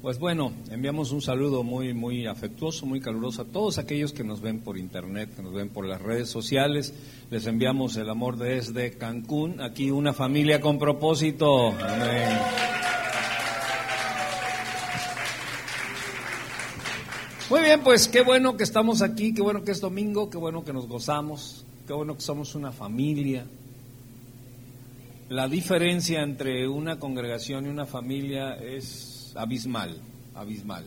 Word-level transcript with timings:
Pues 0.00 0.20
bueno, 0.20 0.52
enviamos 0.70 1.10
un 1.10 1.20
saludo 1.20 1.64
muy, 1.64 1.92
muy 1.92 2.26
afectuoso, 2.26 2.86
muy 2.86 3.00
caluroso 3.00 3.42
a 3.42 3.44
todos 3.46 3.78
aquellos 3.78 4.12
que 4.12 4.22
nos 4.22 4.40
ven 4.40 4.60
por 4.60 4.78
internet, 4.78 5.34
que 5.34 5.42
nos 5.42 5.52
ven 5.52 5.70
por 5.70 5.84
las 5.86 6.00
redes 6.00 6.28
sociales. 6.28 6.94
Les 7.32 7.44
enviamos 7.46 7.96
el 7.96 8.08
amor 8.08 8.36
desde 8.36 8.96
Cancún, 8.96 9.60
aquí 9.60 9.90
una 9.90 10.12
familia 10.12 10.60
con 10.60 10.78
propósito. 10.78 11.72
Amén. 11.72 12.38
Muy 17.50 17.60
bien, 17.62 17.80
pues 17.82 18.06
qué 18.06 18.22
bueno 18.22 18.56
que 18.56 18.62
estamos 18.62 19.02
aquí, 19.02 19.34
qué 19.34 19.42
bueno 19.42 19.64
que 19.64 19.72
es 19.72 19.80
domingo, 19.80 20.30
qué 20.30 20.38
bueno 20.38 20.64
que 20.64 20.72
nos 20.72 20.86
gozamos, 20.86 21.66
qué 21.88 21.92
bueno 21.92 22.14
que 22.14 22.20
somos 22.20 22.54
una 22.54 22.70
familia. 22.70 23.46
La 25.28 25.48
diferencia 25.48 26.22
entre 26.22 26.68
una 26.68 27.00
congregación 27.00 27.66
y 27.66 27.68
una 27.68 27.84
familia 27.84 28.54
es 28.54 29.17
abismal, 29.38 30.00
abismal. 30.34 30.84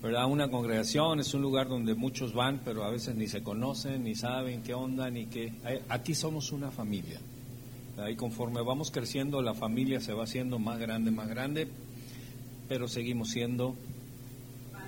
¿Verdad? 0.00 0.26
Una 0.26 0.48
congregación 0.48 1.18
es 1.18 1.34
un 1.34 1.42
lugar 1.42 1.68
donde 1.68 1.94
muchos 1.94 2.32
van, 2.32 2.60
pero 2.64 2.84
a 2.84 2.90
veces 2.90 3.16
ni 3.16 3.26
se 3.26 3.42
conocen, 3.42 4.04
ni 4.04 4.14
saben 4.14 4.62
qué 4.62 4.72
onda, 4.72 5.10
ni 5.10 5.26
qué. 5.26 5.52
Aquí 5.88 6.14
somos 6.14 6.52
una 6.52 6.70
familia. 6.70 7.18
Y 8.08 8.14
conforme 8.14 8.62
vamos 8.62 8.92
creciendo, 8.92 9.42
la 9.42 9.54
familia 9.54 10.00
se 10.00 10.12
va 10.12 10.22
haciendo 10.22 10.60
más 10.60 10.78
grande, 10.78 11.10
más 11.10 11.26
grande, 11.28 11.66
pero 12.68 12.86
seguimos 12.86 13.30
siendo 13.30 13.74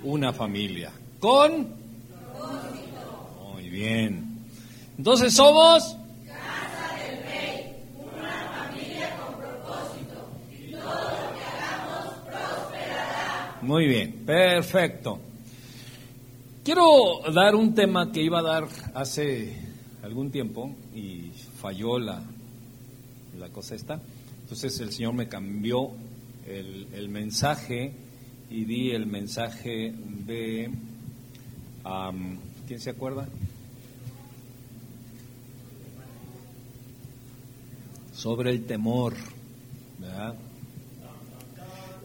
una 0.04 0.32
familia. 0.32 0.92
¿Con? 1.18 1.68
Muy 3.52 3.68
bien. 3.68 4.38
Entonces 4.96 5.34
somos 5.34 5.96
Muy 13.62 13.86
bien, 13.86 14.24
perfecto. 14.24 15.20
Quiero 16.64 17.20
dar 17.30 17.54
un 17.54 17.74
tema 17.74 18.10
que 18.10 18.22
iba 18.22 18.38
a 18.38 18.42
dar 18.42 18.66
hace 18.94 19.54
algún 20.02 20.30
tiempo 20.30 20.74
y 20.94 21.30
falló 21.58 21.98
la, 21.98 22.22
la 23.38 23.50
cosa 23.50 23.74
esta. 23.74 24.00
Entonces 24.42 24.80
el 24.80 24.92
Señor 24.92 25.12
me 25.12 25.28
cambió 25.28 25.90
el, 26.46 27.08
mensaje 27.10 27.92
y 28.50 28.64
di 28.64 28.92
el 28.92 29.04
mensaje 29.04 29.92
de... 29.94 30.70
¿Quién 32.66 32.80
se 32.80 32.90
acuerda? 32.90 33.28
Sobre 38.14 38.52
el 38.52 38.64
temor. 38.64 39.14
¿verdad? 39.98 40.34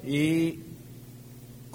Y 0.06 0.65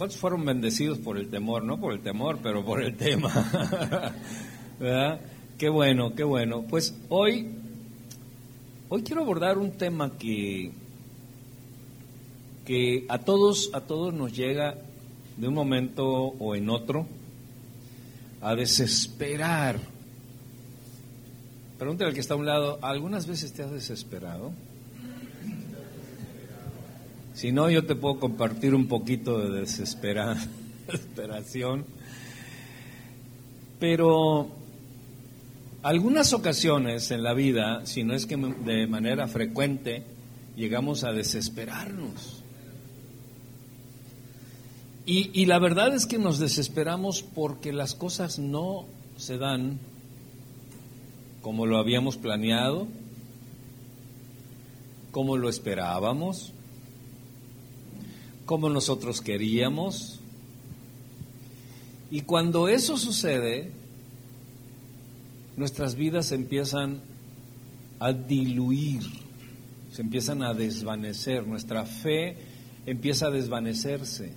¿Cuántos 0.01 0.19
fueron 0.19 0.47
bendecidos 0.47 0.97
por 0.97 1.19
el 1.19 1.29
temor? 1.29 1.63
No 1.63 1.79
por 1.79 1.93
el 1.93 2.01
temor, 2.01 2.39
pero 2.43 2.65
por 2.65 2.83
el 2.83 2.97
tema. 2.97 3.31
¿Verdad? 4.81 5.21
Qué 5.59 5.69
bueno, 5.69 6.15
qué 6.15 6.25
bueno. 6.25 6.63
Pues 6.63 6.99
hoy, 7.11 7.51
hoy 8.89 9.03
quiero 9.03 9.21
abordar 9.21 9.59
un 9.59 9.73
tema 9.73 10.17
que, 10.17 10.73
que 12.65 13.05
a 13.11 13.19
todos, 13.19 13.69
a 13.75 13.83
todos 13.83 14.15
nos 14.15 14.35
llega 14.35 14.79
de 15.37 15.49
un 15.49 15.53
momento 15.53 16.07
o 16.09 16.55
en 16.55 16.71
otro 16.71 17.07
a 18.41 18.55
desesperar. 18.55 19.81
Pregúntale 21.79 22.09
al 22.09 22.15
que 22.15 22.21
está 22.21 22.33
a 22.33 22.39
un 22.39 22.47
lado, 22.47 22.79
¿algunas 22.81 23.27
veces 23.27 23.53
te 23.53 23.63
has 23.63 23.71
desesperado? 23.71 24.53
Si 27.35 27.53
no, 27.53 27.71
yo 27.71 27.87
te 27.87 27.95
puedo 27.95 28.19
compartir 28.19 28.75
un 28.75 28.89
poquito 28.89 29.39
de 29.39 29.61
desesperación. 30.87 31.85
Pero 33.79 34.49
algunas 35.83 36.33
ocasiones 36.33 37.11
en 37.11 37.23
la 37.23 37.33
vida, 37.33 37.87
si 37.87 38.05
no 38.05 38.15
es 38.15 38.27
que 38.27 38.37
de 38.37 38.87
manera 38.87 39.27
frecuente, 39.29 40.03
llegamos 40.57 41.05
a 41.05 41.13
desesperarnos. 41.13 42.43
Y, 45.07 45.31
y, 45.33 45.47
la 45.47 45.59
verdad 45.59 45.95
es 45.95 46.07
que 46.07 46.19
nos 46.19 46.39
desesperamos 46.39 47.23
porque 47.23 47.73
las 47.73 47.95
cosas 47.95 48.39
no 48.39 48.85
se 49.17 49.39
dan 49.39 49.79
como 51.41 51.65
lo 51.67 51.79
habíamos 51.79 52.19
planeado, 52.19 52.87
como 55.11 55.39
lo 55.39 55.49
esperábamos 55.49 56.53
como 58.51 58.69
nosotros 58.69 59.21
queríamos. 59.21 60.19
Y 62.11 62.23
cuando 62.23 62.67
eso 62.67 62.97
sucede, 62.97 63.71
nuestras 65.57 65.95
vidas 65.95 66.33
empiezan 66.33 67.01
a 68.01 68.13
diluir, 68.13 69.03
se 69.93 70.03
empiezan 70.03 70.43
a 70.43 70.53
desvanecer, 70.53 71.47
nuestra 71.47 71.87
fe 71.87 72.39
empieza 72.87 73.29
a 73.29 73.31
desvanecerse. 73.31 74.33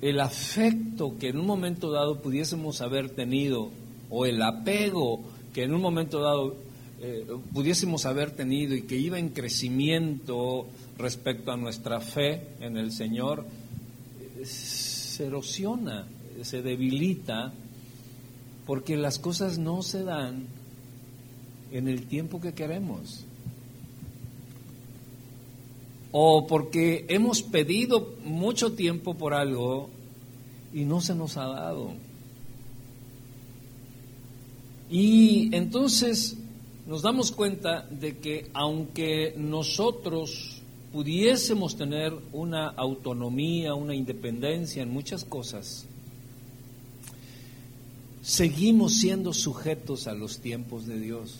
El 0.00 0.20
afecto 0.20 1.18
que 1.18 1.28
en 1.28 1.38
un 1.38 1.46
momento 1.46 1.90
dado 1.90 2.22
pudiésemos 2.22 2.80
haber 2.80 3.10
tenido, 3.10 3.68
o 4.08 4.24
el 4.24 4.40
apego 4.40 5.20
que 5.52 5.64
en 5.64 5.74
un 5.74 5.82
momento 5.82 6.22
dado 6.22 6.56
eh, 7.02 7.26
pudiésemos 7.54 8.04
haber 8.04 8.30
tenido 8.32 8.74
y 8.74 8.82
que 8.82 8.98
iba 8.98 9.18
en 9.18 9.30
crecimiento 9.30 10.66
respecto 10.98 11.50
a 11.50 11.56
nuestra 11.56 12.00
fe 12.00 12.48
en 12.60 12.76
el 12.76 12.92
Señor, 12.92 13.46
se 14.44 15.24
erosiona, 15.24 16.06
se 16.42 16.60
debilita, 16.60 17.54
porque 18.66 18.98
las 18.98 19.18
cosas 19.18 19.58
no 19.58 19.82
se 19.82 20.04
dan 20.04 20.46
en 21.72 21.88
el 21.88 22.06
tiempo 22.06 22.38
que 22.38 22.52
queremos. 22.52 23.24
O 26.12 26.46
porque 26.46 27.06
hemos 27.08 27.42
pedido 27.42 28.14
mucho 28.24 28.72
tiempo 28.72 29.14
por 29.14 29.32
algo 29.32 29.88
y 30.74 30.84
no 30.84 31.00
se 31.00 31.14
nos 31.14 31.38
ha 31.38 31.46
dado. 31.46 31.94
Y 34.90 35.54
entonces 35.54 36.36
nos 36.90 37.02
damos 37.02 37.30
cuenta 37.30 37.86
de 37.88 38.18
que 38.18 38.50
aunque 38.52 39.32
nosotros 39.36 40.60
pudiésemos 40.92 41.76
tener 41.76 42.12
una 42.32 42.66
autonomía, 42.66 43.74
una 43.74 43.94
independencia 43.94 44.82
en 44.82 44.90
muchas 44.90 45.24
cosas, 45.24 45.86
seguimos 48.22 48.94
siendo 48.94 49.32
sujetos 49.32 50.08
a 50.08 50.14
los 50.14 50.40
tiempos 50.40 50.88
de 50.88 50.98
Dios. 50.98 51.36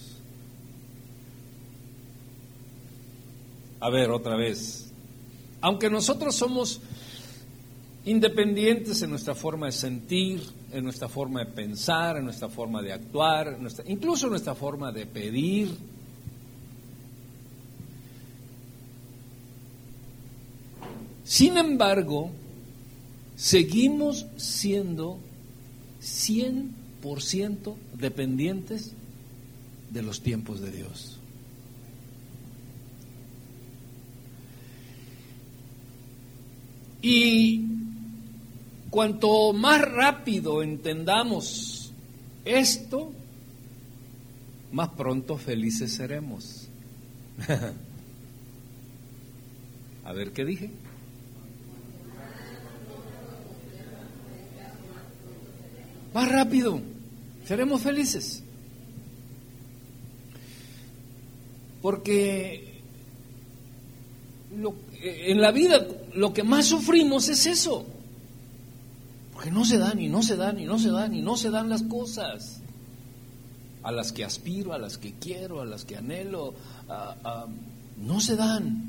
A 3.80 3.90
ver, 3.90 4.12
otra 4.12 4.36
vez. 4.36 4.92
Aunque 5.62 5.90
nosotros 5.90 6.36
somos 6.36 6.80
independientes 8.04 9.02
en 9.02 9.10
nuestra 9.10 9.34
forma 9.34 9.66
de 9.66 9.72
sentir, 9.72 10.42
en 10.72 10.84
nuestra 10.84 11.08
forma 11.08 11.40
de 11.40 11.46
pensar, 11.46 12.16
en 12.16 12.24
nuestra 12.24 12.48
forma 12.48 12.82
de 12.82 12.92
actuar, 12.92 13.58
incluso 13.86 14.26
en 14.26 14.30
nuestra 14.30 14.54
forma 14.54 14.92
de 14.92 15.06
pedir. 15.06 15.70
Sin 21.24 21.56
embargo, 21.56 22.30
seguimos 23.36 24.26
siendo 24.36 25.18
100% 26.02 27.74
dependientes 27.94 28.92
de 29.90 30.02
los 30.02 30.20
tiempos 30.20 30.60
de 30.60 30.70
Dios. 30.70 31.16
Y 37.02 37.79
Cuanto 38.90 39.52
más 39.52 39.80
rápido 39.82 40.62
entendamos 40.64 41.92
esto, 42.44 43.12
más 44.72 44.88
pronto 44.90 45.38
felices 45.38 45.92
seremos. 45.94 46.68
A 50.04 50.12
ver 50.12 50.32
qué 50.32 50.44
dije. 50.44 50.70
Más 56.12 56.28
rápido, 56.28 56.80
seremos 57.44 57.80
felices. 57.82 58.42
Porque 61.80 62.82
en 65.00 65.40
la 65.40 65.52
vida 65.52 65.86
lo 66.14 66.32
que 66.32 66.42
más 66.42 66.66
sufrimos 66.66 67.28
es 67.28 67.46
eso. 67.46 67.86
Porque 69.40 69.52
no 69.52 69.64
se 69.64 69.78
dan 69.78 69.98
y 69.98 70.10
no 70.10 70.22
se 70.22 70.36
dan 70.36 70.60
y 70.60 70.66
no 70.66 70.78
se 70.78 70.90
dan 70.90 71.14
y 71.14 71.22
no 71.22 71.34
se 71.34 71.48
dan 71.48 71.70
las 71.70 71.82
cosas 71.84 72.60
a 73.82 73.90
las 73.90 74.12
que 74.12 74.22
aspiro, 74.22 74.74
a 74.74 74.78
las 74.78 74.98
que 74.98 75.14
quiero, 75.14 75.62
a 75.62 75.64
las 75.64 75.86
que 75.86 75.96
anhelo, 75.96 76.52
no 78.04 78.20
se 78.20 78.36
dan. 78.36 78.84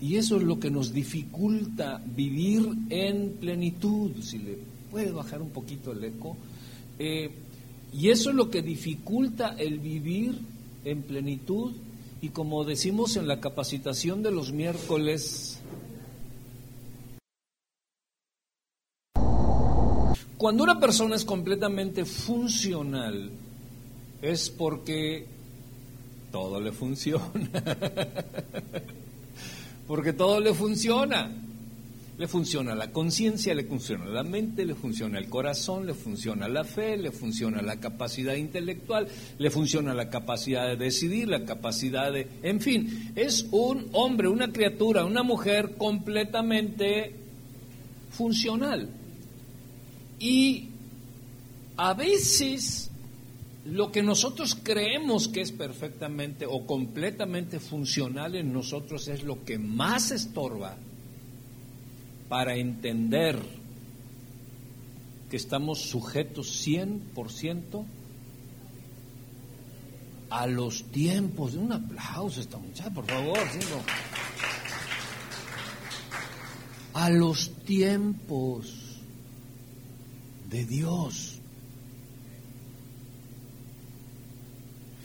Y 0.00 0.14
eso 0.14 0.36
es 0.36 0.44
lo 0.44 0.60
que 0.60 0.70
nos 0.70 0.92
dificulta 0.92 2.00
vivir 2.06 2.68
en 2.88 3.32
plenitud, 3.40 4.12
si 4.22 4.38
le 4.38 4.56
puede 4.88 5.10
bajar 5.10 5.42
un 5.42 5.50
poquito 5.50 5.90
el 5.90 6.04
eco. 6.04 6.36
Eh, 7.00 7.32
y 7.94 8.10
eso 8.10 8.30
es 8.30 8.36
lo 8.36 8.48
que 8.48 8.62
dificulta 8.62 9.56
el 9.58 9.80
vivir 9.80 10.38
en 10.84 11.02
plenitud. 11.02 11.72
Y 12.22 12.28
como 12.28 12.62
decimos 12.62 13.16
en 13.16 13.26
la 13.26 13.40
capacitación 13.40 14.22
de 14.22 14.30
los 14.30 14.52
miércoles, 14.52 15.58
cuando 20.38 20.62
una 20.62 20.78
persona 20.78 21.16
es 21.16 21.24
completamente 21.24 22.04
funcional, 22.04 23.28
es 24.22 24.48
porque 24.48 25.26
todo 26.30 26.60
le 26.60 26.70
funciona. 26.70 27.24
porque 29.88 30.12
todo 30.12 30.40
le 30.40 30.54
funciona. 30.54 31.28
Le 32.18 32.26
funciona 32.26 32.74
la 32.74 32.90
conciencia, 32.92 33.54
le 33.54 33.64
funciona 33.64 34.06
la 34.06 34.24
mente, 34.24 34.64
le 34.64 34.74
funciona 34.74 35.18
el 35.18 35.28
corazón, 35.28 35.86
le 35.86 35.94
funciona 35.94 36.48
la 36.48 36.64
fe, 36.64 36.96
le 36.96 37.12
funciona 37.12 37.62
la 37.62 37.78
capacidad 37.78 38.34
intelectual, 38.34 39.06
le 39.38 39.50
funciona 39.50 39.94
la 39.94 40.08
capacidad 40.08 40.66
de 40.68 40.76
decidir, 40.76 41.28
la 41.28 41.44
capacidad 41.44 42.12
de... 42.12 42.28
En 42.42 42.60
fin, 42.60 43.12
es 43.14 43.46
un 43.52 43.88
hombre, 43.92 44.28
una 44.28 44.52
criatura, 44.52 45.04
una 45.04 45.22
mujer 45.22 45.76
completamente 45.76 47.14
funcional. 48.10 48.88
Y 50.18 50.68
a 51.76 51.94
veces 51.94 52.90
lo 53.64 53.92
que 53.92 54.02
nosotros 54.02 54.56
creemos 54.62 55.28
que 55.28 55.42
es 55.42 55.52
perfectamente 55.52 56.46
o 56.46 56.66
completamente 56.66 57.60
funcional 57.60 58.34
en 58.34 58.52
nosotros 58.52 59.08
es 59.08 59.22
lo 59.22 59.44
que 59.44 59.58
más 59.58 60.10
estorba 60.10 60.76
para 62.28 62.56
entender 62.56 63.38
que 65.30 65.36
estamos 65.36 65.82
sujetos 65.82 66.66
100% 66.66 67.84
a 70.30 70.46
los 70.46 70.84
tiempos. 70.84 71.54
Un 71.54 71.72
aplauso 71.72 72.40
a 72.40 72.42
esta 72.42 72.58
muchacha, 72.58 72.90
por 72.90 73.04
favor. 73.06 73.38
A 76.94 77.10
los 77.10 77.50
tiempos 77.64 78.87
de 80.50 80.64
Dios. 80.64 81.38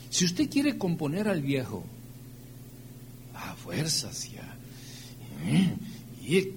Si 0.09 0.25
usted 0.25 0.49
quiere 0.49 0.77
componer 0.77 1.27
al 1.27 1.41
viejo, 1.41 1.83
a 3.33 3.55
fuerzas 3.55 4.29
ya, 4.31 4.55
y, 6.25 6.49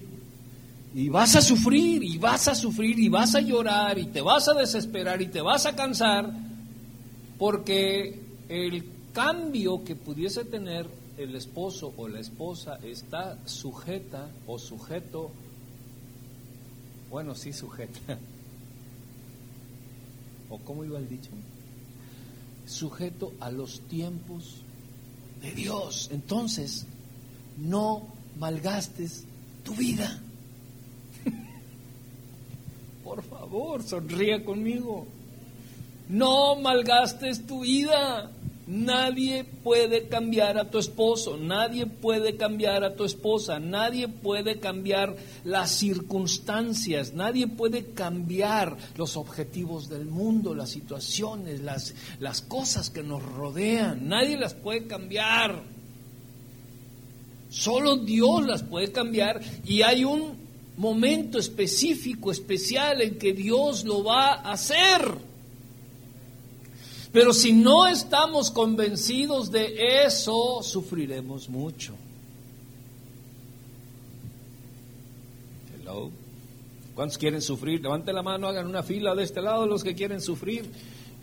y 0.93 1.09
vas 1.09 1.35
a 1.35 1.41
sufrir, 1.41 2.03
y 2.03 2.17
vas 2.17 2.47
a 2.47 2.55
sufrir, 2.55 2.99
y 2.99 3.09
vas 3.09 3.35
a 3.35 3.41
llorar, 3.41 3.97
y 3.97 4.05
te 4.05 4.21
vas 4.21 4.47
a 4.47 4.53
desesperar, 4.53 5.21
y 5.21 5.27
te 5.27 5.41
vas 5.41 5.65
a 5.65 5.75
cansar, 5.75 6.31
porque 7.37 8.21
el 8.47 8.83
cambio 9.11 9.83
que 9.83 9.95
pudiese 9.95 10.45
tener 10.45 10.87
el 11.17 11.35
esposo 11.35 11.93
o 11.97 12.07
la 12.07 12.19
esposa 12.19 12.77
está 12.83 13.39
sujeta 13.45 14.29
o 14.45 14.59
sujeto, 14.59 15.31
bueno, 17.09 17.33
sí 17.33 17.53
sujeta, 17.53 18.19
o 20.49 20.57
cómo 20.59 20.83
iba 20.83 20.97
el 20.97 21.07
dicho, 21.07 21.29
sujeto 22.65 23.33
a 23.39 23.51
los 23.51 23.81
tiempos 23.81 24.61
de 25.41 25.51
Dios. 25.51 26.09
Entonces, 26.11 26.85
no 27.57 28.07
malgastes 28.39 29.25
tu 29.63 29.73
vida. 29.75 30.19
Por 33.03 33.23
favor, 33.23 33.83
sonríe 33.83 34.43
conmigo. 34.43 35.05
No 36.09 36.55
malgastes 36.55 37.45
tu 37.45 37.61
vida. 37.61 38.31
Nadie 38.67 39.45
puede 39.45 40.09
cambiar 40.09 40.57
a 40.57 40.69
tu 40.69 40.77
esposo, 40.77 41.37
nadie 41.37 41.85
puede 41.85 42.35
cambiar 42.35 42.83
a 42.83 42.95
tu 42.95 43.05
esposa, 43.05 43.59
nadie 43.59 44.09
puede 44.09 44.59
cambiar 44.59 45.15
las 45.45 45.71
circunstancias, 45.71 47.13
nadie 47.13 47.47
puede 47.47 47.91
cambiar 47.91 48.75
los 48.97 49.15
objetivos 49.15 49.87
del 49.87 50.05
mundo, 50.05 50.53
las 50.53 50.69
situaciones, 50.69 51.61
las, 51.61 51.95
las 52.19 52.41
cosas 52.41 52.89
que 52.89 53.03
nos 53.03 53.23
rodean, 53.23 54.09
nadie 54.09 54.37
las 54.37 54.53
puede 54.53 54.85
cambiar. 54.85 55.63
Solo 57.49 57.95
Dios 57.95 58.45
las 58.45 58.63
puede 58.63 58.91
cambiar 58.91 59.39
y 59.65 59.81
hay 59.83 60.03
un 60.03 60.33
momento 60.75 61.39
específico, 61.39 62.33
especial 62.33 63.01
en 63.01 63.17
que 63.17 63.31
Dios 63.31 63.85
lo 63.85 64.03
va 64.03 64.33
a 64.33 64.51
hacer. 64.51 65.36
Pero 67.11 67.33
si 67.33 67.53
no 67.53 67.87
estamos 67.87 68.51
convencidos 68.51 69.51
de 69.51 70.05
eso, 70.05 70.61
sufriremos 70.61 71.49
mucho. 71.49 71.93
Hello. 75.79 76.11
¿Cuántos 76.95 77.17
quieren 77.17 77.41
sufrir? 77.41 77.81
Levante 77.81 78.11
la 78.11 78.23
mano, 78.23 78.47
hagan 78.47 78.67
una 78.67 78.83
fila 78.83 79.15
de 79.15 79.23
este 79.23 79.41
lado 79.41 79.65
los 79.67 79.83
que 79.83 79.95
quieren 79.95 80.19
sufrir. 80.19 80.69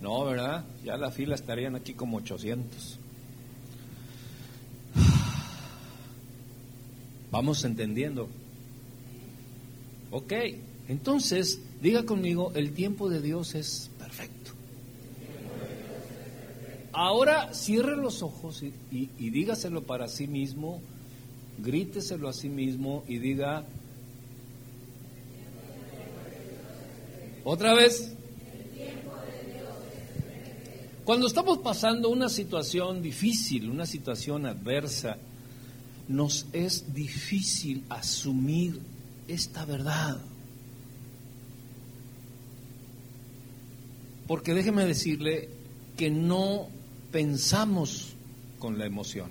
No, 0.00 0.24
¿verdad? 0.24 0.64
Ya 0.84 0.96
la 0.96 1.10
fila 1.10 1.34
estarían 1.34 1.76
aquí 1.76 1.94
como 1.94 2.18
800. 2.18 2.98
Vamos 7.30 7.64
entendiendo. 7.64 8.28
Ok, 10.12 10.32
entonces, 10.88 11.60
diga 11.82 12.04
conmigo, 12.04 12.52
el 12.54 12.72
tiempo 12.72 13.08
de 13.08 13.20
Dios 13.20 13.56
es 13.56 13.90
perfecto. 13.98 14.52
Ahora 16.94 17.52
cierre 17.52 17.96
los 17.96 18.22
ojos 18.22 18.62
y, 18.62 19.08
dígaselo 19.18 19.82
para 19.82 20.06
sí 20.06 20.28
mismo, 20.28 20.80
gríteselo 21.58 22.28
a 22.28 22.32
sí 22.32 22.48
mismo 22.48 23.02
y 23.08 23.18
diga, 23.18 23.64
otra 27.42 27.74
vez, 27.74 28.14
cuando 31.04 31.26
estamos 31.26 31.58
pasando 31.58 32.10
una 32.10 32.28
situación 32.28 33.02
difícil, 33.02 33.68
una 33.70 33.86
situación 33.86 34.46
adversa, 34.46 35.16
nos 36.06 36.46
es 36.52 36.94
difícil 36.94 37.82
asumir 37.88 38.78
esta 39.26 39.64
verdad. 39.64 40.20
Porque 44.28 44.54
déjeme 44.54 44.86
decirle 44.86 45.48
que 45.96 46.08
no 46.08 46.68
pensamos 47.14 48.12
con 48.58 48.76
la 48.76 48.86
emoción. 48.86 49.30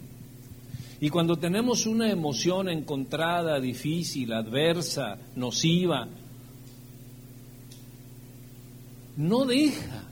Y 1.01 1.09
cuando 1.09 1.35
tenemos 1.35 1.85
una 1.85 2.09
emoción 2.09 2.69
encontrada, 2.69 3.59
difícil, 3.59 4.31
adversa, 4.31 5.17
nociva, 5.35 6.07
no 9.17 9.43
deja 9.43 10.05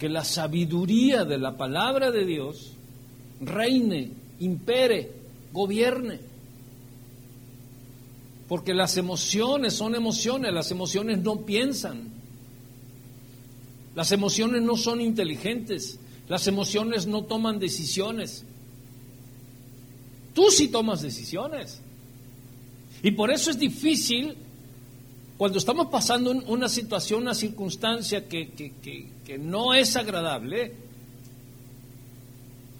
que 0.00 0.08
la 0.08 0.24
sabiduría 0.24 1.24
de 1.24 1.38
la 1.38 1.56
palabra 1.56 2.10
de 2.10 2.26
Dios 2.26 2.72
reine, 3.40 4.10
impere, 4.40 5.12
gobierne. 5.52 6.18
Porque 8.48 8.74
las 8.74 8.96
emociones 8.96 9.72
son 9.74 9.94
emociones, 9.94 10.52
las 10.52 10.72
emociones 10.72 11.18
no 11.18 11.42
piensan. 11.42 12.08
Las 13.94 14.10
emociones 14.10 14.62
no 14.62 14.76
son 14.76 15.00
inteligentes, 15.00 16.00
las 16.28 16.46
emociones 16.46 17.06
no 17.06 17.24
toman 17.24 17.58
decisiones. 17.58 18.44
Tú 20.34 20.50
sí 20.50 20.68
tomas 20.68 21.02
decisiones. 21.02 21.80
Y 23.02 23.12
por 23.12 23.30
eso 23.30 23.50
es 23.50 23.58
difícil 23.58 24.36
cuando 25.38 25.58
estamos 25.58 25.86
pasando 25.86 26.32
una 26.32 26.68
situación, 26.68 27.22
una 27.22 27.34
circunstancia 27.34 28.28
que, 28.28 28.50
que, 28.50 29.38
no 29.38 29.72
es 29.72 29.94
agradable, 29.94 30.74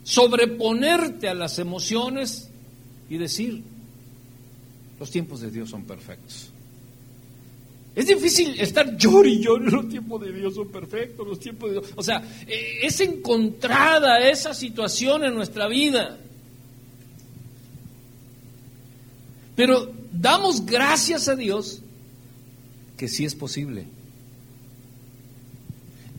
sobreponerte 0.02 1.28
a 1.28 1.34
las 1.34 1.60
emociones 1.60 2.50
y 3.08 3.16
decir, 3.16 3.62
los 4.98 5.10
tiempos 5.10 5.40
de 5.40 5.52
Dios 5.52 5.70
son 5.70 5.84
perfectos. 5.84 6.50
Es 7.98 8.06
difícil 8.06 8.60
estar 8.60 8.96
llori 8.96 9.32
y 9.32 9.40
llori, 9.40 9.72
los 9.72 9.88
tiempos 9.88 10.20
de 10.20 10.32
Dios 10.32 10.54
son 10.54 10.68
perfectos, 10.68 11.26
los 11.26 11.40
tiempos 11.40 11.68
de 11.68 11.80
Dios. 11.80 11.92
O 11.96 12.02
sea, 12.04 12.22
eh, 12.46 12.78
es 12.84 13.00
encontrada 13.00 14.20
esa 14.20 14.54
situación 14.54 15.24
en 15.24 15.34
nuestra 15.34 15.66
vida. 15.66 16.16
Pero 19.56 19.90
damos 20.12 20.64
gracias 20.64 21.26
a 21.26 21.34
Dios 21.34 21.80
que 22.96 23.08
sí 23.08 23.24
es 23.24 23.34
posible. 23.34 23.86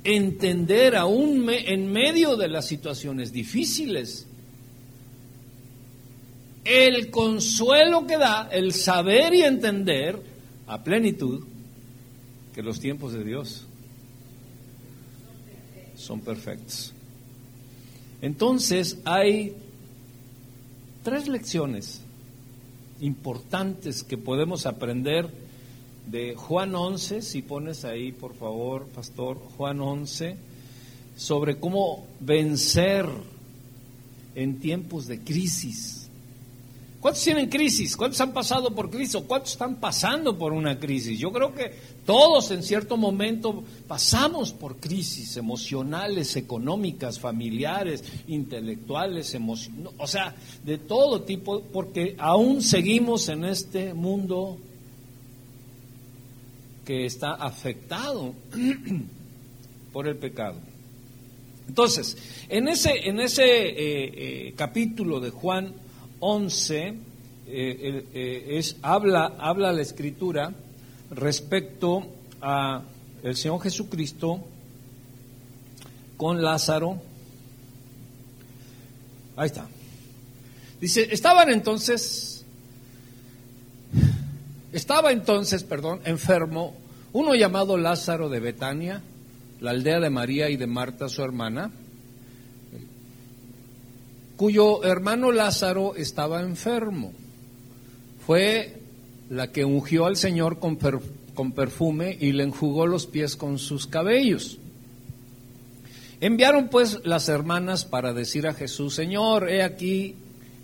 Entender 0.04 0.98
aún 0.98 1.50
en 1.50 1.90
medio 1.90 2.36
de 2.36 2.50
las 2.50 2.68
situaciones 2.68 3.32
difíciles 3.32 4.26
el 6.66 7.10
consuelo 7.10 8.06
que 8.06 8.18
da 8.18 8.50
el 8.52 8.74
saber 8.74 9.34
y 9.34 9.44
entender 9.44 10.22
a 10.68 10.84
plenitud 10.84 11.46
que 12.60 12.64
los 12.64 12.82
tiempos 12.82 13.14
de 13.14 13.24
Dios 13.24 13.64
son 15.96 16.20
perfectos. 16.20 16.92
Entonces 18.22 18.98
hay 19.06 19.56
tres 21.02 21.30
lecciones 21.30 22.02
importantes 23.00 24.04
que 24.04 24.18
podemos 24.18 24.66
aprender 24.66 25.30
de 26.06 26.36
Juan 26.36 26.76
11, 26.76 27.22
si 27.22 27.42
pones 27.42 27.86
ahí 27.86 28.12
por 28.12 28.36
favor, 28.36 28.88
pastor, 28.88 29.38
Juan 29.56 29.80
11, 29.80 30.36
sobre 31.16 31.62
cómo 31.62 32.08
vencer 32.20 33.06
en 34.36 34.60
tiempos 34.60 35.08
de 35.08 35.22
crisis. 35.22 35.99
¿Cuántos 37.00 37.24
tienen 37.24 37.48
crisis? 37.48 37.96
¿Cuántos 37.96 38.20
han 38.20 38.34
pasado 38.34 38.76
por 38.76 38.90
crisis? 38.90 39.16
¿O 39.16 39.24
cuántos 39.24 39.54
están 39.54 39.78
pasando 39.78 40.38
por 40.38 40.52
una 40.52 40.78
crisis? 40.78 41.18
Yo 41.18 41.32
creo 41.32 41.54
que 41.54 41.72
todos 42.06 42.52
en 42.52 42.62
cierto 42.62 42.98
momento 42.98 43.64
pasamos 43.88 44.52
por 44.52 44.78
crisis 44.78 45.38
emocionales, 45.38 46.36
económicas, 46.36 47.18
familiares, 47.18 48.04
intelectuales, 48.28 49.38
o 49.98 50.08
sea, 50.08 50.36
de 50.66 50.78
todo 50.78 51.22
tipo, 51.22 51.62
porque 51.72 52.16
aún 52.18 52.62
seguimos 52.62 53.30
en 53.30 53.46
este 53.46 53.94
mundo 53.94 54.58
que 56.84 57.06
está 57.06 57.36
afectado 57.36 58.34
por 59.94 60.06
el 60.06 60.18
pecado. 60.18 60.58
Entonces, 61.70 62.18
en 62.50 62.68
ese, 62.68 63.08
en 63.08 63.22
ese 63.22 63.44
eh, 63.44 63.78
eh, 63.78 64.54
capítulo 64.58 65.22
de 65.22 65.30
Juan 65.30 65.74
11 66.20 66.94
eh, 67.48 68.48
es, 68.50 68.78
habla, 68.82 69.36
habla 69.40 69.72
la 69.74 69.82
escritura 69.82 70.54
respecto 71.12 72.06
a 72.42 72.84
el 73.24 73.36
Señor 73.36 73.62
Jesucristo 73.62 74.40
con 76.18 76.42
Lázaro. 76.42 77.02
Ahí 79.36 79.48
está. 79.48 79.68
Dice, 80.80 81.08
estaban 81.12 81.50
entonces, 81.50 82.46
estaba 84.72 85.12
entonces, 85.12 85.64
perdón, 85.64 86.02
enfermo 86.06 86.76
uno 87.12 87.34
llamado 87.34 87.78
Lázaro 87.78 88.30
de 88.30 88.40
Betania, 88.40 89.02
la 89.62 89.72
aldea 89.72 90.00
de 90.00 90.10
María 90.10 90.50
y 90.50 90.58
de 90.58 90.68
Marta, 90.68 91.10
su 91.10 91.24
hermana, 91.24 91.72
cuyo 94.40 94.86
hermano 94.86 95.34
Lázaro 95.34 95.98
estaba 95.98 96.40
enfermo. 96.40 97.12
Fue 98.26 98.80
la 99.30 99.52
que 99.52 99.66
ungió 99.66 100.06
al 100.06 100.16
Señor 100.16 100.60
con, 100.60 100.80
con 101.34 101.52
perfume 101.52 102.16
y 102.18 102.32
le 102.32 102.44
enjugó 102.44 102.88
los 102.88 103.06
pies 103.06 103.36
con 103.36 103.60
sus 103.60 103.86
cabellos. 103.86 104.58
Enviaron 106.22 106.70
pues 106.70 107.02
las 107.04 107.28
hermanas 107.28 107.84
para 107.84 108.14
decir 108.14 108.48
a 108.48 108.54
Jesús, 108.54 108.96
Señor, 108.96 109.50
he 109.50 109.62
aquí, 109.62 110.16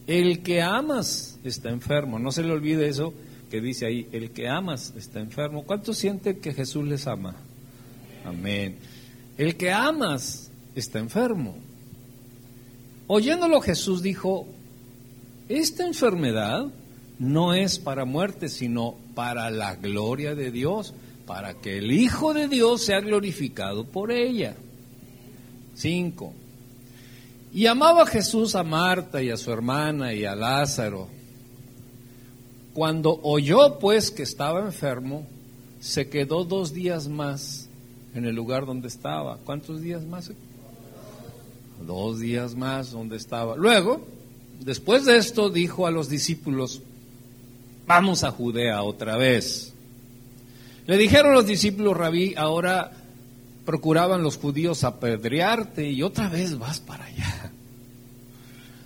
el 0.07 0.41
que 0.41 0.61
amas 0.61 1.37
está 1.43 1.67
enfermo. 1.69 2.17
No 2.17 2.31
se 2.31 2.43
le 2.43 2.53
olvide 2.53 2.87
eso 2.87 3.13
que 3.51 3.59
dice 3.59 3.87
ahí, 3.87 4.07
el 4.13 4.31
que 4.31 4.47
amas 4.47 4.93
está 4.95 5.19
enfermo. 5.19 5.65
¿Cuántos 5.65 5.97
sienten 5.97 6.39
que 6.39 6.53
Jesús 6.53 6.87
les 6.87 7.07
ama? 7.07 7.35
Amén. 8.23 8.77
El 9.37 9.57
que 9.57 9.73
amas 9.73 10.49
está 10.75 10.99
enfermo. 10.99 11.64
Oyéndolo 13.07 13.61
Jesús 13.61 14.01
dijo, 14.01 14.47
esta 15.47 15.85
enfermedad 15.85 16.65
no 17.19 17.53
es 17.53 17.77
para 17.77 18.05
muerte, 18.05 18.49
sino 18.49 18.95
para 19.13 19.49
la 19.51 19.75
gloria 19.75 20.35
de 20.35 20.51
Dios, 20.51 20.93
para 21.25 21.53
que 21.55 21.77
el 21.77 21.91
Hijo 21.91 22.33
de 22.33 22.47
Dios 22.47 22.83
sea 22.83 22.99
glorificado 23.01 23.85
por 23.85 24.11
ella. 24.11 24.55
Cinco. 25.75 26.33
Y 27.53 27.67
amaba 27.67 28.05
Jesús 28.05 28.55
a 28.55 28.63
Marta 28.63 29.21
y 29.21 29.29
a 29.29 29.37
su 29.37 29.51
hermana 29.51 30.13
y 30.13 30.25
a 30.25 30.35
Lázaro. 30.35 31.07
Cuando 32.73 33.19
oyó 33.23 33.79
pues 33.79 34.11
que 34.11 34.23
estaba 34.23 34.59
enfermo, 34.59 35.25
se 35.79 36.09
quedó 36.09 36.43
dos 36.43 36.73
días 36.73 37.07
más 37.07 37.69
en 38.13 38.25
el 38.25 38.35
lugar 38.35 38.65
donde 38.65 38.87
estaba. 38.87 39.37
¿Cuántos 39.45 39.81
días 39.81 40.03
más? 40.03 40.31
Dos 41.85 42.19
días 42.19 42.55
más 42.55 42.91
donde 42.91 43.17
estaba. 43.17 43.55
Luego, 43.55 44.05
después 44.61 45.05
de 45.05 45.17
esto, 45.17 45.49
dijo 45.49 45.87
a 45.87 45.91
los 45.91 46.09
discípulos, 46.09 46.81
vamos 47.87 48.23
a 48.23 48.31
Judea 48.31 48.83
otra 48.83 49.17
vez. 49.17 49.73
Le 50.87 50.97
dijeron 50.97 51.33
los 51.33 51.47
discípulos, 51.47 51.97
rabí, 51.97 52.35
ahora 52.37 52.91
procuraban 53.65 54.21
los 54.21 54.37
judíos 54.37 54.83
apedrearte 54.83 55.89
y 55.89 56.03
otra 56.03 56.29
vez 56.29 56.57
vas 56.59 56.79
para 56.79 57.05
allá. 57.05 57.51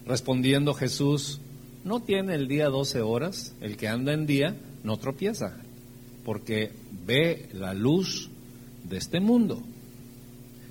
Respondiendo 0.05 0.73
Jesús, 0.73 1.39
¿no 1.83 2.01
tiene 2.01 2.35
el 2.35 2.47
día 2.47 2.69
doce 2.69 3.01
horas? 3.01 3.53
El 3.61 3.77
que 3.77 3.89
anda 3.89 4.13
en 4.13 4.25
día 4.25 4.55
no 4.83 4.97
tropieza, 4.97 5.57
porque 6.25 6.71
ve 7.05 7.49
la 7.53 7.73
luz 7.73 8.29
de 8.85 8.97
este 8.97 9.19
mundo. 9.19 9.61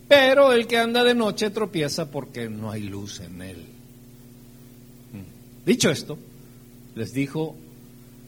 Pero 0.09 0.53
el 0.53 0.67
que 0.67 0.79
anda 0.79 1.05
de 1.05 1.15
noche 1.15 1.51
tropieza 1.51 2.11
porque 2.11 2.49
no 2.49 2.71
hay 2.71 2.83
luz 2.83 3.21
en 3.21 3.43
él. 3.43 3.67
Mm. 5.13 5.67
Dicho 5.67 5.91
esto, 5.91 6.19
les 6.95 7.13
dijo 7.13 7.55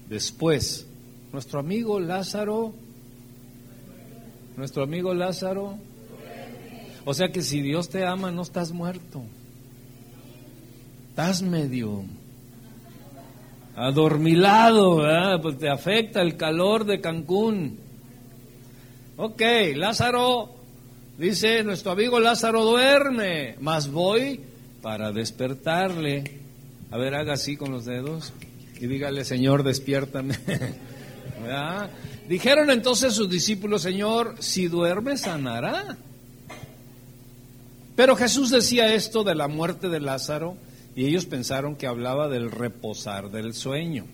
después, 0.09 0.87
nuestro 1.33 1.59
amigo 1.59 1.99
Lázaro, 1.99 2.75
nuestro 4.57 4.83
amigo 4.83 5.15
Lázaro, 5.15 5.79
o 7.07 7.15
sea 7.15 7.33
que 7.33 7.41
si 7.41 7.63
Dios 7.63 7.89
te 7.89 8.05
ama 8.05 8.31
no 8.31 8.43
estás 8.43 8.73
muerto, 8.73 9.23
estás 11.09 11.41
medio 11.41 12.05
adormilado, 13.75 15.03
pues 15.41 15.57
te 15.57 15.71
afecta 15.71 16.21
el 16.21 16.37
calor 16.37 16.85
de 16.85 17.01
Cancún. 17.01 17.79
Ok, 19.17 19.41
Lázaro 19.77 20.60
Dice, 21.21 21.63
nuestro 21.65 21.93
amigo 21.93 22.19
Lázaro 22.19 22.65
duerme, 22.65 23.55
mas 23.61 23.91
voy 23.91 24.41
para 24.81 25.13
despertarle. 25.13 26.41
A 26.91 26.97
ver, 26.97 27.15
haga 27.15 27.35
así 27.35 27.59
con 27.59 27.71
los 27.71 27.85
dedos 27.85 28.33
y 28.81 28.87
dígale, 28.87 29.27
Señor, 29.27 29.63
despiértame. 29.63 30.35
Dijeron 32.27 32.71
entonces 32.71 33.13
sus 33.13 33.29
discípulos, 33.29 33.83
Señor, 33.83 34.37
si 34.39 34.69
duerme, 34.69 35.19
sanará. 35.19 35.99
Pero 37.97 38.17
Jesús 38.17 38.49
decía 38.49 38.95
esto 38.95 39.23
de 39.23 39.35
la 39.35 39.47
muerte 39.47 39.91
de 39.91 40.01
Lázaro 40.01 40.57
y 40.97 41.05
ellos 41.05 41.27
pensaron 41.27 41.77
que 41.77 41.87
hablaba 41.87 42.29
del 42.31 42.51
reposar 42.51 43.31
del 43.31 43.53
sueño. 43.53 44.07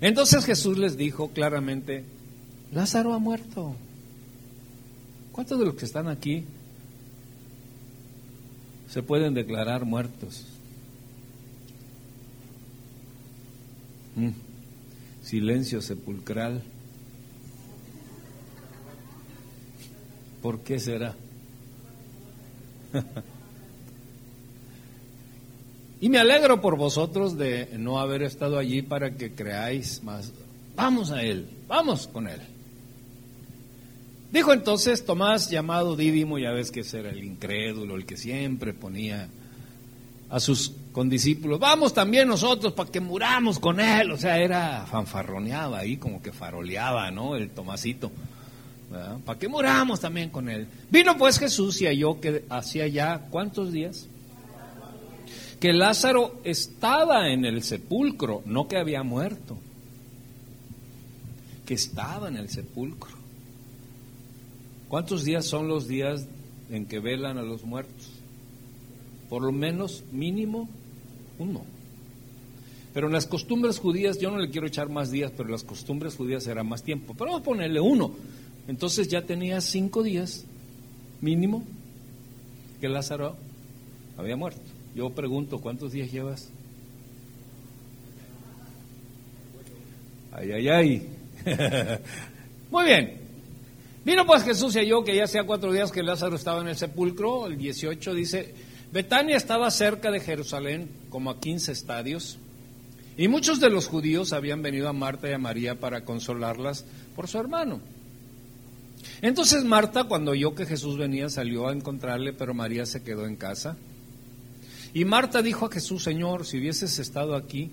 Entonces 0.00 0.46
Jesús 0.46 0.78
les 0.78 0.96
dijo 0.96 1.28
claramente, 1.28 2.06
Lázaro 2.72 3.12
ha 3.12 3.18
muerto. 3.18 3.76
¿Cuántos 5.32 5.58
de 5.58 5.64
los 5.64 5.74
que 5.74 5.86
están 5.86 6.08
aquí 6.08 6.44
se 8.88 9.02
pueden 9.02 9.32
declarar 9.32 9.86
muertos? 9.86 10.44
Mm. 14.14 14.30
Silencio 15.22 15.80
sepulcral. 15.80 16.62
¿Por 20.42 20.60
qué 20.60 20.78
será? 20.78 21.14
y 26.00 26.10
me 26.10 26.18
alegro 26.18 26.60
por 26.60 26.76
vosotros 26.76 27.38
de 27.38 27.70
no 27.78 27.98
haber 27.98 28.22
estado 28.22 28.58
allí 28.58 28.82
para 28.82 29.16
que 29.16 29.34
creáis 29.34 30.02
más. 30.02 30.30
Vamos 30.76 31.10
a 31.10 31.22
Él, 31.22 31.48
vamos 31.68 32.06
con 32.06 32.28
Él. 32.28 32.51
Dijo 34.32 34.52
entonces 34.52 35.04
Tomás, 35.04 35.50
llamado 35.50 35.94
Dídimo, 35.94 36.38
ya 36.38 36.52
ves 36.52 36.70
que 36.70 36.80
ese 36.80 37.00
era 37.00 37.10
el 37.10 37.22
incrédulo, 37.22 37.96
el 37.96 38.06
que 38.06 38.16
siempre 38.16 38.72
ponía 38.72 39.28
a 40.30 40.40
sus 40.40 40.72
condiscípulos, 40.92 41.60
vamos 41.60 41.92
también 41.92 42.26
nosotros 42.26 42.72
para 42.72 42.90
que 42.90 43.00
muramos 43.00 43.58
con 43.58 43.78
él. 43.78 44.10
O 44.10 44.16
sea, 44.16 44.38
era 44.38 44.86
fanfarroneaba 44.86 45.80
ahí, 45.80 45.98
como 45.98 46.22
que 46.22 46.32
faroleaba, 46.32 47.10
¿no? 47.10 47.36
El 47.36 47.50
Tomasito. 47.50 48.10
Para 49.24 49.38
que 49.38 49.48
muramos 49.48 50.00
también 50.00 50.30
con 50.30 50.48
él. 50.48 50.66
Vino 50.90 51.16
pues 51.18 51.38
Jesús 51.38 51.80
y 51.82 51.86
halló 51.86 52.18
que 52.18 52.44
hacía 52.48 52.86
ya, 52.88 53.26
¿cuántos 53.30 53.72
días? 53.72 54.06
Que 55.60 55.74
Lázaro 55.74 56.40
estaba 56.44 57.28
en 57.28 57.44
el 57.44 57.62
sepulcro, 57.62 58.42
no 58.46 58.68
que 58.68 58.78
había 58.78 59.02
muerto, 59.02 59.58
que 61.66 61.74
estaba 61.74 62.28
en 62.28 62.36
el 62.36 62.48
sepulcro. 62.48 63.21
¿Cuántos 64.92 65.24
días 65.24 65.46
son 65.46 65.68
los 65.68 65.88
días 65.88 66.28
en 66.68 66.84
que 66.84 67.00
velan 67.00 67.38
a 67.38 67.42
los 67.42 67.64
muertos? 67.64 68.10
Por 69.30 69.42
lo 69.42 69.50
menos 69.50 70.04
mínimo 70.12 70.68
uno. 71.38 71.62
Pero 72.92 73.06
en 73.06 73.14
las 73.14 73.26
costumbres 73.26 73.78
judías, 73.78 74.18
yo 74.18 74.30
no 74.30 74.36
le 74.36 74.50
quiero 74.50 74.66
echar 74.66 74.90
más 74.90 75.10
días, 75.10 75.32
pero 75.34 75.44
en 75.44 75.52
las 75.52 75.64
costumbres 75.64 76.14
judías 76.14 76.46
era 76.46 76.62
más 76.62 76.82
tiempo. 76.82 77.14
Pero 77.14 77.30
vamos 77.30 77.40
a 77.40 77.44
ponerle 77.44 77.80
uno. 77.80 78.12
Entonces 78.68 79.08
ya 79.08 79.22
tenía 79.22 79.62
cinco 79.62 80.02
días 80.02 80.44
mínimo 81.22 81.64
que 82.78 82.90
Lázaro 82.90 83.34
había 84.18 84.36
muerto. 84.36 84.60
Yo 84.94 85.08
pregunto, 85.08 85.58
¿cuántos 85.62 85.92
días 85.92 86.12
llevas? 86.12 86.50
Ay, 90.32 90.52
ay, 90.52 90.68
ay. 90.68 91.08
Muy 92.70 92.84
bien. 92.84 93.21
Vino 94.04 94.26
pues 94.26 94.42
Jesús 94.42 94.74
y 94.74 94.80
halló 94.80 95.04
que 95.04 95.14
ya 95.14 95.24
hacía 95.24 95.44
cuatro 95.44 95.72
días 95.72 95.92
que 95.92 96.02
Lázaro 96.02 96.34
estaba 96.34 96.60
en 96.60 96.68
el 96.68 96.76
sepulcro. 96.76 97.46
El 97.46 97.56
18 97.56 98.14
dice, 98.14 98.54
Betania 98.92 99.36
estaba 99.36 99.70
cerca 99.70 100.10
de 100.10 100.20
Jerusalén, 100.20 100.90
como 101.08 101.30
a 101.30 101.38
15 101.38 101.70
estadios. 101.70 102.38
Y 103.16 103.28
muchos 103.28 103.60
de 103.60 103.70
los 103.70 103.86
judíos 103.86 104.32
habían 104.32 104.62
venido 104.62 104.88
a 104.88 104.92
Marta 104.92 105.28
y 105.28 105.32
a 105.32 105.38
María 105.38 105.78
para 105.78 106.04
consolarlas 106.04 106.84
por 107.14 107.28
su 107.28 107.38
hermano. 107.38 107.80
Entonces 109.20 109.64
Marta, 109.64 110.04
cuando 110.04 110.32
oyó 110.32 110.54
que 110.54 110.66
Jesús 110.66 110.98
venía, 110.98 111.28
salió 111.28 111.68
a 111.68 111.72
encontrarle, 111.72 112.32
pero 112.32 112.54
María 112.54 112.86
se 112.86 113.02
quedó 113.02 113.26
en 113.26 113.36
casa. 113.36 113.76
Y 114.94 115.04
Marta 115.04 115.42
dijo 115.42 115.66
a 115.66 115.70
Jesús, 115.70 116.02
Señor, 116.02 116.44
si 116.44 116.58
hubieses 116.58 116.98
estado 116.98 117.36
aquí, 117.36 117.70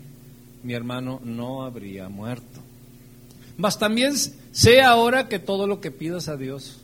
mi 0.63 0.73
hermano 0.73 1.21
no 1.23 1.63
habría 1.63 2.07
muerto. 2.07 2.61
Mas 3.59 3.77
también 3.77 4.15
sé 4.15 4.81
ahora 4.81 5.27
que 5.27 5.37
todo 5.37 5.67
lo 5.67 5.81
que 5.81 5.91
pidas 5.91 6.29
a 6.29 6.37
Dios, 6.37 6.79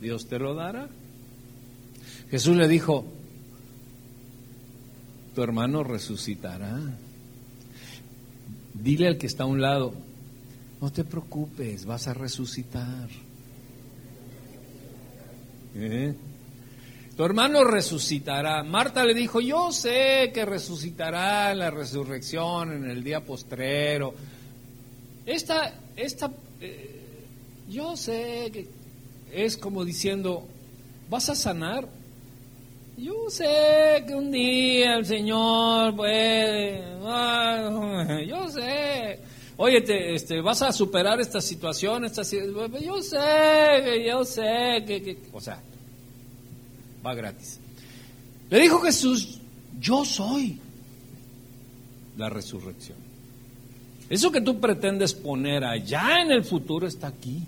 Dios 0.00 0.26
te 0.26 0.40
lo 0.40 0.52
dará. 0.52 0.88
Jesús 2.28 2.56
le 2.56 2.66
dijo, 2.66 3.04
tu 5.36 5.44
hermano 5.44 5.84
resucitará. 5.84 6.76
Dile 8.74 9.06
al 9.06 9.16
que 9.16 9.28
está 9.28 9.44
a 9.44 9.46
un 9.46 9.60
lado, 9.60 9.94
no 10.80 10.90
te 10.90 11.04
preocupes, 11.04 11.84
vas 11.84 12.08
a 12.08 12.14
resucitar. 12.14 13.08
¿Eh? 15.76 16.14
Tu 17.16 17.24
hermano 17.24 17.62
resucitará. 17.62 18.64
Marta 18.64 19.04
le 19.04 19.14
dijo, 19.14 19.40
yo 19.40 19.70
sé 19.70 20.32
que 20.34 20.44
resucitará 20.44 21.52
en 21.52 21.60
la 21.60 21.70
resurrección, 21.70 22.72
en 22.72 22.90
el 22.90 23.04
día 23.04 23.24
postrero. 23.24 24.14
Esta, 25.24 25.74
esta, 25.98 26.30
eh, 26.60 27.24
yo 27.68 27.96
sé 27.96 28.50
que 28.52 28.68
es 29.32 29.56
como 29.56 29.84
diciendo, 29.84 30.46
vas 31.10 31.28
a 31.28 31.34
sanar. 31.34 31.88
Yo 32.96 33.30
sé 33.30 34.04
que 34.06 34.14
un 34.14 34.30
día 34.30 34.94
el 34.94 35.06
Señor 35.06 35.94
puede, 35.94 36.82
ah, 37.04 38.20
yo 38.26 38.48
sé. 38.48 39.20
Oye, 39.56 39.80
te, 39.80 40.14
este, 40.14 40.40
vas 40.40 40.62
a 40.62 40.72
superar 40.72 41.20
esta 41.20 41.40
situación, 41.40 42.04
esta, 42.04 42.22
yo 42.22 43.02
sé, 43.02 44.04
yo 44.06 44.24
sé 44.24 44.84
que, 44.86 45.18
o 45.32 45.40
sea, 45.40 45.60
va 47.04 47.14
gratis. 47.14 47.58
Le 48.50 48.60
dijo 48.60 48.80
Jesús, 48.80 49.40
yo 49.80 50.04
soy 50.04 50.60
la 52.16 52.28
resurrección. 52.30 53.07
Eso 54.10 54.32
que 54.32 54.40
tú 54.40 54.58
pretendes 54.58 55.12
poner 55.12 55.64
allá 55.64 56.22
en 56.22 56.32
el 56.32 56.44
futuro 56.44 56.86
está 56.86 57.08
aquí. 57.08 57.42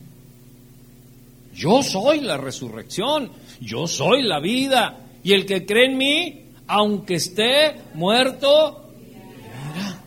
Yo 1.54 1.82
soy 1.82 2.20
la 2.20 2.36
resurrección, 2.36 3.30
yo 3.60 3.86
soy 3.86 4.22
la 4.22 4.40
vida. 4.40 4.98
Y 5.22 5.32
el 5.32 5.46
que 5.46 5.66
cree 5.66 5.86
en 5.86 5.98
mí, 5.98 6.44
aunque 6.66 7.14
esté 7.14 7.76
muerto, 7.94 8.90
vivirá. 9.00 10.00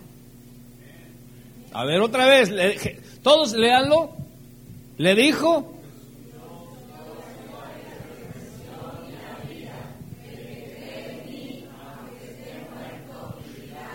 A 1.73 1.85
ver 1.85 2.01
otra 2.01 2.27
vez, 2.27 2.51
todos 3.21 3.53
leanlo. 3.53 4.11
Le 4.97 5.15
dijo, 5.15 5.73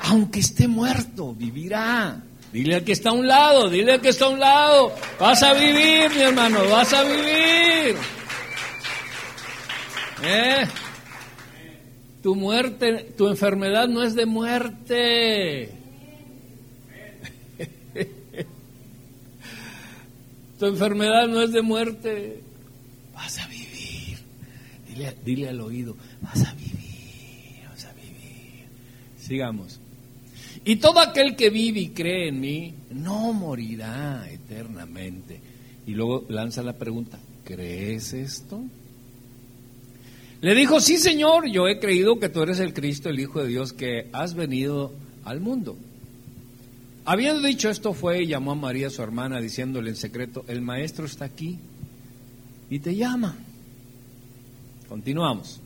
aunque 0.02 0.40
esté 0.40 0.66
muerto, 0.66 1.34
vivirá. 1.34 2.24
Dile 2.58 2.82
que 2.82 2.90
está 2.90 3.10
a 3.10 3.12
un 3.12 3.28
lado, 3.28 3.70
dile 3.70 4.00
que 4.00 4.08
está 4.08 4.24
a 4.24 4.30
un 4.30 4.40
lado, 4.40 4.92
vas 5.20 5.40
a 5.44 5.52
vivir, 5.54 6.10
mi 6.10 6.22
hermano, 6.22 6.68
vas 6.68 6.92
a 6.92 7.04
vivir. 7.04 7.94
¿Eh? 10.24 10.66
Tu 12.20 12.34
muerte, 12.34 13.14
tu 13.16 13.28
enfermedad 13.28 13.86
no 13.86 14.02
es 14.02 14.16
de 14.16 14.26
muerte. 14.26 15.70
tu 20.58 20.66
enfermedad 20.66 21.28
no 21.28 21.40
es 21.42 21.52
de 21.52 21.62
muerte. 21.62 22.42
Vas 23.14 23.38
a 23.38 23.46
vivir. 23.46 24.18
Dile, 24.88 25.14
dile 25.24 25.50
al 25.50 25.60
oído, 25.60 25.96
vas 26.20 26.44
a 26.44 26.54
vivir, 26.54 27.68
vas 27.70 27.84
a 27.84 27.92
vivir. 27.92 28.66
Sigamos. 29.16 29.77
Y 30.64 30.76
todo 30.76 31.00
aquel 31.00 31.36
que 31.36 31.50
vive 31.50 31.80
y 31.80 31.88
cree 31.90 32.28
en 32.28 32.40
mí 32.40 32.74
no 32.90 33.32
morirá 33.32 34.28
eternamente. 34.30 35.40
Y 35.86 35.92
luego 35.92 36.26
lanza 36.28 36.62
la 36.62 36.74
pregunta, 36.74 37.18
¿crees 37.44 38.12
esto? 38.12 38.62
Le 40.40 40.54
dijo, 40.54 40.80
sí 40.80 40.98
Señor, 40.98 41.48
yo 41.48 41.66
he 41.66 41.80
creído 41.80 42.18
que 42.18 42.28
tú 42.28 42.42
eres 42.42 42.60
el 42.60 42.72
Cristo, 42.72 43.08
el 43.08 43.18
Hijo 43.18 43.42
de 43.42 43.48
Dios, 43.48 43.72
que 43.72 44.08
has 44.12 44.34
venido 44.34 44.92
al 45.24 45.40
mundo. 45.40 45.76
Habiendo 47.04 47.40
dicho 47.40 47.70
esto 47.70 47.94
fue 47.94 48.22
y 48.22 48.26
llamó 48.26 48.52
a 48.52 48.54
María 48.54 48.90
su 48.90 49.02
hermana 49.02 49.40
diciéndole 49.40 49.90
en 49.90 49.96
secreto, 49.96 50.44
el 50.46 50.60
maestro 50.60 51.06
está 51.06 51.24
aquí 51.24 51.58
y 52.68 52.78
te 52.80 52.94
llama. 52.94 53.34
Continuamos. 54.88 55.60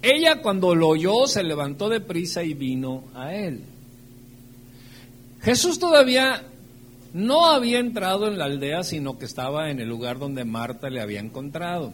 Ella 0.00 0.42
cuando 0.42 0.74
lo 0.74 0.88
oyó 0.88 1.26
se 1.26 1.42
levantó 1.42 1.88
de 1.88 2.00
prisa 2.00 2.42
y 2.42 2.54
vino 2.54 3.04
a 3.14 3.34
él. 3.34 3.60
Jesús 5.44 5.78
todavía 5.78 6.42
no 7.12 7.46
había 7.46 7.78
entrado 7.78 8.26
en 8.28 8.38
la 8.38 8.46
aldea, 8.46 8.82
sino 8.82 9.18
que 9.18 9.26
estaba 9.26 9.70
en 9.70 9.78
el 9.78 9.88
lugar 9.88 10.18
donde 10.18 10.44
Marta 10.46 10.88
le 10.88 11.02
había 11.02 11.20
encontrado. 11.20 11.92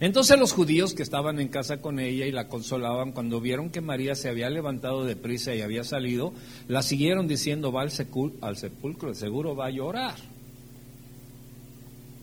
Entonces 0.00 0.36
los 0.38 0.52
judíos 0.52 0.92
que 0.92 1.04
estaban 1.04 1.38
en 1.38 1.46
casa 1.46 1.80
con 1.80 2.00
ella 2.00 2.26
y 2.26 2.32
la 2.32 2.48
consolaban, 2.48 3.12
cuando 3.12 3.40
vieron 3.40 3.70
que 3.70 3.80
María 3.80 4.16
se 4.16 4.28
había 4.28 4.50
levantado 4.50 5.04
de 5.04 5.14
prisa 5.14 5.54
y 5.54 5.62
había 5.62 5.84
salido, 5.84 6.34
la 6.66 6.82
siguieron 6.82 7.28
diciendo, 7.28 7.70
va 7.70 7.82
al, 7.82 7.90
sepulcro, 7.90 9.14
seguro 9.14 9.54
va 9.54 9.66
a 9.66 9.70
llorar. 9.70 10.16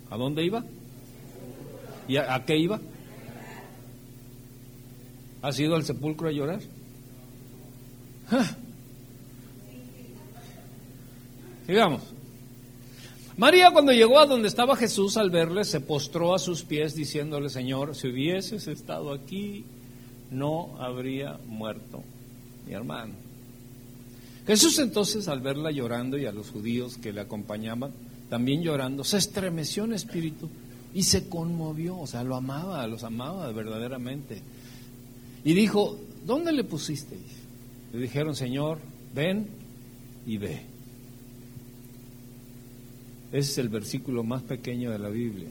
¿A 0.10 0.17
dónde 0.17 0.43
iba? 0.43 0.65
¿Y 2.10 2.17
a, 2.17 2.43
qué 2.45 2.57
iba? 2.57 2.81
¿Ha 5.41 5.49
ido 5.57 5.75
al 5.75 5.86
sepulcro 5.86 6.27
a 6.27 6.34
llorar? 6.34 6.60
¡Ah! 8.29 8.57
Sigamos. 11.65 12.02
María 13.38 13.71
cuando 13.71 13.91
llegó 13.91 14.19
a 14.19 14.26
donde 14.26 14.47
estaba 14.47 14.76
Jesús 14.76 15.17
al 15.17 15.30
verle, 15.30 15.63
se 15.63 15.80
postró 15.80 16.36
a 16.36 16.39
sus 16.39 16.63
pies 16.63 16.95
diciéndole, 16.95 17.50
Señor, 17.50 17.95
si 17.95 18.08
hubieses 18.08 18.67
estado 18.67 19.13
aquí, 19.13 19.63
no 20.30 20.76
habría 20.80 21.39
muerto 21.47 22.04
mi 22.67 22.74
hermano. 22.74 23.13
Jesús 24.45 24.80
entonces 24.80 25.28
al 25.28 25.41
verla 25.41 25.71
llorando 25.71 26.17
y 26.17 26.26
a 26.26 26.32
los 26.32 26.50
judíos 26.50 26.97
que 26.97 27.13
le 27.13 27.21
acompañaban 27.21 27.91
también 28.32 28.63
llorando, 28.63 29.04
se 29.04 29.17
estremeció 29.17 29.84
en 29.84 29.91
espíritu 29.91 30.50
y 30.93 31.04
se 31.04 31.28
conmovió, 31.28 32.00
o 32.00 32.08
sea, 32.08 32.24
lo 32.24 32.38
amaba, 32.38 32.88
los 32.88 33.04
amaba 33.04 33.52
verdaderamente. 33.52 34.41
Y 35.43 35.54
dijo, 35.54 35.97
¿dónde 36.26 36.54
le 36.54 36.63
pusisteis? 36.63 37.41
Le 37.91 38.00
dijeron, 38.00 38.34
Señor, 38.34 38.80
ven 39.13 39.47
y 40.26 40.38
ve. 40.38 40.70
Ese 43.32 43.52
es 43.52 43.58
el 43.58 43.70
versículo 43.70 44.24
más 44.24 44.44
pequeño 44.44 44.91
de 44.91 45.00
la 45.00 45.10
Biblia. 45.10 45.50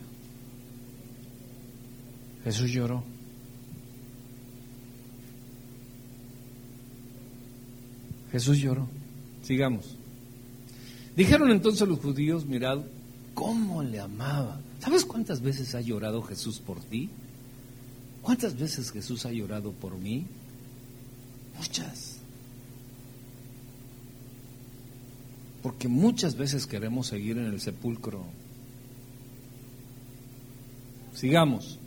Jesús 2.44 2.70
lloró. 2.70 3.02
Jesús 8.32 8.58
lloró. 8.58 8.86
Sigamos. 9.42 9.96
Dijeron 11.16 11.50
entonces 11.50 11.86
los 11.88 11.98
judíos, 11.98 12.46
mirad 12.46 12.80
cómo 13.34 13.82
le 13.82 14.00
amaba. 14.00 14.60
¿Sabes 14.78 15.04
cuántas 15.04 15.40
veces 15.40 15.74
ha 15.74 15.80
llorado 15.80 16.22
Jesús 16.22 16.58
por 16.58 16.80
ti? 16.80 17.10
¿Cuántas 18.22 18.58
veces 18.58 18.90
Jesús 18.90 19.26
ha 19.26 19.32
llorado 19.32 19.72
por 19.72 19.96
mí? 19.96 20.26
Muchas. 21.58 22.09
Porque 25.62 25.88
muchas 25.88 26.36
veces 26.36 26.66
queremos 26.66 27.08
seguir 27.08 27.38
en 27.38 27.46
el 27.46 27.60
sepulcro. 27.60 28.24
Sigamos. 31.14 31.78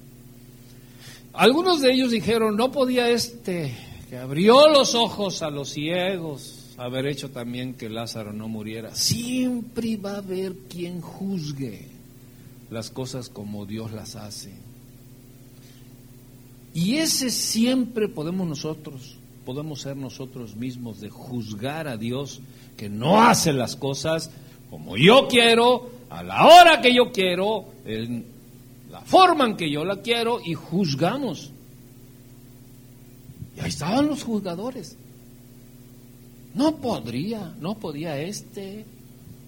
Algunos 1.34 1.82
de 1.82 1.92
ellos 1.92 2.12
dijeron, 2.12 2.56
no 2.56 2.72
podía 2.72 3.10
este, 3.10 3.76
que 4.10 4.18
abrió 4.18 4.68
los 4.70 4.94
ojos 4.94 5.42
a 5.42 5.50
los 5.50 5.70
ciegos, 5.70 6.76
haber 6.78 7.08
hecho 7.08 7.32
también 7.32 7.74
que 7.74 7.90
Lázaro 7.90 8.34
no 8.34 8.48
muriera. 8.48 8.94
Siempre 8.94 9.98
va 9.98 10.14
a 10.14 10.18
haber 10.18 10.54
quien 10.70 11.02
juzgue 11.02 11.88
las 12.70 12.92
cosas 12.92 13.30
como 13.30 13.66
Dios 13.66 13.92
las 13.92 14.16
hace. 14.16 14.52
Y 16.74 16.96
ese 16.96 17.30
siempre 17.30 18.08
podemos 18.08 18.48
nosotros, 18.48 19.18
podemos 19.46 19.82
ser 19.82 19.98
nosotros 19.98 20.56
mismos 20.56 21.00
de 21.02 21.10
juzgar 21.10 21.88
a 21.88 21.98
Dios 21.98 22.42
que 22.78 22.90
no 22.90 23.22
hace 23.22 23.54
las 23.54 23.76
cosas 23.76 24.32
como 24.70 24.98
yo 24.98 25.28
quiero, 25.28 25.90
a 26.10 26.24
la 26.24 26.46
hora 26.48 26.82
que 26.82 26.94
yo 26.94 27.12
quiero, 27.12 27.66
en 27.86 28.26
la 28.90 29.02
forma 29.02 29.46
en 29.46 29.56
que 29.56 29.70
yo 29.70 29.86
la 29.86 30.02
quiero 30.02 30.40
y 30.44 30.56
juzgamos. 30.56 31.52
Y 33.56 33.60
ahí 33.60 33.70
estaban 33.70 34.08
los 34.08 34.24
juzgadores. 34.24 34.98
No 36.56 36.78
podría, 36.78 37.54
no 37.60 37.76
podía 37.76 38.20
este 38.20 38.86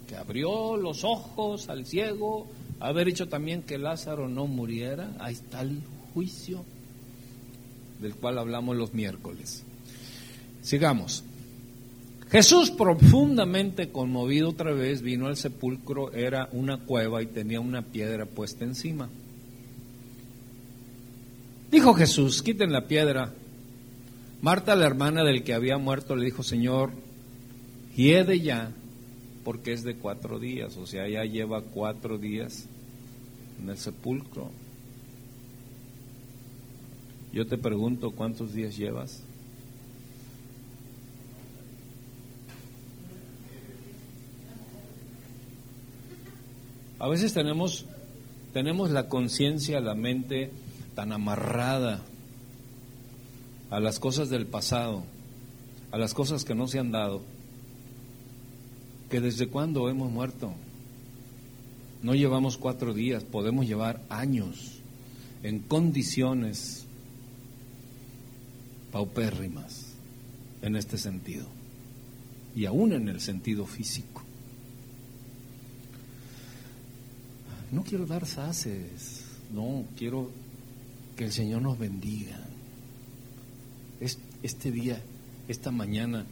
que 0.08 0.16
abrió 0.16 0.78
los 0.78 1.04
ojos 1.04 1.70
al 1.70 1.86
ciego 1.86 2.46
haber 2.80 3.08
hecho 3.08 3.28
también 3.28 3.64
que 3.64 3.78
Lázaro 3.78 4.28
no 4.28 4.48
muriera. 4.48 5.10
Ahí 5.20 5.34
está 5.34 5.62
el 5.62 5.82
juicio 6.14 6.64
del 8.00 8.16
cual 8.16 8.38
hablamos 8.38 8.76
los 8.76 8.94
miércoles. 8.94 9.64
Sigamos. 10.66 11.24
Jesús 12.32 12.72
profundamente 12.72 13.92
conmovido 13.92 14.50
otra 14.50 14.74
vez 14.74 15.04
vino 15.04 15.28
al 15.28 15.38
sepulcro, 15.38 16.12
era 16.12 16.50
una 16.54 16.78
cueva 16.78 17.22
y 17.22 17.28
tenía 17.28 17.60
una 17.60 17.84
piedra 17.84 18.26
puesta 18.26 18.66
encima. 18.66 19.08
Dijo 21.70 21.94
Jesús, 21.94 22.42
quiten 22.42 22.72
la 22.72 22.88
piedra. 22.88 23.32
Marta, 24.42 24.76
la 24.76 24.88
hermana 24.88 25.24
del 25.24 25.44
que 25.44 25.54
había 25.54 25.78
muerto, 25.78 26.16
le 26.16 26.26
dijo, 26.26 26.42
Señor, 26.42 26.90
hiede 27.96 28.40
ya, 28.40 28.72
porque 29.44 29.72
es 29.72 29.84
de 29.84 29.96
cuatro 29.98 30.40
días, 30.40 30.78
o 30.78 30.88
sea, 30.88 31.08
ya 31.08 31.26
lleva 31.26 31.62
cuatro 31.62 32.18
días 32.18 32.66
en 33.62 33.70
el 33.70 33.78
sepulcro. 33.78 34.50
Yo 37.32 37.46
te 37.46 37.60
pregunto, 37.60 38.10
¿cuántos 38.10 38.52
días 38.52 38.76
llevas? 38.76 39.25
A 47.00 47.10
veces 47.10 47.34
tenemos, 47.34 47.86
tenemos 48.54 48.90
la 48.90 49.10
conciencia, 49.10 49.82
la 49.82 49.96
mente 49.96 50.52
tan 50.96 51.12
amarrada 51.12 52.02
a 53.70 53.80
las 53.80 54.00
cosas 54.00 54.30
del 54.30 54.46
pasado, 54.46 55.04
a 55.92 55.98
las 55.98 56.14
cosas 56.14 56.46
que 56.46 56.56
no 56.56 56.68
se 56.68 56.80
han 56.80 56.92
dado, 56.92 57.22
que 59.10 59.20
desde 59.20 59.48
cuándo 59.48 59.90
hemos 59.90 60.12
muerto. 60.12 60.54
No 62.02 62.14
llevamos 62.14 62.58
cuatro 62.58 62.94
días, 62.94 63.24
podemos 63.24 63.66
llevar 63.66 64.02
años 64.10 64.80
en 65.44 65.60
condiciones 65.60 66.86
paupérrimas 68.92 69.94
en 70.62 70.76
este 70.76 70.98
sentido 70.98 71.48
y 72.56 72.66
aún 72.66 72.94
en 72.94 73.10
el 73.10 73.20
sentido 73.20 73.66
físico. 73.66 74.25
No 77.76 77.84
quiero 77.84 78.06
dar 78.06 78.26
saces, 78.26 79.26
no, 79.54 79.84
quiero 79.98 80.32
que 81.18 81.26
el 81.26 81.34
Señor 81.34 81.62
nos 81.62 81.78
bendiga. 81.78 82.40
Este 84.42 84.72
día, 84.72 85.02
esta 85.50 85.72
mañana, 85.72 86.26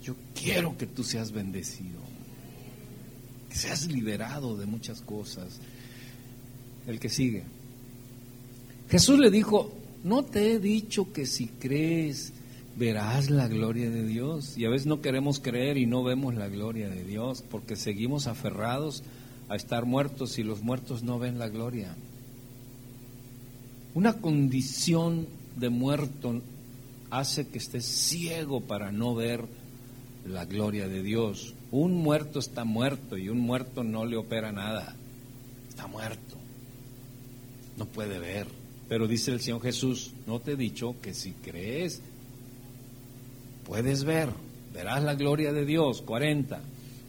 yo 0.00 0.14
quiero 0.32 0.78
que 0.78 0.86
tú 0.86 1.02
seas 1.02 1.32
bendecido, 1.32 1.98
que 3.48 3.56
seas 3.56 3.88
liberado 3.88 4.56
de 4.56 4.66
muchas 4.66 5.00
cosas. 5.00 5.58
El 6.86 7.00
que 7.00 7.08
sigue. 7.08 7.42
Jesús 8.90 9.18
le 9.18 9.32
dijo, 9.32 9.72
no 10.04 10.24
te 10.24 10.52
he 10.52 10.60
dicho 10.60 11.12
que 11.12 11.26
si 11.26 11.48
crees 11.48 12.32
verás 12.76 13.28
la 13.28 13.48
gloria 13.48 13.90
de 13.90 14.06
Dios. 14.06 14.56
Y 14.56 14.66
a 14.66 14.70
veces 14.70 14.86
no 14.86 15.00
queremos 15.00 15.40
creer 15.40 15.78
y 15.78 15.86
no 15.86 16.04
vemos 16.04 16.36
la 16.36 16.48
gloria 16.48 16.88
de 16.88 17.02
Dios 17.02 17.42
porque 17.42 17.74
seguimos 17.74 18.28
aferrados 18.28 19.02
a 19.50 19.56
estar 19.56 19.84
muertos 19.84 20.38
y 20.38 20.44
los 20.44 20.62
muertos 20.62 21.02
no 21.02 21.18
ven 21.18 21.38
la 21.40 21.48
gloria. 21.48 21.96
Una 23.94 24.14
condición 24.14 25.26
de 25.56 25.68
muerto 25.68 26.40
hace 27.10 27.48
que 27.48 27.58
estés 27.58 27.84
ciego 27.84 28.60
para 28.60 28.92
no 28.92 29.16
ver 29.16 29.44
la 30.24 30.44
gloria 30.44 30.86
de 30.86 31.02
Dios. 31.02 31.54
Un 31.72 31.94
muerto 31.94 32.38
está 32.38 32.64
muerto 32.64 33.18
y 33.18 33.28
un 33.28 33.40
muerto 33.40 33.82
no 33.82 34.06
le 34.06 34.16
opera 34.16 34.52
nada. 34.52 34.94
Está 35.68 35.88
muerto. 35.88 36.36
No 37.76 37.86
puede 37.86 38.20
ver. 38.20 38.46
Pero 38.88 39.08
dice 39.08 39.32
el 39.32 39.40
Señor 39.40 39.62
Jesús, 39.62 40.12
no 40.28 40.38
te 40.38 40.52
he 40.52 40.56
dicho 40.56 40.94
que 41.02 41.12
si 41.12 41.32
crees, 41.32 42.02
puedes 43.66 44.04
ver, 44.04 44.28
verás 44.72 45.02
la 45.02 45.14
gloria 45.16 45.52
de 45.52 45.64
Dios. 45.64 46.02
40. 46.02 46.60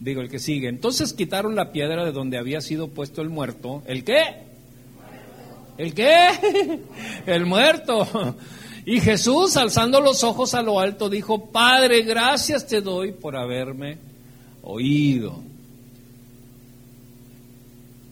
Digo, 0.01 0.21
el 0.21 0.29
que 0.29 0.39
sigue. 0.39 0.67
Entonces 0.67 1.13
quitaron 1.13 1.55
la 1.55 1.71
piedra 1.71 2.03
de 2.03 2.11
donde 2.11 2.39
había 2.39 2.59
sido 2.59 2.87
puesto 2.87 3.21
el 3.21 3.29
muerto. 3.29 3.83
¿El 3.85 4.03
qué? 4.03 4.23
¿El 5.77 5.93
qué? 5.93 6.79
El 7.27 7.45
muerto. 7.45 8.35
Y 8.83 8.99
Jesús, 8.99 9.57
alzando 9.57 10.01
los 10.01 10.23
ojos 10.23 10.55
a 10.55 10.63
lo 10.63 10.79
alto, 10.79 11.07
dijo, 11.07 11.51
Padre, 11.51 12.01
gracias 12.01 12.65
te 12.65 12.81
doy 12.81 13.11
por 13.11 13.37
haberme 13.37 13.99
oído. 14.63 15.39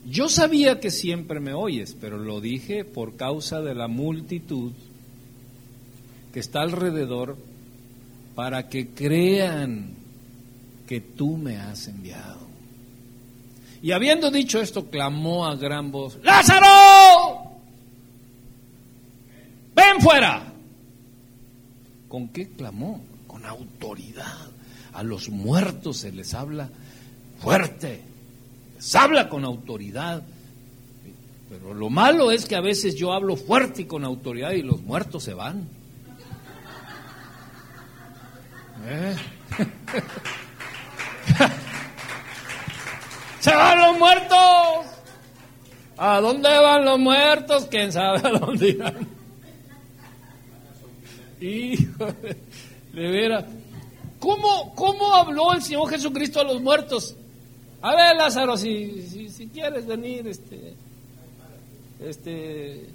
Yo 0.06 0.30
sabía 0.30 0.80
que 0.80 0.91
siempre 0.91 1.39
me 1.39 1.54
oyes, 1.54 1.97
pero 1.99 2.19
lo 2.19 2.39
dije 2.39 2.86
por 2.86 3.15
causa 3.15 3.62
de 3.62 3.73
la 3.73 3.88
multitud 3.88 4.73
que 6.34 6.39
está 6.39 6.62
alrededor 6.62 7.36
para 8.36 8.69
que 8.69 8.89
crean 8.89 9.98
que 10.89 11.02
tú 11.02 11.38
me 11.38 11.56
has 11.56 11.88
enviado. 11.88 12.39
Y 13.80 13.91
habiendo 13.91 14.32
dicho 14.32 14.60
esto, 14.60 14.89
clamó 14.89 15.45
a 15.45 15.56
gran 15.56 15.91
voz, 15.91 16.17
Lázaro, 16.23 16.65
ven 19.75 20.02
fuera. 20.02 20.52
¿Con 22.08 22.30
qué 22.30 22.49
clamó? 22.49 23.04
Con 23.28 23.45
autoridad. 23.45 24.49
A 24.93 25.04
los 25.04 25.30
muertos 25.30 25.97
se 25.97 26.12
les 26.12 26.34
habla 26.34 26.71
fuerte, 27.39 28.02
les 28.75 28.95
habla 28.95 29.30
con 29.30 29.45
autoridad. 29.45 30.23
Pero 31.52 31.75
lo 31.75 31.91
malo 31.91 32.32
es 32.32 32.47
que 32.47 32.56
a 32.56 32.62
veces 32.62 32.95
yo 32.95 33.13
hablo 33.13 33.36
fuerte 33.36 33.84
y 33.84 33.86
con 33.86 34.04
autoridad 34.04 34.54
y 34.54 34.63
los 34.63 34.82
muertos 34.82 35.21
se 35.21 35.36
van. 35.36 35.67
¿Eh? 38.88 39.15
¡Se 43.39 43.55
van 43.55 43.79
los 43.79 43.97
muertos! 43.97 44.85
¿A 45.97 46.19
dónde 46.21 46.49
van 46.49 46.85
los 46.85 46.99
muertos? 46.99 47.67
¿Quién 47.69 47.91
sabe 47.91 48.27
a 48.27 48.39
dónde 48.39 48.69
irán? 48.69 49.07
Hijo 51.41 52.07
de 52.93 53.09
veras. 53.09 53.45
¿Cómo, 54.19 54.73
¿Cómo 54.75 55.13
habló 55.13 55.53
el 55.53 55.61
Señor 55.61 55.89
Jesucristo 55.89 56.41
a 56.41 56.43
los 56.43 56.61
muertos? 56.61 57.15
A 57.81 57.95
ver, 57.95 58.17
Lázaro, 58.17 58.57
si, 58.57 59.29
si, 59.29 59.47
quieres 59.47 59.85
venir, 59.85 60.27
este, 60.27 60.73
este, 62.01 62.89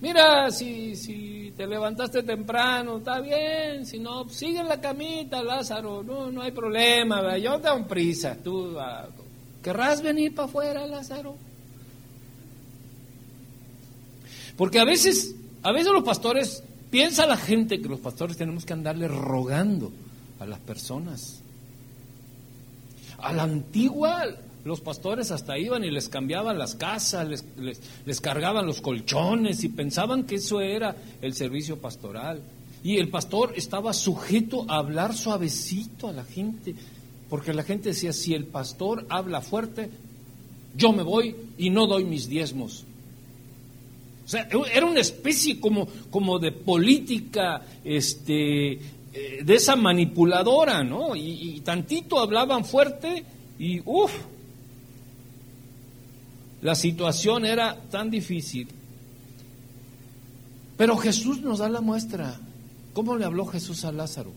mira, 0.00 0.50
si, 0.50 0.94
si 0.96 1.52
te 1.56 1.66
levantaste 1.66 2.22
temprano, 2.22 2.98
está 2.98 3.20
bien, 3.20 3.86
si 3.86 3.98
no, 3.98 4.28
sigue 4.28 4.60
en 4.60 4.68
la 4.68 4.80
camita, 4.80 5.42
Lázaro, 5.42 6.02
no, 6.02 6.30
no 6.30 6.42
hay 6.42 6.52
problema, 6.52 7.36
yo 7.38 7.58
te 7.60 7.68
doy 7.68 7.82
prisa, 7.84 8.36
tú, 8.42 8.76
¿Querrás 9.62 10.00
venir 10.00 10.32
para 10.32 10.46
afuera, 10.46 10.86
Lázaro? 10.86 11.36
Porque 14.56 14.78
a 14.78 14.84
veces, 14.84 15.34
a 15.62 15.72
veces 15.72 15.92
los 15.92 16.04
pastores, 16.04 16.62
piensa 16.90 17.26
la 17.26 17.36
gente 17.36 17.80
que 17.80 17.88
los 17.88 18.00
pastores 18.00 18.36
tenemos 18.36 18.64
que 18.64 18.72
andarle 18.72 19.08
rogando 19.08 19.90
a 20.38 20.46
las 20.46 20.60
personas. 20.60 21.40
A 23.18 23.32
la 23.32 23.42
antigua, 23.42 24.24
los 24.66 24.80
pastores 24.80 25.30
hasta 25.30 25.56
iban 25.56 25.84
y 25.84 25.92
les 25.92 26.08
cambiaban 26.08 26.58
las 26.58 26.74
casas, 26.74 27.28
les, 27.28 27.44
les, 28.04 28.20
cargaban 28.20 28.66
los 28.66 28.80
colchones 28.80 29.62
y 29.62 29.68
pensaban 29.68 30.24
que 30.24 30.34
eso 30.34 30.60
era 30.60 30.96
el 31.22 31.34
servicio 31.34 31.78
pastoral. 31.78 32.42
Y 32.82 32.96
el 32.96 33.08
pastor 33.08 33.52
estaba 33.54 33.92
sujeto 33.92 34.66
a 34.68 34.78
hablar 34.78 35.14
suavecito 35.14 36.08
a 36.08 36.12
la 36.12 36.24
gente, 36.24 36.74
porque 37.30 37.54
la 37.54 37.62
gente 37.62 37.90
decía, 37.90 38.12
si 38.12 38.34
el 38.34 38.44
pastor 38.44 39.06
habla 39.08 39.40
fuerte, 39.40 39.88
yo 40.76 40.92
me 40.92 41.04
voy 41.04 41.36
y 41.56 41.70
no 41.70 41.86
doy 41.86 42.04
mis 42.04 42.28
diezmos. 42.28 42.84
O 44.24 44.28
sea, 44.28 44.48
era 44.74 44.84
una 44.84 45.00
especie 45.00 45.60
como, 45.60 45.86
como 46.10 46.40
de 46.40 46.50
política 46.50 47.62
este, 47.84 48.72
eh, 48.72 48.80
de 49.44 49.54
esa 49.54 49.76
manipuladora, 49.76 50.82
¿no? 50.82 51.14
Y 51.14 51.60
tantito 51.64 52.18
hablaban 52.18 52.64
fuerte 52.64 53.24
y 53.60 53.80
uff, 53.84 54.12
la 56.66 56.74
situación 56.74 57.44
era 57.44 57.76
tan 57.92 58.10
difícil. 58.10 58.66
Pero 60.76 60.96
Jesús 60.96 61.40
nos 61.40 61.60
da 61.60 61.68
la 61.68 61.80
muestra. 61.80 62.40
¿Cómo 62.92 63.14
le 63.14 63.24
habló 63.24 63.46
Jesús 63.46 63.84
a 63.84 63.92
Lázaro? 63.92 64.32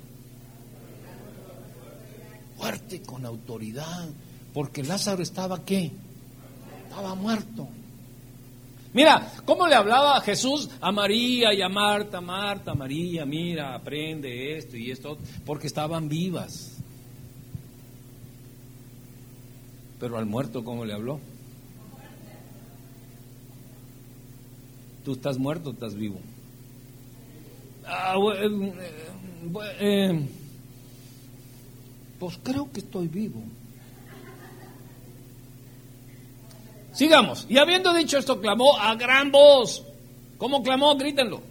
Fuerte, 2.56 3.02
con 3.02 3.26
autoridad, 3.26 4.08
porque 4.54 4.84
Lázaro 4.84 5.24
estaba 5.24 5.65
qué? 5.65 5.89
Estaba 6.84 7.15
muerto. 7.15 7.68
Mira, 8.94 9.34
¿cómo 9.44 9.65
le 9.65 9.74
hablaba 9.74 10.22
Jesús 10.22 10.70
a 10.82 10.92
María 10.92 11.52
y 11.52 11.63
a 11.63 11.68
Marta? 11.68 12.22
Marta, 12.22 12.76
María, 12.76 13.26
mira, 13.26 13.74
aprende 13.74 14.56
esto 14.56 14.78
y 14.78 14.92
esto, 14.92 15.18
porque 15.48 15.65
estaban 15.65 16.08
vivas. 16.08 16.78
Pero 20.00 20.15
al 20.20 20.28
muerto, 20.28 20.63
¿cómo 20.63 20.86
le 20.86 20.94
habló? 20.94 21.20
Tú 25.10 25.13
estás 25.13 25.39
muerto, 25.39 25.72
estás 25.72 25.95
vivo. 25.95 26.19
Ah, 27.84 28.13
eh, 28.38 28.74
eh, 29.80 30.30
pues 32.19 32.39
creo 32.43 32.72
que 32.72 32.82
estoy 32.82 33.08
vivo. 33.08 33.41
Sigamos. 36.93 37.48
Y 37.50 37.58
habiendo 37.58 37.91
dicho 37.91 38.19
esto, 38.19 38.39
clamó 38.39 38.78
a 38.78 38.93
gran 38.93 39.32
voz. 39.32 39.84
¿Cómo 40.38 40.62
clamó? 40.62 40.95
Grítenlo. 40.95 41.41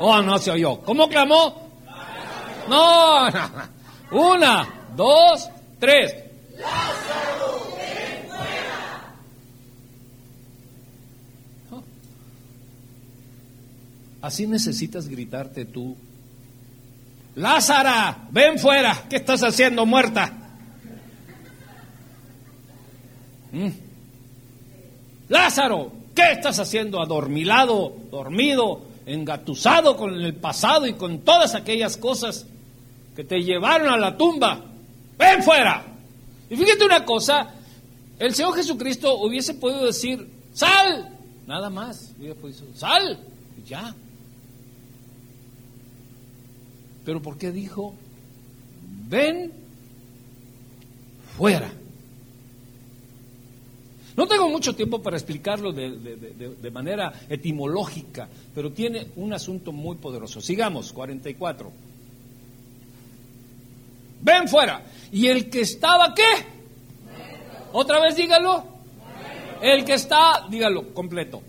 Oh, 0.00 0.22
no 0.22 0.38
se 0.38 0.52
oyó. 0.52 0.80
¿Cómo 0.80 1.10
clamó? 1.10 1.68
No, 2.70 3.30
no. 3.30 3.50
Una, 4.12 4.86
dos, 4.96 5.50
tres. 5.78 6.16
Así 14.20 14.46
necesitas 14.46 15.08
gritarte 15.08 15.64
tú. 15.64 15.96
Lázara, 17.36 18.28
ven 18.30 18.58
fuera. 18.58 19.04
¿Qué 19.08 19.16
estás 19.16 19.42
haciendo 19.44 19.86
muerta? 19.86 20.32
¿Mm? 23.52 23.68
Lázaro, 25.28 25.92
¿qué 26.14 26.32
estás 26.32 26.58
haciendo 26.58 27.00
adormilado, 27.00 27.94
dormido, 28.10 28.82
engatusado 29.06 29.96
con 29.96 30.14
el 30.14 30.34
pasado 30.34 30.86
y 30.86 30.94
con 30.94 31.20
todas 31.20 31.54
aquellas 31.54 31.96
cosas 31.96 32.46
que 33.14 33.24
te 33.24 33.42
llevaron 33.42 33.88
a 33.88 33.96
la 33.96 34.16
tumba? 34.16 34.60
Ven 35.16 35.42
fuera. 35.42 35.84
Y 36.50 36.56
fíjate 36.56 36.84
una 36.84 37.04
cosa, 37.04 37.54
el 38.18 38.34
Señor 38.34 38.56
Jesucristo 38.56 39.16
hubiese 39.18 39.54
podido 39.54 39.84
decir, 39.84 40.28
sal, 40.54 41.08
nada 41.46 41.70
más, 41.70 42.12
sal, 42.74 43.20
ya. 43.64 43.94
Pero 47.08 47.22
¿por 47.22 47.38
qué 47.38 47.50
dijo, 47.50 47.94
ven 49.08 49.50
fuera? 51.38 51.72
No 54.14 54.28
tengo 54.28 54.50
mucho 54.50 54.76
tiempo 54.76 55.00
para 55.00 55.16
explicarlo 55.16 55.72
de, 55.72 56.70
manera 56.70 57.10
etimológica, 57.30 58.28
pero 58.54 58.72
tiene 58.72 59.06
un 59.16 59.32
asunto 59.32 59.72
muy 59.72 59.96
poderoso. 59.96 60.42
Sigamos, 60.42 60.92
44. 60.92 61.72
Ven 64.20 64.46
fuera. 64.46 64.82
¿Y 65.10 65.28
el 65.28 65.48
que 65.48 65.62
estaba 65.62 66.14
qué? 66.14 66.44
Otra 67.72 68.02
vez 68.02 68.16
dígalo. 68.16 68.64
El 69.62 69.82
que 69.82 69.94
está, 69.94 70.46
dígalo 70.50 70.92
completo. 70.92 71.40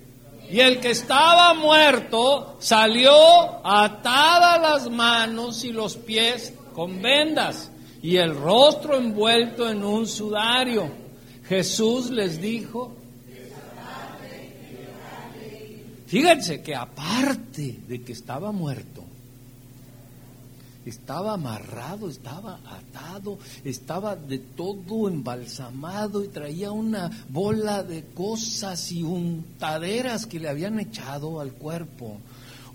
Y 0.51 0.59
el 0.59 0.79
que 0.79 0.91
estaba 0.91 1.53
muerto 1.53 2.57
salió 2.59 3.13
atadas 3.65 4.61
las 4.61 4.89
manos 4.89 5.63
y 5.63 5.71
los 5.71 5.95
pies 5.95 6.53
con 6.73 7.01
vendas 7.01 7.71
y 8.01 8.17
el 8.17 8.35
rostro 8.35 8.95
envuelto 8.95 9.69
en 9.69 9.83
un 9.83 10.07
sudario. 10.07 10.89
Jesús 11.47 12.09
les 12.09 12.41
dijo, 12.41 12.95
fíjense 16.07 16.61
que 16.61 16.75
aparte 16.75 17.79
de 17.87 18.01
que 18.01 18.13
estaba 18.13 18.51
muerto, 18.51 19.03
estaba 20.89 21.33
amarrado, 21.33 22.09
estaba 22.09 22.59
atado, 22.65 23.39
estaba 23.63 24.15
de 24.15 24.39
todo 24.39 25.07
embalsamado 25.07 26.23
y 26.23 26.27
traía 26.27 26.71
una 26.71 27.09
bola 27.29 27.83
de 27.83 28.05
cosas 28.05 28.91
y 28.91 29.03
untaderas 29.03 30.25
que 30.25 30.39
le 30.39 30.49
habían 30.49 30.79
echado 30.79 31.39
al 31.39 31.53
cuerpo. 31.53 32.17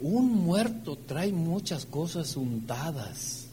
Un 0.01 0.33
muerto 0.33 0.97
trae 0.97 1.33
muchas 1.33 1.87
cosas 1.87 2.37
untadas. 2.37 3.44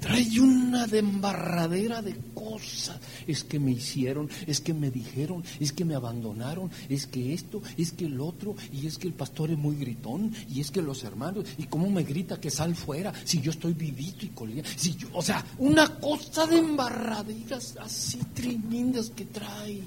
Trae 0.00 0.40
una 0.40 0.86
embarradera 0.86 2.00
de 2.00 2.16
cosas. 2.34 2.98
Es 3.26 3.44
que 3.44 3.58
me 3.58 3.72
hicieron, 3.72 4.28
es 4.46 4.60
que 4.60 4.72
me 4.72 4.90
dijeron, 4.90 5.44
es 5.60 5.72
que 5.72 5.84
me 5.84 5.94
abandonaron, 5.94 6.70
es 6.88 7.06
que 7.06 7.34
esto, 7.34 7.62
es 7.76 7.92
que 7.92 8.06
el 8.06 8.20
otro, 8.20 8.56
y 8.72 8.86
es 8.86 8.98
que 8.98 9.08
el 9.08 9.14
pastor 9.14 9.50
es 9.50 9.58
muy 9.58 9.76
gritón, 9.76 10.32
y 10.48 10.60
es 10.60 10.70
que 10.70 10.82
los 10.82 11.04
hermanos, 11.04 11.44
y 11.58 11.64
cómo 11.64 11.90
me 11.90 12.02
grita 12.02 12.40
que 12.40 12.50
sal 12.50 12.74
fuera, 12.74 13.12
si 13.24 13.40
yo 13.40 13.50
estoy 13.50 13.74
vivito 13.74 14.24
y 14.24 14.30
colía, 14.30 14.64
si 14.76 14.94
yo, 14.96 15.08
o 15.12 15.22
sea, 15.22 15.44
una 15.58 15.86
cosa 15.98 16.46
de 16.46 16.58
embarraderas 16.58 17.76
así 17.80 18.18
tremendas 18.34 19.10
que 19.10 19.26
trae. 19.26 19.82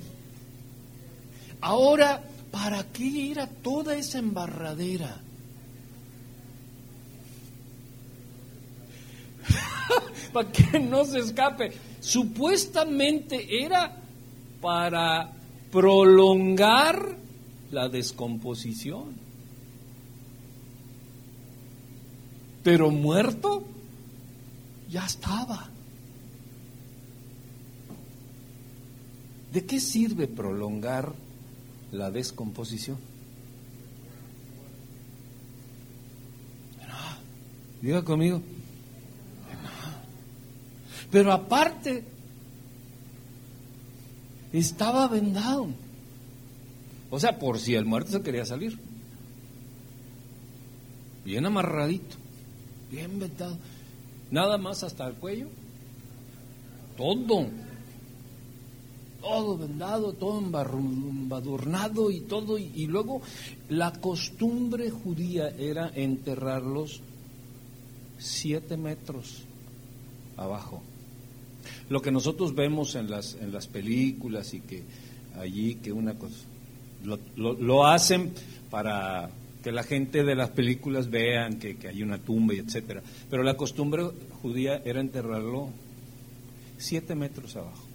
Ahora, 1.61 2.21
¿para 2.51 2.83
qué 2.91 3.31
era 3.31 3.47
toda 3.47 3.95
esa 3.95 4.19
embarradera? 4.19 5.21
para 10.33 10.51
que 10.51 10.79
no 10.79 11.05
se 11.05 11.19
escape. 11.19 11.71
Supuestamente 11.99 13.63
era 13.63 13.95
para 14.61 15.31
prolongar 15.71 17.17
la 17.71 17.89
descomposición. 17.89 19.15
Pero 22.63 22.91
muerto 22.91 23.65
ya 24.89 25.05
estaba. 25.05 25.69
¿De 29.51 29.65
qué 29.65 29.79
sirve 29.79 30.27
prolongar 30.27 31.13
la 31.91 32.09
descomposición? 32.09 32.97
Diga 37.83 38.01
conmigo, 38.01 38.41
pero 41.13 41.31
aparte, 41.31 42.03
estaba 44.51 45.07
vendado. 45.07 45.67
O 47.11 47.19
sea, 47.19 47.37
por 47.37 47.59
si 47.59 47.75
el 47.75 47.85
muerto 47.85 48.13
se 48.13 48.23
quería 48.23 48.47
salir. 48.47 48.79
Bien 51.23 51.45
amarradito, 51.45 52.15
bien 52.89 53.19
vendado. 53.19 53.59
Nada 54.31 54.57
más 54.57 54.81
hasta 54.81 55.05
el 55.05 55.13
cuello. 55.13 55.49
Todo. 56.97 57.45
Todo 59.21 59.57
vendado, 59.59 60.13
todo 60.13 60.39
embadurnado 60.39 62.09
y 62.09 62.21
todo. 62.21 62.57
y 62.57 62.87
luego 62.87 63.21
la 63.69 63.93
costumbre 63.93 64.89
judía 64.89 65.49
era 65.49 65.91
enterrarlos 65.93 67.01
siete 68.17 68.77
metros 68.77 69.43
abajo. 70.37 70.81
Lo 71.93 72.01
que 72.01 72.11
nosotros 72.11 72.55
vemos 72.55 72.95
en 72.95 73.07
las, 73.07 73.35
en 73.35 73.51
las 73.51 73.67
películas 73.67 74.55
y 74.55 74.61
que 74.61 74.81
allí 75.39 75.75
que 75.75 75.91
una 75.91 76.15
cosa, 76.15 76.37
lo, 77.03 77.19
lo, 77.35 77.85
hacen 77.85 78.33
para 78.71 79.29
que 79.63 79.71
la 79.71 79.83
gente 79.83 80.23
de 80.23 80.33
las 80.33 80.49
películas 80.49 81.11
vean 81.11 81.59
que, 81.59 81.75
que, 81.75 81.89
hay 81.89 82.01
una 82.01 82.17
tumba 82.17 82.55
y 82.55 82.57
etcétera. 82.57 83.03
Pero 83.29 83.43
la 83.43 83.55
costumbre 83.55 84.09
judía 84.41 84.81
era 84.83 85.01
enterrarlo 85.01 85.69
siete 86.79 87.13
metros 87.13 87.55
abajo. 87.57 87.85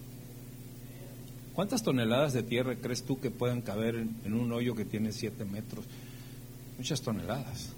¿Cuántas 1.55 1.83
toneladas 1.83 2.35
de 2.35 2.45
tierra 2.45 2.77
crees 2.77 3.03
tú 3.03 3.19
que 3.19 3.33
puedan 3.33 3.63
caber 3.63 3.97
en, 3.97 4.15
en 4.25 4.33
un 4.33 4.53
hoyo 4.53 4.77
que 4.77 4.85
tiene 4.85 5.11
siete 5.11 5.45
metros? 5.45 5.85
Muchas 6.77 7.03
toneladas. 7.03 7.71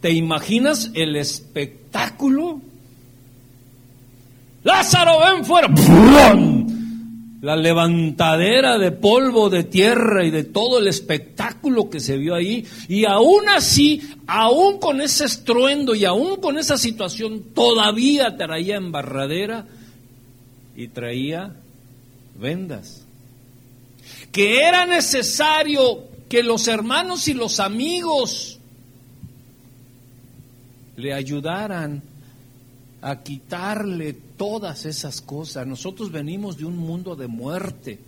¿Te 0.00 0.12
imaginas 0.12 0.92
el 0.94 1.14
espectáculo 1.14 2.62
Lázaro, 4.64 5.20
ven 5.20 5.44
fuera. 5.44 5.68
la 7.42 7.56
levantadera 7.56 8.78
de 8.78 8.90
polvo 8.90 9.50
de 9.50 9.64
tierra 9.64 10.24
y 10.24 10.30
de 10.30 10.44
todo 10.44 10.78
el 10.78 10.88
espectáculo 10.88 11.90
que 11.90 12.00
se 12.00 12.16
vio 12.16 12.34
ahí. 12.34 12.66
Y 12.88 13.04
aún 13.04 13.46
así, 13.50 14.00
aún 14.26 14.78
con 14.78 15.02
ese 15.02 15.26
estruendo 15.26 15.94
y 15.94 16.06
aún 16.06 16.36
con 16.36 16.56
esa 16.56 16.78
situación, 16.78 17.52
todavía 17.54 18.38
traía 18.38 18.76
embarradera 18.76 19.66
y 20.74 20.88
traía 20.88 21.54
vendas. 22.34 23.04
Que 24.32 24.62
era 24.62 24.86
necesario 24.86 26.04
que 26.30 26.42
los 26.42 26.66
hermanos 26.66 27.28
y 27.28 27.34
los 27.34 27.60
amigos 27.60 28.58
le 30.96 31.12
ayudaran 31.12 32.02
a 33.02 33.22
quitarle 33.22 34.16
todas 34.36 34.86
esas 34.86 35.20
cosas. 35.20 35.66
Nosotros 35.66 36.10
venimos 36.10 36.56
de 36.56 36.64
un 36.64 36.76
mundo 36.76 37.16
de 37.16 37.26
muerte 37.26 37.98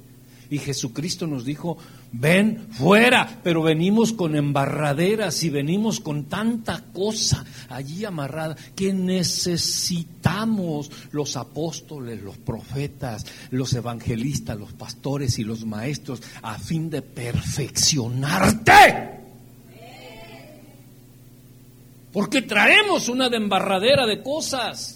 y 0.49 0.59
Jesucristo 0.59 1.27
nos 1.27 1.45
dijo, 1.45 1.77
ven 2.13 2.69
fuera, 2.71 3.41
pero 3.43 3.63
venimos 3.63 4.13
con 4.13 4.37
embarraderas 4.37 5.43
y 5.43 5.51
venimos 5.51 5.99
con 6.01 6.27
tanta 6.27 6.85
cosa 6.93 7.45
allí 7.69 8.05
amarrada 8.05 8.55
que 8.77 8.93
necesitamos 8.93 10.93
los 11.11 11.37
apóstoles, 11.37 12.23
los 12.23 12.39
profetas, 12.39 13.27
los 13.51 13.75
evangelistas, 13.75 14.57
los 14.57 14.73
pastores 14.73 15.41
y 15.41 15.45
los 15.45 15.65
maestros 15.65 16.23
a 16.43 16.57
fin 16.59 16.91
de 16.91 17.03
perfeccionarte. 17.03 19.17
Porque 22.13 22.43
traemos 22.43 23.09
una 23.09 23.29
de 23.29 23.37
embarradera 23.37 24.07
de 24.07 24.23
cosas. 24.23 24.96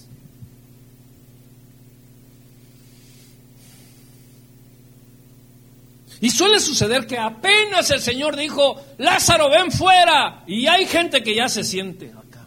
Y 6.21 6.31
suele 6.31 6.61
suceder 6.61 7.07
que 7.07 7.19
apenas 7.19 7.91
el 7.91 8.01
Señor 8.01 8.37
dijo, 8.37 8.77
Lázaro, 8.99 9.49
ven 9.49 9.73
fuera. 9.73 10.45
Y 10.47 10.67
hay 10.67 10.87
gente 10.87 11.23
que 11.23 11.35
ya 11.35 11.49
se 11.49 11.65
siente 11.65 12.11
acá. 12.11 12.47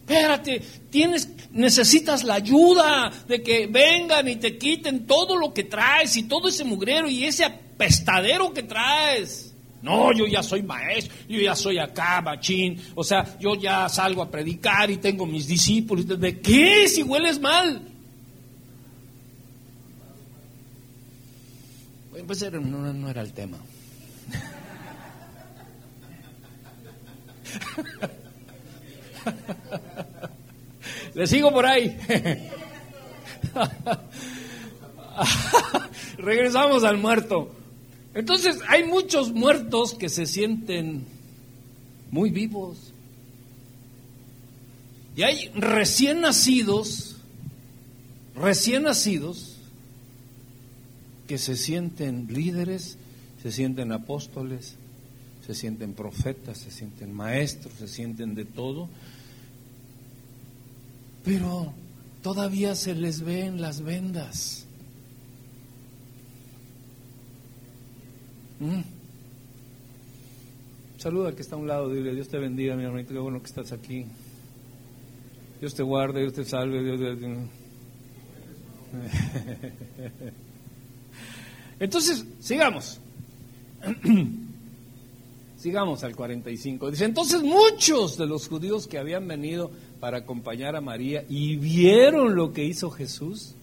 Espérate, 0.00 0.62
tienes, 0.90 1.28
necesitas 1.50 2.22
la 2.22 2.34
ayuda 2.34 3.10
de 3.26 3.42
que 3.42 3.66
vengan 3.66 4.28
y 4.28 4.36
te 4.36 4.56
quiten 4.56 5.06
todo 5.06 5.36
lo 5.36 5.52
que 5.52 5.64
traes 5.64 6.16
y 6.16 6.24
todo 6.24 6.48
ese 6.48 6.64
mugrero 6.64 7.08
y 7.08 7.24
ese 7.24 7.44
apestadero 7.44 8.52
que 8.52 8.62
traes. 8.62 9.52
No, 9.82 10.12
yo 10.12 10.26
ya 10.28 10.44
soy 10.44 10.62
maestro, 10.62 11.12
yo 11.28 11.40
ya 11.40 11.56
soy 11.56 11.78
acá, 11.78 12.20
machín. 12.20 12.80
O 12.94 13.02
sea, 13.02 13.36
yo 13.40 13.56
ya 13.56 13.88
salgo 13.88 14.22
a 14.22 14.30
predicar 14.30 14.90
y 14.92 14.98
tengo 14.98 15.26
mis 15.26 15.48
discípulos. 15.48 16.06
¿De 16.06 16.40
qué 16.40 16.86
si 16.86 17.02
hueles 17.02 17.40
mal? 17.40 17.82
Pues 22.26 22.52
no, 22.52 22.92
no 22.92 23.08
era 23.10 23.22
el 23.22 23.32
tema. 23.32 23.58
Le 31.14 31.26
sigo 31.26 31.52
por 31.52 31.66
ahí. 31.66 31.96
Regresamos 36.18 36.84
al 36.84 36.98
muerto. 36.98 37.54
Entonces 38.14 38.58
hay 38.68 38.84
muchos 38.84 39.32
muertos 39.32 39.94
que 39.94 40.08
se 40.08 40.26
sienten 40.26 41.06
muy 42.10 42.30
vivos. 42.30 42.92
Y 45.16 45.22
hay 45.22 45.50
recién 45.54 46.22
nacidos, 46.22 47.16
recién 48.34 48.84
nacidos, 48.84 49.51
que 51.32 51.38
se 51.38 51.56
sienten 51.56 52.26
líderes, 52.28 52.98
se 53.42 53.50
sienten 53.50 53.90
apóstoles, 53.90 54.76
se 55.46 55.54
sienten 55.54 55.94
profetas, 55.94 56.58
se 56.58 56.70
sienten 56.70 57.10
maestros, 57.10 57.72
se 57.72 57.88
sienten 57.88 58.34
de 58.34 58.44
todo, 58.44 58.90
pero 61.24 61.72
todavía 62.22 62.74
se 62.74 62.94
les 62.94 63.22
ven 63.22 63.62
las 63.62 63.80
vendas. 63.80 64.66
Mm. 68.60 68.82
Saluda 70.98 71.28
al 71.28 71.34
que 71.34 71.40
está 71.40 71.56
a 71.56 71.60
un 71.60 71.66
lado, 71.66 71.88
dile, 71.88 72.14
Dios 72.14 72.28
te 72.28 72.36
bendiga, 72.36 72.76
mi 72.76 72.84
hermanito, 72.84 73.14
qué 73.14 73.20
bueno 73.20 73.40
que 73.40 73.46
estás 73.46 73.72
aquí. 73.72 74.04
Dios 75.60 75.74
te 75.74 75.82
guarde, 75.82 76.20
Dios 76.20 76.34
te 76.34 76.44
salve, 76.44 76.82
Dios 76.82 77.00
te... 77.00 77.26
Entonces, 81.82 82.24
sigamos. 82.38 83.00
sigamos 85.58 86.04
al 86.04 86.14
45. 86.14 86.92
Dice, 86.92 87.04
entonces 87.04 87.42
muchos 87.42 88.16
de 88.16 88.26
los 88.26 88.46
judíos 88.46 88.86
que 88.86 88.98
habían 88.98 89.26
venido 89.26 89.72
para 89.98 90.18
acompañar 90.18 90.76
a 90.76 90.80
María 90.80 91.24
y 91.28 91.56
vieron 91.56 92.36
lo 92.36 92.52
que 92.52 92.62
hizo 92.62 92.88
Jesús, 92.88 93.56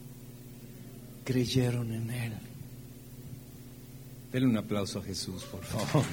creyeron 1.24 1.94
en 1.94 2.12
él. 2.12 2.34
Denle 4.34 4.50
un 4.50 4.58
aplauso 4.58 5.00
a 5.00 5.04
Jesús, 5.04 5.46
por 5.46 5.64
favor. 5.64 6.04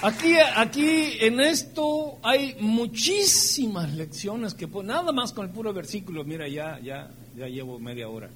Aquí, 0.00 0.36
aquí 0.54 1.16
en 1.20 1.40
esto 1.40 2.18
hay 2.22 2.56
muchísimas 2.60 3.92
lecciones 3.94 4.54
que 4.54 4.68
nada 4.84 5.10
más 5.10 5.32
con 5.32 5.46
el 5.46 5.52
puro 5.52 5.72
versículo, 5.72 6.22
mira, 6.24 6.46
ya, 6.46 6.78
ya, 6.78 7.10
ya 7.36 7.48
llevo 7.48 7.80
media 7.80 8.08
hora. 8.08 8.30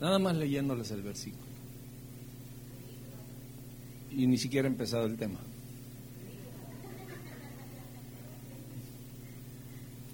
Nada 0.00 0.20
más 0.20 0.36
leyéndoles 0.36 0.88
el 0.92 1.02
versículo. 1.02 1.42
Y 4.12 4.28
ni 4.28 4.38
siquiera 4.38 4.68
he 4.68 4.70
empezado 4.70 5.06
el 5.06 5.16
tema. 5.16 5.40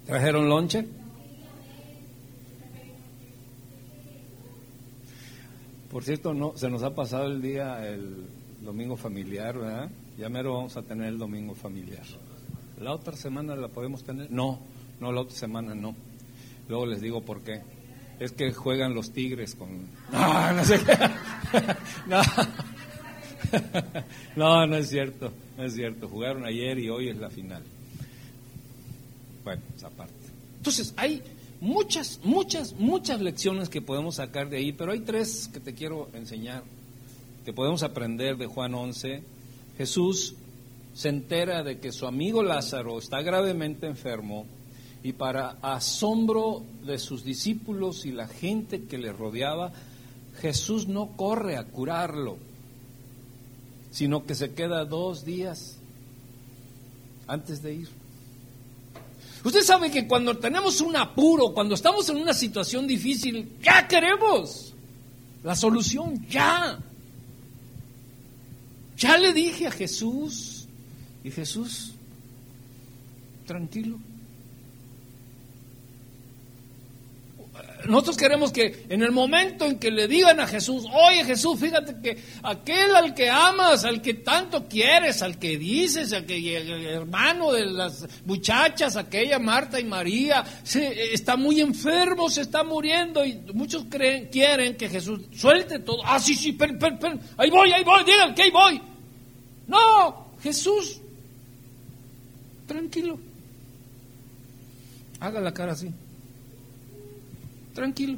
¿Trajeron 0.07 0.49
lonche? 0.49 0.85
Por 5.91 6.03
cierto, 6.03 6.33
no, 6.33 6.57
se 6.57 6.71
nos 6.71 6.81
ha 6.81 6.95
pasado 6.95 7.27
el 7.27 7.39
día, 7.39 7.87
el 7.87 8.25
domingo 8.61 8.97
familiar, 8.97 9.59
¿verdad? 9.59 9.91
Ya 10.17 10.29
mero 10.29 10.53
vamos 10.53 10.77
a 10.77 10.83
tener 10.83 11.07
el 11.07 11.17
domingo 11.17 11.55
familiar. 11.55 12.03
¿La 12.79 12.93
otra 12.93 13.15
semana 13.15 13.55
la 13.55 13.67
podemos 13.67 14.03
tener? 14.03 14.29
No, 14.29 14.59
no, 14.99 15.11
la 15.11 15.21
otra 15.21 15.35
semana 15.35 15.73
no. 15.73 15.95
Luego 16.69 16.85
les 16.85 17.01
digo 17.01 17.21
por 17.21 17.41
qué. 17.41 17.61
Es 18.19 18.31
que 18.31 18.53
juegan 18.53 18.93
los 18.93 19.11
tigres 19.11 19.55
con... 19.55 19.69
No, 20.11 20.53
no 20.53 20.63
sé 20.63 20.79
qué. 20.79 20.97
No. 22.07 22.21
no, 24.35 24.67
no 24.67 24.75
es 24.77 24.89
cierto, 24.89 25.31
no 25.57 25.63
es 25.63 25.73
cierto. 25.73 26.07
Jugaron 26.07 26.45
ayer 26.45 26.77
y 26.79 26.89
hoy 26.89 27.09
es 27.09 27.17
la 27.17 27.29
final. 27.29 27.63
Bueno, 29.43 29.61
esa 29.75 29.89
parte. 29.89 30.13
Entonces, 30.57 30.93
hay 30.95 31.21
muchas, 31.59 32.19
muchas, 32.23 32.73
muchas 32.73 33.21
lecciones 33.21 33.69
que 33.69 33.81
podemos 33.81 34.15
sacar 34.15 34.49
de 34.49 34.57
ahí, 34.57 34.71
pero 34.71 34.91
hay 34.91 35.01
tres 35.01 35.49
que 35.51 35.59
te 35.59 35.73
quiero 35.73 36.09
enseñar, 36.13 36.63
que 37.45 37.53
podemos 37.53 37.83
aprender 37.83 38.37
de 38.37 38.47
Juan 38.47 38.73
11 38.73 39.23
Jesús 39.77 40.35
se 40.93 41.09
entera 41.09 41.63
de 41.63 41.79
que 41.79 41.91
su 41.91 42.05
amigo 42.05 42.43
Lázaro 42.43 42.99
está 42.99 43.21
gravemente 43.21 43.87
enfermo 43.87 44.45
y 45.03 45.13
para 45.13 45.57
asombro 45.61 46.63
de 46.85 46.97
sus 46.99 47.23
discípulos 47.23 48.05
y 48.05 48.11
la 48.11 48.27
gente 48.27 48.85
que 48.85 48.97
le 48.97 49.11
rodeaba, 49.11 49.73
Jesús 50.39 50.87
no 50.87 51.17
corre 51.17 51.57
a 51.57 51.65
curarlo, 51.65 52.37
sino 53.91 54.25
que 54.25 54.35
se 54.35 54.53
queda 54.53 54.85
dos 54.85 55.25
días 55.25 55.77
antes 57.27 57.61
de 57.61 57.73
ir. 57.73 57.89
Usted 59.43 59.61
sabe 59.61 59.91
que 59.91 60.07
cuando 60.07 60.37
tenemos 60.37 60.79
un 60.79 60.95
apuro, 60.95 61.53
cuando 61.53 61.75
estamos 61.75 62.07
en 62.09 62.17
una 62.17 62.33
situación 62.33 62.87
difícil, 62.87 63.57
ya 63.61 63.87
queremos 63.87 64.73
la 65.43 65.55
solución, 65.55 66.25
ya. 66.29 66.79
Ya 68.97 69.17
le 69.17 69.33
dije 69.33 69.67
a 69.67 69.71
Jesús, 69.71 70.67
y 71.23 71.31
Jesús, 71.31 71.93
tranquilo. 73.45 73.97
Nosotros 77.87 78.17
queremos 78.17 78.51
que 78.51 78.85
en 78.87 79.03
el 79.03 79.11
momento 79.11 79.65
en 79.65 79.77
que 79.77 79.91
le 79.91 80.07
digan 80.07 80.39
a 80.39 80.47
Jesús, 80.47 80.85
oye 80.91 81.25
Jesús, 81.25 81.59
fíjate 81.59 81.99
que 82.01 82.17
aquel 82.43 82.95
al 82.95 83.13
que 83.13 83.29
amas, 83.29 83.83
al 83.83 84.01
que 84.01 84.13
tanto 84.15 84.67
quieres, 84.67 85.21
al 85.21 85.37
que 85.37 85.57
dices, 85.57 86.13
al 86.13 86.25
que 86.25 86.55
hermano 86.93 87.51
de 87.51 87.65
las 87.65 88.07
muchachas, 88.25 88.95
aquella 88.95 89.37
Marta 89.39 89.79
y 89.79 89.83
María, 89.83 90.43
se, 90.63 91.13
está 91.13 91.35
muy 91.35 91.59
enfermo, 91.59 92.29
se 92.29 92.41
está 92.41 92.63
muriendo 92.63 93.25
y 93.25 93.33
muchos 93.53 93.85
creen, 93.89 94.27
quieren 94.27 94.77
que 94.77 94.87
Jesús 94.87 95.21
suelte 95.35 95.79
todo. 95.79 96.01
Ah, 96.05 96.19
sí, 96.19 96.35
sí, 96.35 96.53
pero, 96.53 96.77
ahí 97.37 97.49
voy, 97.49 97.71
ahí 97.71 97.83
voy, 97.83 98.03
digan 98.05 98.33
que 98.33 98.43
ahí 98.43 98.51
voy. 98.51 98.81
No, 99.67 100.27
Jesús, 100.41 101.01
tranquilo. 102.65 103.19
Haga 105.19 105.41
la 105.41 105.53
cara 105.53 105.73
así. 105.73 105.89
Tranquilo. 107.73 108.17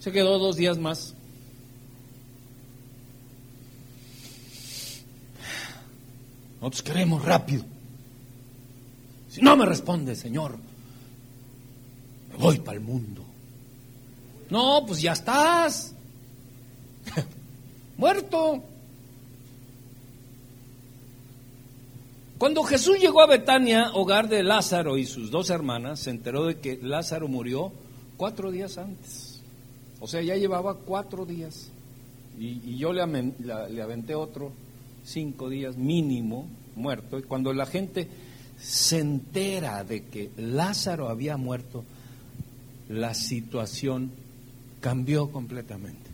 Se 0.00 0.12
quedó 0.12 0.38
dos 0.38 0.56
días 0.56 0.78
más. 0.78 1.14
Nosotros 6.60 6.82
queremos 6.82 7.24
rápido. 7.24 7.64
Si 9.30 9.40
no 9.40 9.56
me 9.56 9.64
responde, 9.64 10.16
Señor, 10.16 10.58
me 12.30 12.36
voy 12.36 12.58
para 12.58 12.78
el 12.78 12.84
mundo. 12.84 13.24
No, 14.50 14.84
pues 14.86 15.00
ya 15.00 15.12
estás. 15.12 15.94
Muerto. 17.96 18.62
Cuando 22.38 22.62
Jesús 22.62 22.98
llegó 22.98 23.20
a 23.20 23.26
Betania, 23.26 23.90
hogar 23.94 24.28
de 24.28 24.44
Lázaro 24.44 24.96
y 24.96 25.06
sus 25.06 25.30
dos 25.30 25.50
hermanas, 25.50 26.00
se 26.00 26.10
enteró 26.10 26.46
de 26.46 26.60
que 26.60 26.78
Lázaro 26.80 27.26
murió 27.28 27.72
cuatro 28.18 28.50
días 28.50 28.76
antes. 28.76 29.40
O 30.00 30.06
sea, 30.06 30.20
ya 30.20 30.36
llevaba 30.36 30.74
cuatro 30.74 31.24
días. 31.24 31.70
Y, 32.38 32.76
yo 32.76 32.92
le, 32.92 33.04
le 33.70 33.82
aventé 33.82 34.14
otro 34.14 34.52
cinco 35.04 35.48
días 35.48 35.78
mínimo 35.78 36.46
muerto. 36.76 37.18
Y 37.18 37.22
cuando 37.22 37.54
la 37.54 37.64
gente 37.64 38.06
se 38.60 38.98
entera 38.98 39.82
de 39.84 40.04
que 40.04 40.30
Lázaro 40.36 41.08
había 41.08 41.38
muerto, 41.38 41.84
la 42.90 43.14
situación 43.14 44.10
cambió 44.80 45.32
completamente. 45.32 46.10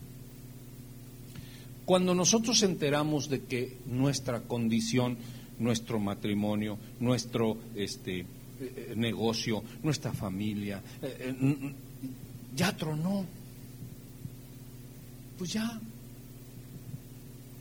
Cuando 1.83 2.15
nosotros 2.15 2.63
enteramos 2.63 3.29
de 3.29 3.41
que 3.41 3.77
nuestra 3.85 4.39
condición 4.41 5.17
nuestro 5.59 5.99
matrimonio, 5.99 6.77
nuestro 6.99 7.57
este, 7.75 8.19
eh, 8.19 8.93
negocio, 8.95 9.63
nuestra 9.83 10.13
familia. 10.13 10.81
Eh, 11.01 11.17
eh, 11.19 11.73
ya 12.55 12.75
tronó. 12.75 13.25
Pues 15.37 15.53
ya. 15.53 15.79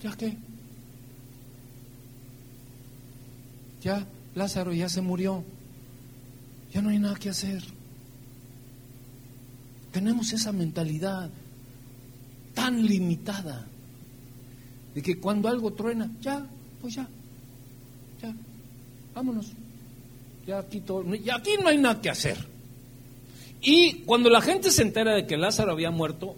¿Ya 0.02 0.16
qué? 0.16 0.36
Ya 3.82 4.06
Lázaro 4.34 4.72
ya 4.72 4.88
se 4.88 5.00
murió. 5.00 5.44
Ya 6.72 6.82
no 6.82 6.90
hay 6.90 6.98
nada 6.98 7.14
que 7.16 7.30
hacer. 7.30 7.62
Tenemos 9.92 10.32
esa 10.32 10.52
mentalidad 10.52 11.30
tan 12.52 12.84
limitada 12.84 13.66
de 14.94 15.02
que 15.02 15.18
cuando 15.20 15.48
algo 15.48 15.72
truena, 15.72 16.10
ya, 16.20 16.44
pues 16.80 16.94
ya, 16.94 17.08
vámonos. 19.14 19.52
Ya 20.46 20.58
aquí, 20.58 20.82
ya 21.22 21.36
aquí 21.36 21.50
no 21.60 21.68
hay 21.68 21.78
nada 21.78 22.00
que 22.00 22.10
hacer. 22.10 22.53
Y 23.64 24.02
cuando 24.04 24.30
la 24.30 24.40
gente 24.40 24.70
se 24.70 24.82
entera 24.82 25.14
de 25.14 25.26
que 25.26 25.36
Lázaro 25.36 25.72
había 25.72 25.90
muerto, 25.90 26.36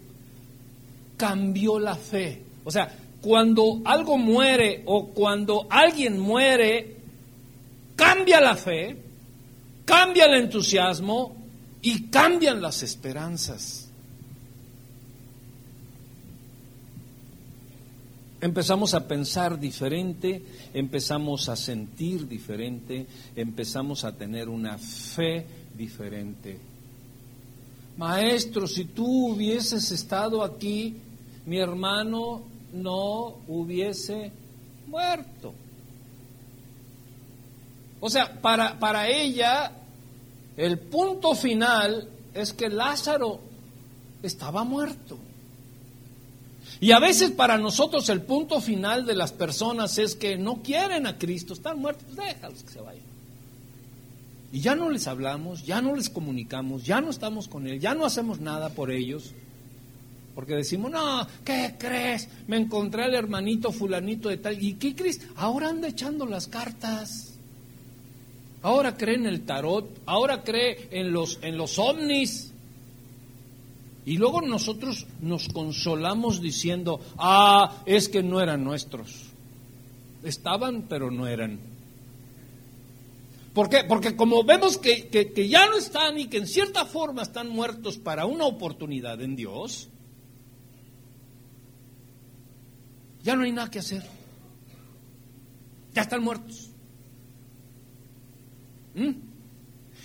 cambió 1.17 1.79
la 1.79 1.97
fe. 1.97 2.43
O 2.65 2.71
sea, 2.71 2.97
cuando 3.21 3.81
algo 3.85 4.17
muere 4.17 4.83
o 4.87 5.09
cuando 5.09 5.67
alguien 5.69 6.19
muere, 6.19 6.97
cambia 7.97 8.41
la 8.41 8.55
fe, 8.55 8.97
cambia 9.85 10.27
el 10.27 10.45
entusiasmo 10.45 11.37
y 11.83 12.05
cambian 12.05 12.63
las 12.63 12.83
esperanzas. 12.83 13.87
empezamos 18.41 18.95
a 18.95 19.09
pensar 19.09 19.59
diferente, 19.59 20.43
empezamos 20.73 21.49
a 21.49 21.57
sentir 21.57 22.29
diferente, 22.29 23.07
empezamos 23.35 24.05
a 24.05 24.13
tener 24.13 24.49
una 24.49 24.79
fe 24.79 25.45
diferente. 25.77 26.59
Maestro, 27.97 28.67
si 28.67 28.85
tú 28.85 29.29
hubieses 29.29 29.91
estado 29.91 30.43
aquí, 30.43 30.97
mi 31.47 31.59
hermano 31.59 32.43
no 32.73 33.37
hubiese 33.49 34.33
muerto. 34.87 35.55
O 38.01 38.11
sea, 38.11 38.41
para, 38.41 38.79
para 38.79 39.09
ella, 39.09 39.73
el 40.57 40.79
punto 40.79 41.35
final 41.35 42.09
es 42.35 42.53
que 42.53 42.69
Lázaro 42.69 43.41
estaba 44.23 44.65
muerto. 44.65 45.19
Y 46.81 46.93
a 46.93 46.99
veces 46.99 47.31
para 47.31 47.57
nosotros 47.57 48.09
el 48.11 48.23
punto 48.23 48.61
final 48.61 49.07
de 49.07 49.15
las 49.15 49.33
personas 49.33 49.97
es 49.97 50.15
que 50.15 50.37
no 50.37 50.63
quieren 50.63 51.07
a 51.07 51.17
Cristo, 51.17 51.55
están 51.55 51.79
muertos, 51.79 52.15
déjalos 52.15 52.63
que 52.63 52.71
se 52.71 52.81
vayan. 52.81 53.16
Y 54.57 54.61
ya 54.61 54.75
no 54.75 54.89
les 54.89 55.07
hablamos, 55.07 55.67
ya 55.67 55.83
no 55.83 55.95
les 55.95 56.09
comunicamos, 56.09 56.83
ya 56.83 57.03
no 57.03 57.11
estamos 57.11 57.47
con 57.47 57.67
Él, 57.67 57.79
ya 57.79 57.95
no 57.95 58.07
hacemos 58.07 58.41
nada 58.41 58.71
por 58.71 58.91
ellos. 58.91 59.35
Porque 60.35 60.55
decimos, 60.55 60.91
no, 60.91 61.29
¿qué 61.45 61.75
crees? 61.79 62.31
Me 62.47 62.57
encontré 62.57 63.05
al 63.05 63.15
hermanito 63.15 63.71
fulanito 63.71 64.31
de 64.31 64.39
tal. 64.39 64.65
¿Y 64.65 64.77
qué 64.77 64.97
crees? 64.97 65.21
Ahora 65.37 65.69
anda 65.69 65.89
echando 65.89 66.25
las 66.25 66.47
cartas. 66.47 67.35
Ahora 68.63 68.97
cree 68.97 69.17
en 69.17 69.27
el 69.27 69.43
tarot, 69.43 70.01
ahora 70.07 70.43
cree 70.43 70.89
en 70.91 71.13
los, 71.13 71.39
en 71.43 71.59
los 71.59 71.79
ovnis. 71.79 72.55
Y 74.07 74.17
luego 74.17 74.41
nosotros 74.41 75.07
nos 75.21 75.51
consolamos 75.51 76.41
diciendo, 76.41 76.99
ah, 77.19 77.83
es 77.85 78.09
que 78.09 78.23
no 78.23 78.41
eran 78.41 78.65
nuestros. 78.65 79.27
Estaban, 80.23 80.87
pero 80.89 81.11
no 81.11 81.27
eran. 81.27 81.76
¿Por 83.57 83.71
qué? 83.71 83.85
Porque 83.85 84.15
como 84.15 84.45
vemos 84.45 84.77
que, 84.77 85.09
que, 85.09 85.49
ya 85.49 85.67
no 85.67 85.79
están 85.79 86.19
y 86.19 86.27
que 86.27 86.37
en 86.37 86.47
cierta 86.47 86.85
forma 86.85 87.23
están 87.23 87.49
muertos 87.49 87.97
para 87.97 88.27
una 88.27 88.45
oportunidad 88.45 89.23
en 89.23 89.35
Dios, 89.35 89.89
ya 93.23 93.35
no 93.35 93.45
hay 93.45 93.53
nada 93.53 93.71
que 93.71 93.79
hacer. 93.79 94.03
Ya 95.95 96.03
están 96.03 96.23
muertos. 96.23 96.69
¿Mm? 98.95 99.13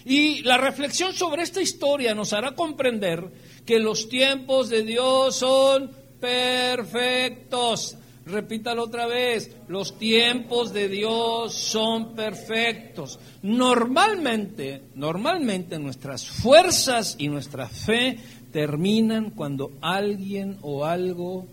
Y 0.06 0.43
la 0.43 0.58
reflexión 0.58 1.12
sobre 1.12 1.43
esta 1.43 1.60
historia 1.60 2.16
nos 2.16 2.32
hará 2.32 2.56
comprender 2.56 3.34
que 3.66 3.80
los 3.80 4.08
tiempos 4.08 4.70
de 4.70 4.84
Dios 4.84 5.36
son 5.36 5.91
perfectos. 6.22 7.97
Repítalo 8.32 8.84
otra 8.84 9.07
vez, 9.07 9.51
los 9.67 9.97
tiempos 9.97 10.71
de 10.71 10.88
Dios 10.88 11.53
son 11.53 12.15
perfectos. 12.15 13.19
Normalmente, 13.43 14.84
normalmente 14.95 15.77
nuestras 15.77 16.25
fuerzas 16.25 17.17
y 17.19 17.27
nuestra 17.27 17.67
fe 17.67 18.17
terminan 18.53 19.32
cuando 19.32 19.73
alguien 19.82 20.57
o 20.61 20.86
algo 20.86 21.45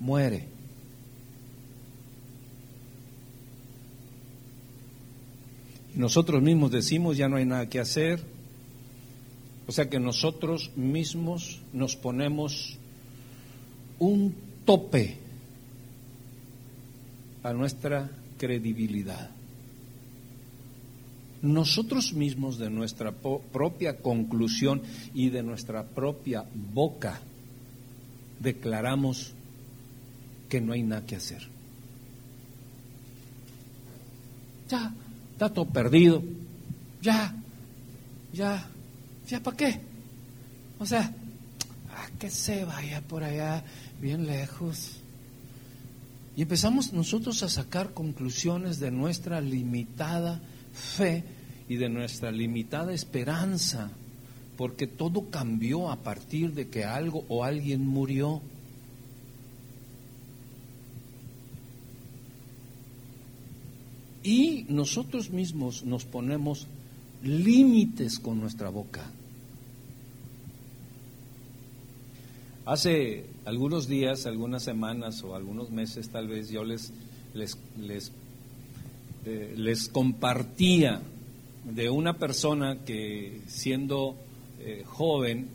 muere. 0.00 0.48
Y 5.94 5.98
nosotros 5.98 6.42
mismos 6.42 6.72
decimos, 6.72 7.16
ya 7.16 7.28
no 7.28 7.36
hay 7.36 7.44
nada 7.44 7.68
que 7.68 7.78
hacer, 7.78 8.24
o 9.68 9.72
sea 9.72 9.88
que 9.88 10.00
nosotros 10.00 10.72
mismos 10.74 11.60
nos 11.72 11.94
ponemos 11.94 12.76
un 14.00 14.34
tope 14.64 15.21
a 17.42 17.52
nuestra 17.52 18.10
credibilidad. 18.38 19.30
Nosotros 21.42 22.12
mismos 22.12 22.58
de 22.58 22.70
nuestra 22.70 23.12
propia 23.12 23.98
conclusión 23.98 24.82
y 25.12 25.30
de 25.30 25.42
nuestra 25.42 25.82
propia 25.82 26.44
boca 26.72 27.20
declaramos 28.38 29.32
que 30.48 30.60
no 30.60 30.72
hay 30.72 30.82
nada 30.82 31.04
que 31.04 31.16
hacer. 31.16 31.42
Ya, 34.68 34.94
está 35.32 35.52
todo 35.52 35.66
perdido. 35.66 36.22
Ya, 37.02 37.34
ya, 38.32 38.64
¿Ya 39.28 39.40
para 39.40 39.56
qué? 39.56 39.80
O 40.78 40.86
sea, 40.86 41.12
ah, 41.90 42.08
que 42.18 42.28
se 42.30 42.64
vaya 42.64 43.00
por 43.00 43.22
allá 43.22 43.62
bien 44.00 44.26
lejos. 44.26 45.01
Y 46.34 46.42
empezamos 46.42 46.92
nosotros 46.92 47.42
a 47.42 47.48
sacar 47.48 47.92
conclusiones 47.92 48.80
de 48.80 48.90
nuestra 48.90 49.40
limitada 49.40 50.40
fe 50.72 51.24
y 51.68 51.76
de 51.76 51.88
nuestra 51.88 52.30
limitada 52.30 52.92
esperanza, 52.92 53.90
porque 54.56 54.86
todo 54.86 55.28
cambió 55.28 55.90
a 55.90 55.96
partir 55.96 56.54
de 56.54 56.68
que 56.68 56.84
algo 56.84 57.24
o 57.28 57.44
alguien 57.44 57.86
murió. 57.86 58.40
Y 64.22 64.64
nosotros 64.68 65.30
mismos 65.30 65.84
nos 65.84 66.04
ponemos 66.04 66.66
límites 67.22 68.18
con 68.18 68.40
nuestra 68.40 68.70
boca. 68.70 69.02
Hace 72.64 73.26
algunos 73.44 73.88
días, 73.88 74.26
algunas 74.26 74.62
semanas 74.62 75.22
o 75.24 75.34
algunos 75.34 75.70
meses 75.70 76.08
tal 76.10 76.28
vez 76.28 76.48
yo 76.48 76.64
les, 76.64 76.92
les, 77.34 77.58
les, 77.80 78.12
eh, 79.26 79.54
les 79.56 79.88
compartía 79.88 81.02
de 81.64 81.90
una 81.90 82.18
persona 82.18 82.84
que 82.84 83.40
siendo 83.46 84.16
eh, 84.60 84.84
joven 84.86 85.48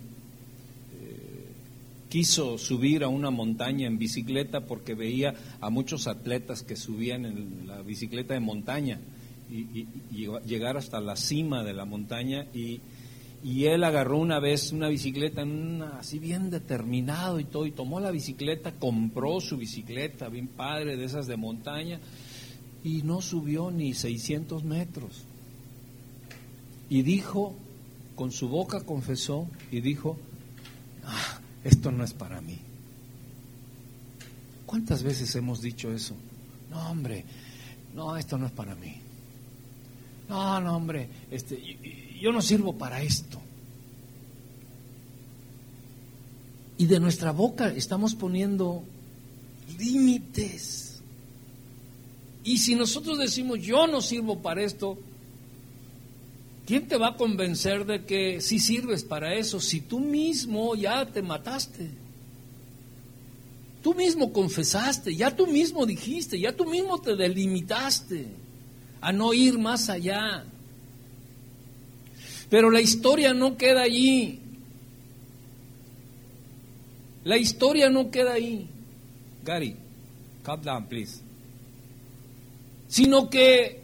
quiso 2.10 2.58
subir 2.58 3.04
a 3.04 3.08
una 3.08 3.30
montaña 3.32 3.88
en 3.88 3.98
bicicleta 3.98 4.62
porque 4.62 4.94
veía 4.94 5.36
a 5.62 5.70
muchos 5.70 6.08
atletas 6.08 6.64
que 6.64 6.76
subían 6.76 7.26
en 7.26 7.68
la 7.68 7.82
bicicleta 7.82 8.34
de 8.34 8.40
montaña 8.40 9.00
y, 9.50 9.88
llegar 10.46 10.78
hasta 10.78 11.00
la 11.00 11.16
cima 11.16 11.64
de 11.64 11.74
la 11.74 11.86
montaña 11.86 12.48
y, 12.54 12.82
él 13.44 13.84
agarró 13.84 14.18
una 14.18 14.40
vez 14.40 14.72
una 14.72 14.90
bicicleta 14.90 15.46
así 16.00 16.20
bien 16.20 16.50
determinado 16.50 17.40
y 17.40 17.46
todo 17.46 17.66
y 17.66 17.72
tomó 17.72 18.00
la 18.00 18.12
bicicleta, 18.12 18.74
compró 18.74 19.40
su 19.40 19.58
bicicleta 19.58 20.28
bien 20.30 20.48
padre 20.48 20.98
de 20.98 21.06
esas 21.06 21.28
de 21.28 21.38
montaña 21.38 22.00
y 22.84 23.04
no 23.04 23.22
subió 23.22 23.72
ni 23.72 23.94
600 23.94 24.64
metros 24.64 25.26
y 26.90 27.02
dijo 27.04 27.56
con 28.16 28.32
su 28.32 28.50
boca 28.50 28.82
confesó 28.82 29.48
y 29.72 29.82
dijo 29.82 30.18
ah, 31.06 31.40
esto 31.64 31.92
no 31.92 32.04
es 32.04 32.14
para 32.14 32.42
mí. 32.42 32.58
¿Cuántas 34.66 35.04
veces 35.04 35.34
hemos 35.36 35.62
dicho 35.62 35.92
eso? 35.94 36.16
No, 36.70 36.92
hombre, 36.92 37.24
no, 37.94 38.18
esto 38.18 38.38
no 38.38 38.48
es 38.48 38.52
para 38.52 38.76
mí. 38.76 38.96
No, 40.30 40.60
no, 40.60 40.76
hombre, 40.76 41.08
este, 41.32 41.58
yo 42.20 42.32
no 42.32 42.42
sirvo 42.42 42.78
para 42.78 43.02
esto. 43.02 43.40
Y 46.78 46.86
de 46.86 47.00
nuestra 47.00 47.32
boca 47.32 47.70
estamos 47.70 48.16
poniendo 48.16 48.84
límites. 49.78 51.02
Y 52.44 52.60
si 52.60 52.76
nosotros 52.76 53.18
decimos, 53.18 53.60
yo 53.62 53.88
no 53.88 54.02
sirvo 54.02 54.42
para 54.42 54.64
esto, 54.64 54.98
¿Quién 56.68 56.86
te 56.86 56.98
va 56.98 57.08
a 57.08 57.16
convencer 57.16 57.86
de 57.86 58.04
que 58.04 58.42
sí 58.42 58.60
sirves 58.60 59.06
para 59.06 59.36
eso 59.36 59.62
si 59.62 59.80
tú 59.80 60.02
mismo 60.02 60.76
ya 60.76 61.06
te 61.06 61.22
mataste? 61.22 61.90
Tú 63.82 63.96
mismo 63.96 64.34
confesaste, 64.34 65.16
ya 65.16 65.34
tú 65.34 65.48
mismo 65.48 65.86
dijiste, 65.86 66.38
ya 66.38 66.54
tú 66.54 66.66
mismo 66.66 67.00
te 67.00 67.16
delimitaste 67.16 68.28
a 69.00 69.14
no 69.14 69.34
ir 69.34 69.58
más 69.58 69.88
allá. 69.88 70.44
Pero 72.50 72.70
la 72.72 72.82
historia 72.82 73.34
no 73.34 73.58
queda 73.58 73.82
allí. 73.82 74.40
La 77.24 77.38
historia 77.38 77.90
no 77.90 78.10
queda 78.10 78.34
ahí. 78.34 78.70
Gary, 79.44 79.76
calm 80.44 80.62
down, 80.62 80.86
please. 80.88 81.22
Sino 82.88 83.30
que 83.30 83.82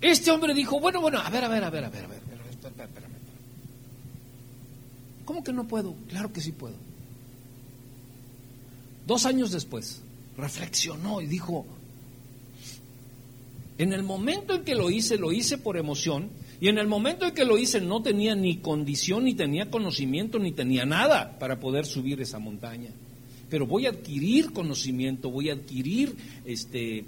este 0.00 0.30
hombre 0.30 0.54
dijo, 0.54 0.80
bueno, 0.80 1.00
bueno, 1.00 1.18
a 1.18 1.30
ver, 1.30 1.44
a 1.44 1.48
ver, 1.48 1.64
a 1.64 1.70
ver, 1.70 1.84
a 1.84 1.88
ver, 1.88 2.04
a 2.04 2.08
ver. 2.08 2.18
¿Cómo 5.24 5.44
que 5.44 5.52
no 5.52 5.68
puedo? 5.68 5.94
Claro 6.08 6.32
que 6.32 6.40
sí 6.40 6.52
puedo. 6.52 6.74
Dos 9.06 9.26
años 9.26 9.50
después, 9.50 10.02
reflexionó 10.36 11.20
y 11.20 11.26
dijo, 11.26 11.66
en 13.78 13.92
el 13.92 14.02
momento 14.02 14.54
en 14.54 14.64
que 14.64 14.74
lo 14.74 14.90
hice, 14.90 15.16
lo 15.16 15.32
hice 15.32 15.56
por 15.56 15.76
emoción, 15.76 16.30
y 16.60 16.68
en 16.68 16.78
el 16.78 16.88
momento 16.88 17.24
en 17.24 17.34
que 17.34 17.44
lo 17.44 17.56
hice 17.56 17.80
no 17.80 18.02
tenía 18.02 18.34
ni 18.34 18.56
condición, 18.56 19.24
ni 19.24 19.34
tenía 19.34 19.70
conocimiento, 19.70 20.40
ni 20.40 20.50
tenía 20.50 20.84
nada 20.84 21.38
para 21.38 21.60
poder 21.60 21.86
subir 21.86 22.20
esa 22.20 22.40
montaña. 22.40 22.90
Pero 23.48 23.66
voy 23.66 23.86
a 23.86 23.90
adquirir 23.90 24.52
conocimiento, 24.52 25.30
voy 25.30 25.50
a 25.50 25.54
adquirir 25.54 26.16
este, 26.44 27.04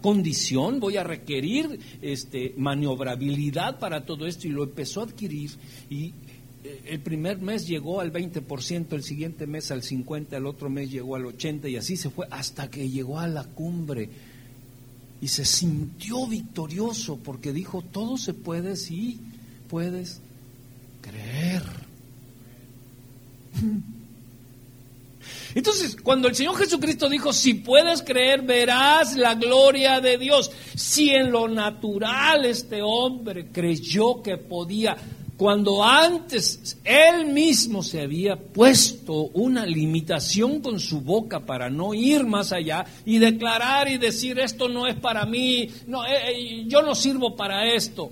condición, 0.00 0.80
voy 0.80 0.96
a 0.96 1.04
requerir 1.04 1.78
este, 2.02 2.52
maniobrabilidad 2.56 3.78
para 3.78 4.04
todo 4.04 4.26
esto. 4.26 4.48
Y 4.48 4.50
lo 4.50 4.64
empezó 4.64 5.00
a 5.00 5.04
adquirir. 5.04 5.52
Y 5.88 6.12
eh, 6.64 6.80
el 6.86 7.00
primer 7.00 7.38
mes 7.38 7.66
llegó 7.66 8.00
al 8.00 8.12
20%, 8.12 8.92
el 8.92 9.04
siguiente 9.04 9.46
mes 9.46 9.70
al 9.70 9.82
50%, 9.82 10.32
el 10.32 10.46
otro 10.46 10.68
mes 10.68 10.90
llegó 10.90 11.14
al 11.14 11.24
80% 11.24 11.70
y 11.70 11.76
así 11.76 11.96
se 11.96 12.10
fue 12.10 12.26
hasta 12.30 12.68
que 12.68 12.90
llegó 12.90 13.20
a 13.20 13.28
la 13.28 13.44
cumbre 13.44 14.10
y 15.22 15.28
se 15.28 15.44
sintió 15.44 16.26
victorioso 16.26 17.16
porque 17.16 17.52
dijo, 17.52 17.80
todo 17.80 18.18
se 18.18 18.34
puede 18.34 18.74
si 18.74 19.20
puedes 19.68 20.20
creer. 21.00 21.62
Entonces, 25.54 25.96
cuando 26.02 26.26
el 26.26 26.34
Señor 26.34 26.56
Jesucristo 26.56 27.08
dijo, 27.08 27.32
si 27.32 27.54
puedes 27.54 28.02
creer, 28.02 28.42
verás 28.42 29.14
la 29.14 29.36
gloria 29.36 30.00
de 30.00 30.18
Dios. 30.18 30.50
Si 30.74 31.10
en 31.10 31.30
lo 31.30 31.46
natural 31.46 32.44
este 32.44 32.82
hombre 32.82 33.46
creyó 33.52 34.22
que 34.24 34.38
podía, 34.38 34.96
cuando 35.36 35.82
antes 35.82 36.78
él 36.84 37.26
mismo 37.26 37.82
se 37.82 38.00
había 38.00 38.36
puesto 38.36 39.14
una 39.34 39.66
limitación 39.66 40.60
con 40.60 40.78
su 40.78 41.00
boca 41.00 41.40
para 41.40 41.68
no 41.70 41.94
ir 41.94 42.24
más 42.24 42.52
allá 42.52 42.84
y 43.04 43.18
declarar 43.18 43.88
y 43.88 43.98
decir, 43.98 44.38
esto 44.38 44.68
no 44.68 44.86
es 44.86 44.94
para 44.94 45.26
mí, 45.26 45.68
no, 45.86 46.04
eh, 46.06 46.10
eh, 46.28 46.64
yo 46.66 46.82
no 46.82 46.94
sirvo 46.94 47.34
para 47.34 47.72
esto. 47.72 48.10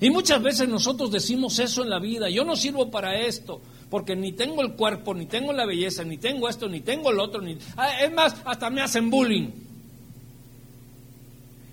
Y 0.00 0.10
muchas 0.10 0.42
veces 0.42 0.68
nosotros 0.68 1.10
decimos 1.10 1.58
eso 1.58 1.82
en 1.82 1.90
la 1.90 1.98
vida, 1.98 2.28
yo 2.28 2.44
no 2.44 2.54
sirvo 2.54 2.90
para 2.90 3.18
esto 3.18 3.60
porque 3.94 4.16
ni 4.16 4.32
tengo 4.32 4.60
el 4.60 4.72
cuerpo, 4.72 5.14
ni 5.14 5.26
tengo 5.26 5.52
la 5.52 5.66
belleza, 5.66 6.02
ni 6.02 6.18
tengo 6.18 6.48
esto, 6.48 6.68
ni 6.68 6.80
tengo 6.80 7.12
el 7.12 7.20
otro, 7.20 7.40
ni... 7.40 7.56
Ah, 7.76 8.00
es 8.00 8.12
más, 8.12 8.34
hasta 8.44 8.68
me 8.68 8.82
hacen 8.82 9.08
bullying. 9.08 9.50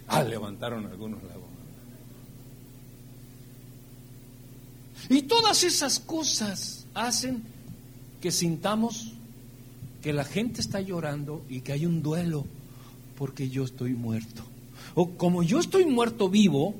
Ah, 0.07 0.22
levantaron 0.22 0.86
algunos 0.86 1.24
la 1.24 1.34
voz. 1.34 1.47
Y 5.10 5.24
todas 5.24 5.64
esas 5.64 5.99
cosas 5.99 6.86
hacen 6.93 7.43
que 8.22 8.32
sintamos 8.32 9.14
que 10.02 10.14
la 10.14 10.24
gente 10.24 10.62
está 10.62 10.82
llorando 10.82 11.43
y 11.49 11.62
que 11.62 11.74
hay 11.74 11.86
un 11.86 12.02
duelo 12.02 12.45
porque 13.18 13.49
yo 13.49 13.64
estoy 13.64 13.93
muerto. 13.93 14.43
O 14.95 15.12
como 15.12 15.43
yo 15.43 15.60
estoy 15.60 15.86
muerto 15.86 16.30
vivo, 16.30 16.76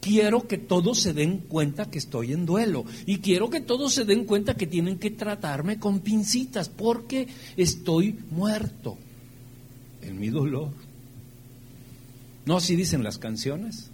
quiero 0.00 0.46
que 0.46 0.58
todos 0.58 0.98
se 0.98 1.12
den 1.12 1.38
cuenta 1.38 1.90
que 1.90 1.98
estoy 1.98 2.32
en 2.32 2.46
duelo 2.46 2.84
y 3.06 3.18
quiero 3.18 3.50
que 3.50 3.60
todos 3.60 3.92
se 3.92 4.04
den 4.04 4.24
cuenta 4.24 4.54
que 4.54 4.66
tienen 4.66 4.98
que 4.98 5.10
tratarme 5.10 5.78
con 5.78 6.00
pincitas 6.00 6.68
porque 6.68 7.28
estoy 7.56 8.18
muerto 8.30 8.96
en 10.02 10.18
mi 10.18 10.30
dolor. 10.30 10.70
¿No 12.46 12.56
así 12.56 12.76
dicen 12.76 13.02
las 13.02 13.18
canciones? 13.18 13.90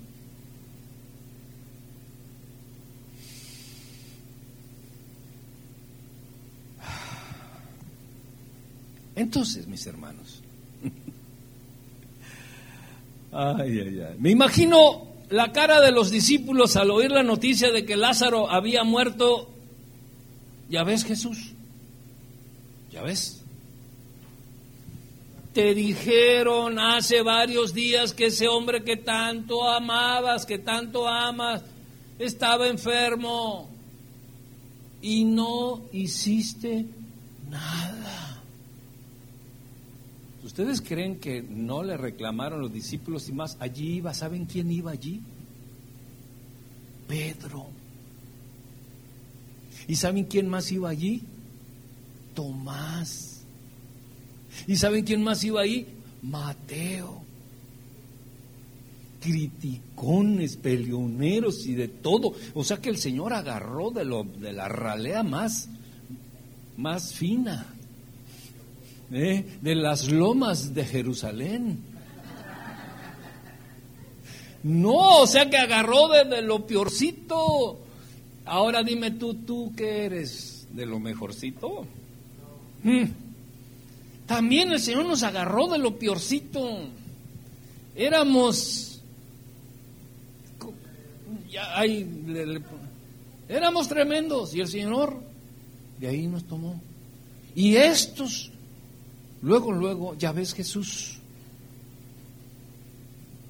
Entonces, 9.16 9.66
mis 9.66 9.86
hermanos, 9.86 10.40
ay, 13.32 13.80
ay, 13.80 14.00
ay. 14.00 14.16
me 14.18 14.30
imagino 14.30 15.14
la 15.30 15.52
cara 15.52 15.80
de 15.80 15.92
los 15.92 16.10
discípulos 16.10 16.76
al 16.76 16.90
oír 16.90 17.10
la 17.10 17.22
noticia 17.22 17.72
de 17.72 17.84
que 17.84 17.96
Lázaro 17.96 18.50
había 18.50 18.84
muerto. 18.84 19.50
¿Ya 20.68 20.84
ves 20.84 21.04
Jesús? 21.04 21.52
¿Ya 22.90 23.02
ves? 23.02 23.40
Te 25.52 25.74
dijeron 25.74 26.78
hace 26.78 27.22
varios 27.22 27.74
días 27.74 28.12
que 28.12 28.26
ese 28.26 28.48
hombre 28.48 28.82
que 28.82 28.96
tanto 28.96 29.68
amabas, 29.68 30.46
que 30.46 30.58
tanto 30.58 31.06
amas, 31.06 31.62
estaba 32.18 32.68
enfermo 32.68 33.68
y 35.00 35.24
no 35.24 35.82
hiciste 35.92 36.86
nada. 37.50 38.23
¿Ustedes 40.54 40.82
creen 40.82 41.18
que 41.18 41.42
no 41.42 41.82
le 41.82 41.96
reclamaron 41.96 42.60
los 42.60 42.72
discípulos 42.72 43.28
y 43.28 43.32
más? 43.32 43.56
Allí 43.58 43.94
iba, 43.94 44.14
¿saben 44.14 44.44
quién 44.44 44.70
iba 44.70 44.92
allí? 44.92 45.20
Pedro. 47.08 47.66
¿Y 49.88 49.96
saben 49.96 50.26
quién 50.26 50.48
más 50.48 50.70
iba 50.70 50.88
allí? 50.88 51.22
Tomás. 52.36 53.42
¿Y 54.68 54.76
saben 54.76 55.02
quién 55.02 55.24
más 55.24 55.42
iba 55.42 55.60
ahí? 55.60 55.88
Mateo. 56.22 57.24
Criticones, 59.20 60.56
peleoneros 60.56 61.66
y 61.66 61.74
de 61.74 61.88
todo. 61.88 62.32
O 62.54 62.62
sea 62.62 62.76
que 62.76 62.90
el 62.90 62.98
Señor 62.98 63.32
agarró 63.32 63.90
de, 63.90 64.04
lo, 64.04 64.22
de 64.22 64.52
la 64.52 64.68
ralea 64.68 65.24
más, 65.24 65.68
más 66.76 67.12
fina. 67.12 67.73
¿Eh? 69.12 69.58
de 69.60 69.74
las 69.74 70.10
lomas 70.10 70.74
de 70.74 70.84
Jerusalén. 70.84 71.78
No, 74.62 75.20
o 75.20 75.26
sea 75.26 75.50
que 75.50 75.58
agarró 75.58 76.08
desde 76.08 76.42
lo 76.42 76.66
peorcito. 76.66 77.78
Ahora 78.46 78.82
dime 78.82 79.10
tú, 79.10 79.34
tú 79.34 79.72
que 79.76 80.06
eres 80.06 80.66
de 80.70 80.86
lo 80.86 80.98
mejorcito. 80.98 81.86
Mm. 82.82 83.04
También 84.26 84.72
el 84.72 84.80
Señor 84.80 85.04
nos 85.04 85.22
agarró 85.22 85.68
de 85.68 85.78
lo 85.78 85.98
peorcito. 85.98 86.60
Éramos 87.94 88.94
ya 91.54 91.78
ahí 91.78 92.04
éramos 93.48 93.88
tremendos 93.88 94.54
y 94.54 94.60
el 94.60 94.66
Señor 94.66 95.20
de 96.00 96.08
ahí 96.08 96.26
nos 96.26 96.44
tomó. 96.44 96.80
Y 97.54 97.76
estos, 97.76 98.50
luego, 99.44 99.70
luego, 99.70 100.14
ya 100.16 100.32
ves 100.32 100.54
Jesús, 100.54 101.18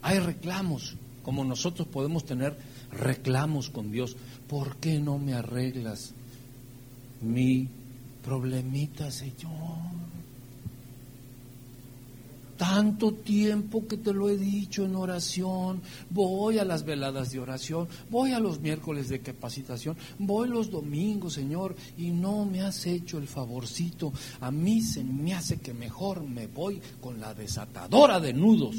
hay 0.03 0.18
reclamos, 0.18 0.97
como 1.22 1.45
nosotros 1.45 1.88
podemos 1.88 2.26
tener 2.26 2.55
reclamos 2.92 3.70
con 3.70 3.90
Dios. 3.90 4.16
¿Por 4.49 4.76
qué 4.76 5.01
no 5.01 5.18
me 5.18 5.34
arreglas 5.34 6.12
mi 7.22 7.68
problemita, 8.22 9.11
Señor? 9.11 9.93
Tanto 12.57 13.12
tiempo 13.12 13.86
que 13.86 13.96
te 13.96 14.12
lo 14.12 14.28
he 14.28 14.36
dicho 14.36 14.84
en 14.84 14.94
oración, 14.94 15.82
voy 16.11 16.59
a 16.59 16.64
las 16.64 16.84
veladas 16.84 17.32
de 17.32 17.40
oración, 17.40 17.88
voy 18.11 18.32
a 18.32 18.38
los 18.38 18.61
miércoles 18.61 19.09
de 19.09 19.20
capacitación, 19.20 19.96
voy 20.18 20.48
los 20.48 20.70
domingos, 20.70 21.32
Señor, 21.34 21.74
y 21.98 22.11
no 22.11 22.44
me 22.44 22.62
has 22.62 22.86
hecho 22.86 23.18
el 23.18 23.26
favorcito. 23.26 24.12
A 24.40 24.52
mí 24.52 24.82
se 24.82 25.02
me 25.02 25.34
hace 25.34 25.59
que 25.59 25.74
mejor 25.74 26.22
me 26.22 26.46
voy 26.46 26.80
con 27.00 27.20
la 27.20 27.34
desatadora 27.34 28.20
de 28.20 28.32
nudos. 28.32 28.76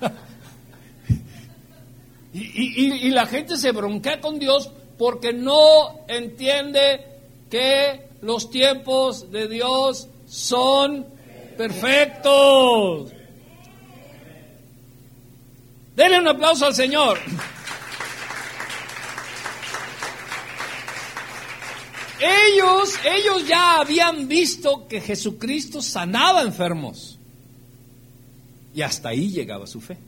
y, 2.34 3.06
y 3.06 3.10
la 3.10 3.26
gente 3.26 3.56
se 3.56 3.72
bronquea 3.72 4.20
con 4.20 4.38
Dios 4.38 4.70
porque 4.98 5.32
no 5.32 6.04
entiende 6.06 7.20
que 7.50 8.12
los 8.22 8.50
tiempos 8.50 9.30
de 9.30 9.48
Dios 9.48 10.08
son 10.26 11.06
perfectos. 11.56 13.12
Denle 15.94 16.18
un 16.18 16.28
aplauso 16.28 16.66
al 16.66 16.74
Señor. 16.74 17.18
Ellos, 22.20 22.94
ellos 23.04 23.48
ya 23.48 23.80
habían 23.80 24.28
visto 24.28 24.86
que 24.86 25.00
Jesucristo 25.00 25.82
sanaba 25.82 26.42
enfermos. 26.42 27.18
Y 28.74 28.82
hasta 28.82 29.10
ahí 29.10 29.30
llegaba 29.30 29.66
su 29.66 29.80
fe. 29.80 29.98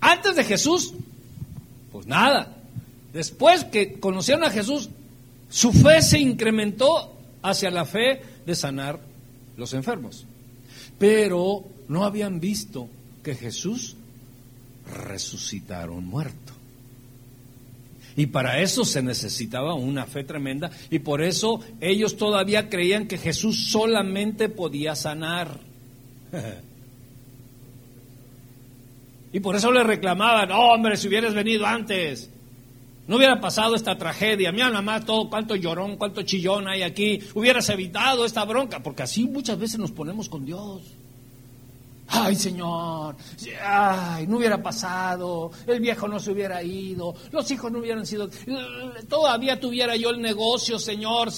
Antes 0.00 0.36
de 0.36 0.44
Jesús, 0.44 0.92
pues 1.90 2.06
nada. 2.06 2.54
Después 3.12 3.64
que 3.64 3.98
conocieron 3.98 4.44
a 4.44 4.50
Jesús, 4.50 4.90
su 5.48 5.72
fe 5.72 6.02
se 6.02 6.18
incrementó 6.18 7.14
hacia 7.42 7.70
la 7.70 7.84
fe 7.84 8.22
de 8.44 8.54
sanar 8.54 9.00
los 9.58 9.74
enfermos. 9.74 10.24
Pero 10.98 11.64
no 11.88 12.04
habían 12.04 12.40
visto 12.40 12.88
que 13.22 13.34
Jesús 13.34 13.96
resucitara 15.04 15.90
un 15.90 16.06
muerto. 16.06 16.54
Y 18.16 18.26
para 18.26 18.60
eso 18.60 18.84
se 18.84 19.02
necesitaba 19.02 19.74
una 19.74 20.06
fe 20.06 20.24
tremenda 20.24 20.70
y 20.90 21.00
por 21.00 21.22
eso 21.22 21.60
ellos 21.80 22.16
todavía 22.16 22.68
creían 22.68 23.06
que 23.06 23.18
Jesús 23.18 23.70
solamente 23.70 24.48
podía 24.48 24.96
sanar. 24.96 25.60
y 29.32 29.40
por 29.40 29.54
eso 29.54 29.70
le 29.70 29.84
reclamaban, 29.84 30.50
oh, 30.50 30.74
hombre, 30.74 30.96
si 30.96 31.06
hubieras 31.06 31.34
venido 31.34 31.66
antes, 31.66 32.30
no 33.08 33.16
hubiera 33.16 33.40
pasado 33.40 33.74
esta 33.74 33.96
tragedia. 33.96 34.52
Mira 34.52 34.70
más 34.82 35.04
todo, 35.04 35.30
cuánto 35.30 35.56
llorón, 35.56 35.96
cuánto 35.96 36.22
chillón 36.22 36.68
hay 36.68 36.82
aquí. 36.82 37.18
Hubieras 37.34 37.68
evitado 37.70 38.26
esta 38.26 38.44
bronca, 38.44 38.82
porque 38.82 39.02
así 39.02 39.24
muchas 39.24 39.58
veces 39.58 39.80
nos 39.80 39.90
ponemos 39.90 40.28
con 40.28 40.44
Dios. 40.44 40.82
Ay, 42.10 42.36
Señor, 42.36 43.16
ay, 43.62 44.26
no 44.26 44.38
hubiera 44.38 44.62
pasado, 44.62 45.50
el 45.66 45.78
viejo 45.78 46.08
no 46.08 46.18
se 46.18 46.30
hubiera 46.32 46.62
ido, 46.62 47.14
los 47.30 47.50
hijos 47.50 47.70
no 47.70 47.80
hubieran 47.80 48.06
sido, 48.06 48.30
todavía 49.08 49.60
tuviera 49.60 49.94
yo 49.94 50.08
el 50.08 50.20
negocio, 50.22 50.78
Señor. 50.78 51.28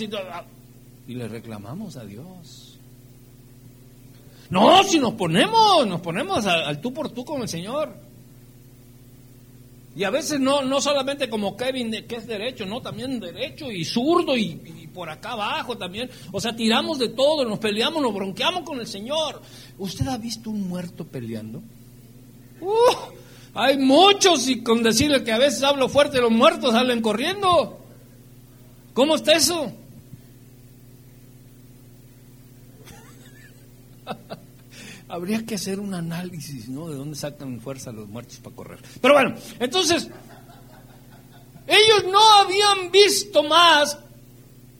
y 1.08 1.14
le 1.14 1.26
reclamamos 1.26 1.96
a 1.96 2.04
Dios. 2.04 2.78
No, 4.48 4.82
si 4.84 5.00
nos 5.00 5.14
ponemos, 5.14 5.86
nos 5.88 6.00
ponemos 6.00 6.46
al 6.46 6.80
tú 6.80 6.92
por 6.92 7.10
tú 7.10 7.24
con 7.24 7.42
el 7.42 7.48
Señor. 7.48 8.09
Y 9.96 10.04
a 10.04 10.10
veces 10.10 10.38
no, 10.38 10.62
no 10.62 10.80
solamente 10.80 11.28
como 11.28 11.56
Kevin, 11.56 11.90
que 12.06 12.16
es 12.16 12.26
derecho, 12.26 12.64
no, 12.64 12.80
también 12.80 13.18
derecho 13.18 13.70
y 13.70 13.84
zurdo 13.84 14.36
y, 14.36 14.88
por 14.94 15.10
acá 15.10 15.32
abajo 15.32 15.76
también. 15.76 16.08
O 16.30 16.40
sea, 16.40 16.54
tiramos 16.54 16.98
de 16.98 17.08
todo, 17.08 17.44
nos 17.44 17.58
peleamos, 17.58 18.00
nos 18.00 18.14
bronqueamos 18.14 18.62
con 18.62 18.78
el 18.78 18.86
Señor. 18.86 19.42
¿Usted 19.78 20.06
ha 20.06 20.16
visto 20.16 20.50
un 20.50 20.68
muerto 20.68 21.04
peleando? 21.04 21.60
Uh, 22.60 22.94
hay 23.54 23.78
muchos 23.78 24.48
y 24.48 24.62
con 24.62 24.82
decirle 24.82 25.24
que 25.24 25.32
a 25.32 25.38
veces 25.38 25.62
hablo 25.64 25.88
fuerte, 25.88 26.20
los 26.20 26.30
muertos 26.30 26.72
salen 26.72 27.00
corriendo. 27.00 27.80
¿Cómo 28.94 29.16
está 29.16 29.32
eso? 29.32 29.72
habría 35.10 35.44
que 35.44 35.56
hacer 35.56 35.80
un 35.80 35.94
análisis, 35.94 36.68
¿no? 36.68 36.88
De 36.88 36.96
dónde 36.96 37.16
sacan 37.16 37.60
fuerza 37.60 37.92
los 37.92 38.08
muertos 38.08 38.38
para 38.38 38.56
correr. 38.56 38.78
Pero 39.00 39.14
bueno, 39.14 39.34
entonces, 39.58 40.08
ellos 41.66 42.10
no 42.10 42.20
habían 42.40 42.90
visto 42.90 43.42
más 43.42 43.98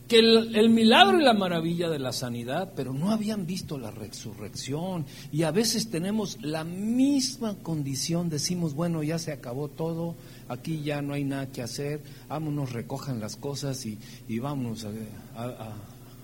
que 0.08 0.18
el, 0.18 0.70
milagro 0.70 1.20
y 1.20 1.24
la 1.24 1.34
maravilla 1.34 1.88
de 1.88 2.00
la 2.00 2.12
sanidad, 2.12 2.72
pero 2.74 2.92
no 2.92 3.10
habían 3.12 3.46
visto 3.46 3.78
la 3.78 3.92
resurrección. 3.92 5.06
Y 5.30 5.44
a 5.44 5.52
veces 5.52 5.88
tenemos 5.88 6.38
la 6.40 6.64
misma 6.64 7.54
condición, 7.62 8.28
decimos, 8.28 8.74
bueno, 8.74 9.04
ya 9.04 9.20
se 9.20 9.30
acabó 9.30 9.68
todo, 9.68 10.16
aquí 10.48 10.82
ya 10.82 11.00
no 11.00 11.14
hay 11.14 11.22
nada 11.22 11.46
que 11.52 11.62
hacer, 11.62 12.00
vámonos, 12.28 12.72
recojan 12.72 13.20
las 13.20 13.36
cosas 13.36 13.86
y, 13.86 13.98
y 14.28 14.40
vámonos 14.40 14.84
a 14.84 14.90
a 15.36 15.74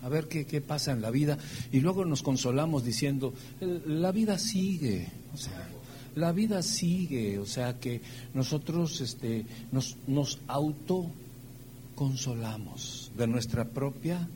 ver 0.08 0.28
qué, 0.28 0.60
pasa 0.60 0.92
en 0.92 1.02
la 1.02 1.10
vida. 1.10 1.36
Y 1.72 1.80
luego 1.80 2.04
nos 2.04 2.22
consolamos 2.22 2.84
diciendo, 2.84 3.34
la 3.60 4.12
vida 4.12 4.38
sigue, 4.38 5.08
o 5.34 5.36
sea, 5.36 5.68
la 6.14 6.30
vida 6.32 6.62
sigue, 6.62 7.38
o 7.38 7.46
sea 7.46 7.78
que 7.78 8.00
nosotros 8.34 9.00
este, 9.00 9.44
nos, 9.72 9.96
nos 10.06 10.38
autoconsolamos 10.48 13.10
de 13.16 13.26
nuestra 13.26 13.64
propia 13.66 14.28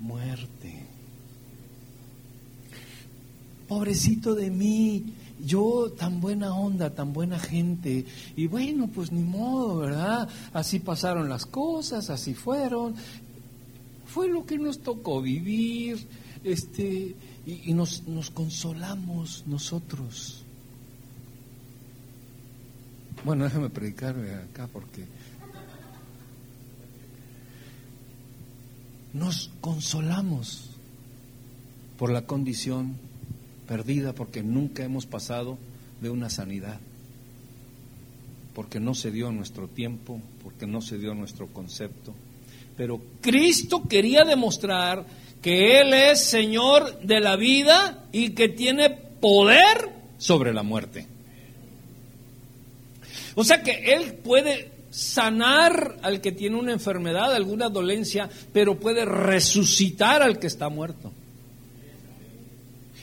muerte. 0.00 0.86
Pobrecito 3.68 4.34
de 4.34 4.50
mí, 4.50 5.14
yo 5.44 5.92
tan 5.96 6.20
buena 6.20 6.54
onda, 6.54 6.90
tan 6.90 7.12
buena 7.12 7.38
gente, 7.38 8.04
y 8.36 8.46
bueno, 8.46 8.88
pues 8.88 9.12
ni 9.12 9.22
modo, 9.22 9.78
¿verdad? 9.78 10.28
Así 10.52 10.78
pasaron 10.78 11.28
las 11.28 11.46
cosas, 11.46 12.10
así 12.10 12.34
fueron, 12.34 12.94
fue 14.12 14.28
lo 14.28 14.44
que 14.44 14.58
nos 14.58 14.80
tocó 14.80 15.22
vivir, 15.22 16.06
este, 16.44 17.16
y, 17.46 17.72
nos, 17.72 18.06
nos 18.06 18.30
consolamos 18.30 19.44
nosotros. 19.46 20.44
Bueno, 23.24 23.44
déjame 23.44 23.70
predicar 23.70 24.14
acá 24.50 24.68
porque 24.70 25.06
nos 29.14 29.50
consolamos 29.62 30.68
por 31.96 32.12
la 32.12 32.26
condición 32.26 32.96
perdida, 33.66 34.12
porque 34.12 34.42
nunca 34.42 34.84
hemos 34.84 35.06
pasado 35.06 35.56
de 36.02 36.10
una 36.10 36.28
sanidad, 36.28 36.80
porque 38.54 38.78
no 38.78 38.94
se 38.94 39.10
dio 39.10 39.32
nuestro 39.32 39.68
tiempo, 39.68 40.20
porque 40.42 40.66
no 40.66 40.82
se 40.82 40.98
dio 40.98 41.14
nuestro 41.14 41.46
concepto. 41.46 42.12
Pero 42.76 43.00
Cristo 43.20 43.82
quería 43.88 44.24
demostrar 44.24 45.04
que 45.40 45.80
Él 45.80 45.92
es 45.92 46.24
Señor 46.24 47.00
de 47.00 47.20
la 47.20 47.36
vida 47.36 48.04
y 48.12 48.30
que 48.30 48.48
tiene 48.48 48.90
poder 48.90 49.90
sobre 50.18 50.52
la 50.52 50.62
muerte. 50.62 51.06
O 53.34 53.44
sea 53.44 53.62
que 53.62 53.92
Él 53.92 54.14
puede 54.14 54.70
sanar 54.90 55.96
al 56.02 56.20
que 56.20 56.32
tiene 56.32 56.56
una 56.56 56.72
enfermedad, 56.72 57.34
alguna 57.34 57.68
dolencia, 57.68 58.28
pero 58.52 58.78
puede 58.78 59.04
resucitar 59.04 60.22
al 60.22 60.38
que 60.38 60.46
está 60.46 60.68
muerto. 60.68 61.12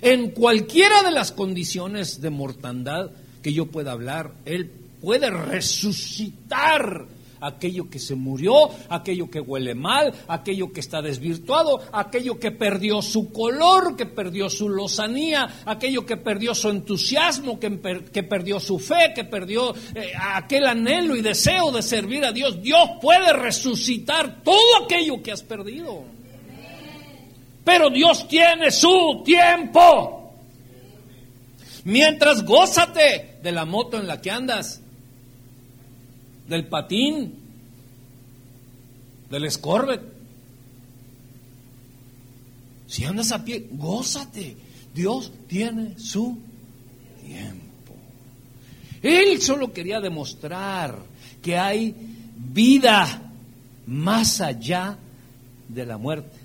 En 0.01 0.31
cualquiera 0.31 1.03
de 1.03 1.11
las 1.11 1.31
condiciones 1.31 2.21
de 2.21 2.29
mortandad 2.29 3.11
que 3.41 3.53
yo 3.53 3.65
pueda 3.65 3.91
hablar, 3.91 4.33
Él 4.45 4.71
puede 5.01 5.29
resucitar 5.29 7.07
aquello 7.41 7.89
que 7.89 7.99
se 7.99 8.15
murió, 8.15 8.69
aquello 8.89 9.29
que 9.29 9.39
huele 9.39 9.75
mal, 9.75 10.13
aquello 10.27 10.71
que 10.71 10.79
está 10.79 11.01
desvirtuado, 11.01 11.81
aquello 11.91 12.39
que 12.39 12.51
perdió 12.51 13.01
su 13.01 13.31
color, 13.31 13.95
que 13.95 14.05
perdió 14.05 14.49
su 14.49 14.69
lozanía, 14.69 15.61
aquello 15.65 16.05
que 16.05 16.17
perdió 16.17 16.53
su 16.53 16.69
entusiasmo, 16.69 17.59
que, 17.59 17.69
perdió 17.69 18.59
su 18.59 18.79
fe, 18.79 19.13
que 19.15 19.23
perdió 19.23 19.73
eh, 19.95 20.11
aquel 20.35 20.67
anhelo 20.67 21.15
y 21.15 21.21
deseo 21.21 21.71
de 21.71 21.81
servir 21.81 22.25
a 22.25 22.31
Dios. 22.31 22.61
Dios 22.61 22.89
puede 23.01 23.33
resucitar 23.33 24.43
todo 24.43 24.83
aquello 24.83 25.21
que 25.21 25.31
has 25.31 25.43
perdido. 25.43 26.03
Pero 27.63 27.89
Dios 27.89 28.27
tiene 28.27 28.71
su 28.71 29.21
tiempo. 29.23 30.33
Mientras 31.83 32.43
gózate 32.43 33.37
de 33.41 33.51
la 33.51 33.65
moto 33.65 33.97
en 33.97 34.07
la 34.07 34.19
que 34.21 34.31
andas, 34.31 34.81
del 36.49 36.67
patín, 36.67 37.35
del 39.29 39.45
escorbe. 39.45 40.01
Si 42.87 43.05
andas 43.05 43.31
a 43.31 43.45
pie, 43.45 43.67
gózate. 43.71 44.57
Dios 44.93 45.31
tiene 45.47 45.97
su 45.99 46.39
tiempo. 47.23 47.93
Él 49.03 49.39
solo 49.41 49.71
quería 49.71 50.01
demostrar 50.01 50.97
que 51.41 51.55
hay 51.55 51.95
vida 52.35 53.31
más 53.85 54.41
allá 54.41 54.97
de 55.67 55.85
la 55.85 55.97
muerte. 55.97 56.37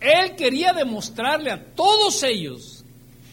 Él 0.00 0.34
quería 0.34 0.72
demostrarle 0.72 1.50
a 1.50 1.62
todos 1.74 2.22
ellos 2.22 2.75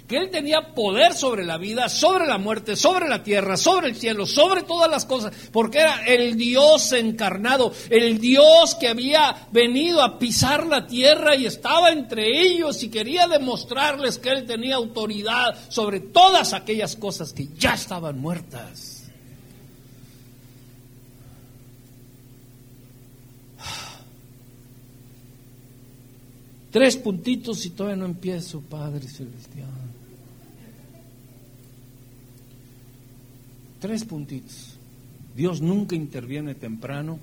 que 0.08 0.18
Él 0.18 0.30
tenía 0.30 0.74
poder 0.74 1.14
sobre 1.14 1.46
la 1.46 1.58
vida, 1.58 1.88
sobre 1.88 2.28
la 2.28 2.38
muerte, 2.38 2.76
sobre 2.76 3.08
la 3.08 3.24
tierra, 3.24 3.56
sobre 3.56 3.88
el 3.88 3.96
cielo, 3.96 4.26
sobre 4.26 4.64
todas 4.64 4.90
las 4.90 5.06
cosas, 5.06 5.34
porque 5.52 5.80
era 5.80 6.06
el 6.06 6.36
Dios 6.36 6.92
encarnado, 6.92 7.74
el 7.90 8.20
Dios 8.20 8.76
que 8.76 8.90
había 8.90 9.48
venido 9.52 10.02
a 10.02 10.20
pisar 10.20 10.66
la 10.66 10.86
tierra 10.88 11.36
y 11.36 11.46
estaba 11.46 11.92
entre 11.92 12.42
ellos 12.42 12.84
y 12.84 12.90
quería 12.90 13.28
demostrarles 13.28 14.18
que 14.18 14.30
Él 14.30 14.46
tenía 14.46 14.76
autoridad 14.76 15.56
sobre 15.70 16.00
todas 16.00 16.54
aquellas 16.54 16.96
cosas 16.96 17.32
que 17.32 17.48
ya 17.58 17.74
estaban 17.76 18.20
muertas. 18.20 19.04
Tres 26.72 26.98
puntitos 26.98 27.68
y 27.68 27.70
todavía 27.70 27.98
no 27.98 28.06
empiezo, 28.06 28.60
Padre 28.62 29.08
Celestial. 29.08 29.93
Tres 33.84 34.06
puntitos. 34.06 34.78
Dios 35.36 35.60
nunca 35.60 35.94
interviene 35.94 36.56
temprano. 36.56 37.20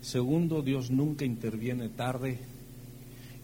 Segundo, 0.00 0.62
Dios 0.62 0.90
nunca 0.90 1.26
interviene 1.26 1.90
tarde. 1.90 2.38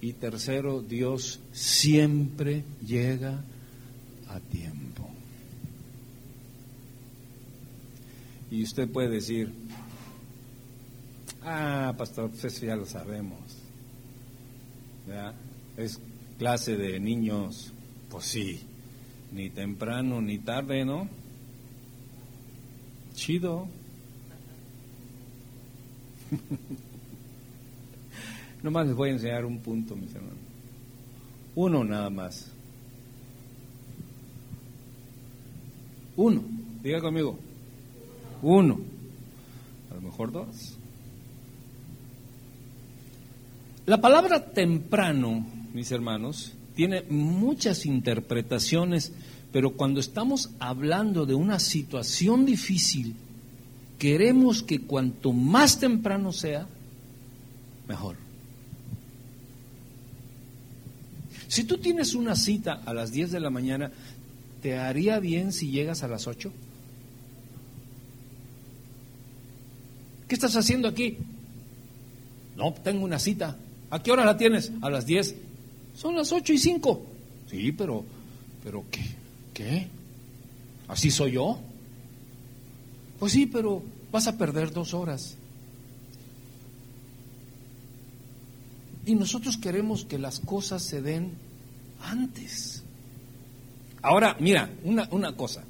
Y 0.00 0.14
tercero, 0.14 0.80
Dios 0.80 1.40
siempre 1.52 2.64
llega 2.82 3.44
a 4.30 4.40
tiempo. 4.40 5.06
Y 8.50 8.62
usted 8.62 8.88
puede 8.88 9.10
decir, 9.10 9.52
ah, 11.42 11.94
pastor, 11.98 12.30
pues 12.30 12.42
eso 12.46 12.64
ya 12.64 12.74
lo 12.74 12.86
sabemos. 12.86 13.36
Es 15.76 16.00
clase 16.38 16.74
de 16.74 16.98
niños, 16.98 17.70
pues 18.08 18.24
sí, 18.24 18.60
ni 19.30 19.50
temprano 19.50 20.22
ni 20.22 20.38
tarde, 20.38 20.86
¿no? 20.86 21.20
Chido. 23.14 23.68
Nomás 28.62 28.86
les 28.86 28.94
voy 28.94 29.10
a 29.10 29.12
enseñar 29.12 29.44
un 29.44 29.58
punto, 29.58 29.96
mis 29.96 30.14
hermanos. 30.14 30.38
Uno 31.54 31.84
nada 31.84 32.10
más. 32.10 32.50
Uno. 36.16 36.42
Diga 36.82 37.00
conmigo. 37.00 37.38
Uno. 38.42 38.80
A 39.90 39.94
lo 39.94 40.00
mejor 40.00 40.32
dos. 40.32 40.78
La 43.84 44.00
palabra 44.00 44.52
temprano, 44.52 45.44
mis 45.74 45.90
hermanos, 45.90 46.54
tiene 46.74 47.02
muchas 47.02 47.84
interpretaciones, 47.84 49.12
pero 49.52 49.74
cuando 49.74 50.00
estamos 50.00 50.50
hablando 50.58 51.26
de 51.26 51.34
una 51.34 51.58
situación 51.58 52.46
difícil, 52.46 53.14
queremos 53.98 54.62
que 54.62 54.80
cuanto 54.80 55.32
más 55.32 55.78
temprano 55.78 56.32
sea, 56.32 56.66
mejor. 57.86 58.16
Si 61.48 61.64
tú 61.64 61.76
tienes 61.76 62.14
una 62.14 62.34
cita 62.34 62.80
a 62.86 62.94
las 62.94 63.12
10 63.12 63.30
de 63.30 63.40
la 63.40 63.50
mañana, 63.50 63.92
¿te 64.62 64.78
haría 64.78 65.20
bien 65.20 65.52
si 65.52 65.70
llegas 65.70 66.02
a 66.02 66.08
las 66.08 66.26
8? 66.26 66.50
¿Qué 70.26 70.34
estás 70.34 70.56
haciendo 70.56 70.88
aquí? 70.88 71.18
No, 72.56 72.72
tengo 72.72 73.04
una 73.04 73.18
cita. 73.18 73.58
¿A 73.90 74.02
qué 74.02 74.10
hora 74.10 74.24
la 74.24 74.38
tienes? 74.38 74.72
A 74.80 74.88
las 74.88 75.04
10. 75.04 75.34
Son 75.94 76.16
las 76.16 76.32
8 76.32 76.54
y 76.54 76.58
5. 76.58 77.06
Sí, 77.50 77.72
pero, 77.72 78.02
pero 78.64 78.82
¿qué? 78.90 79.21
¿Así 80.88 81.10
soy 81.10 81.32
yo? 81.32 81.58
Pues 83.18 83.32
sí, 83.32 83.46
pero 83.46 83.82
vas 84.10 84.26
a 84.26 84.36
perder 84.36 84.72
dos 84.72 84.94
horas. 84.94 85.36
Y 89.06 89.14
nosotros 89.14 89.56
queremos 89.56 90.04
que 90.04 90.18
las 90.18 90.40
cosas 90.40 90.82
se 90.82 91.02
den 91.02 91.32
antes. 92.00 92.82
Ahora, 94.02 94.36
mira, 94.38 94.70
una, 94.84 95.08
una 95.10 95.36
cosa. 95.36 95.64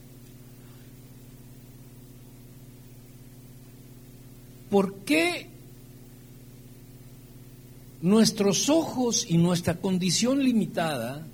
¿Por 4.70 4.96
qué 5.04 5.48
nuestros 8.00 8.68
ojos 8.68 9.26
y 9.28 9.38
nuestra 9.38 9.76
condición 9.76 10.42
limitada 10.42 11.26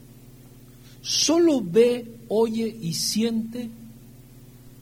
solo 1.00 1.62
ve, 1.62 2.17
oye 2.28 2.76
y 2.80 2.94
siente 2.94 3.70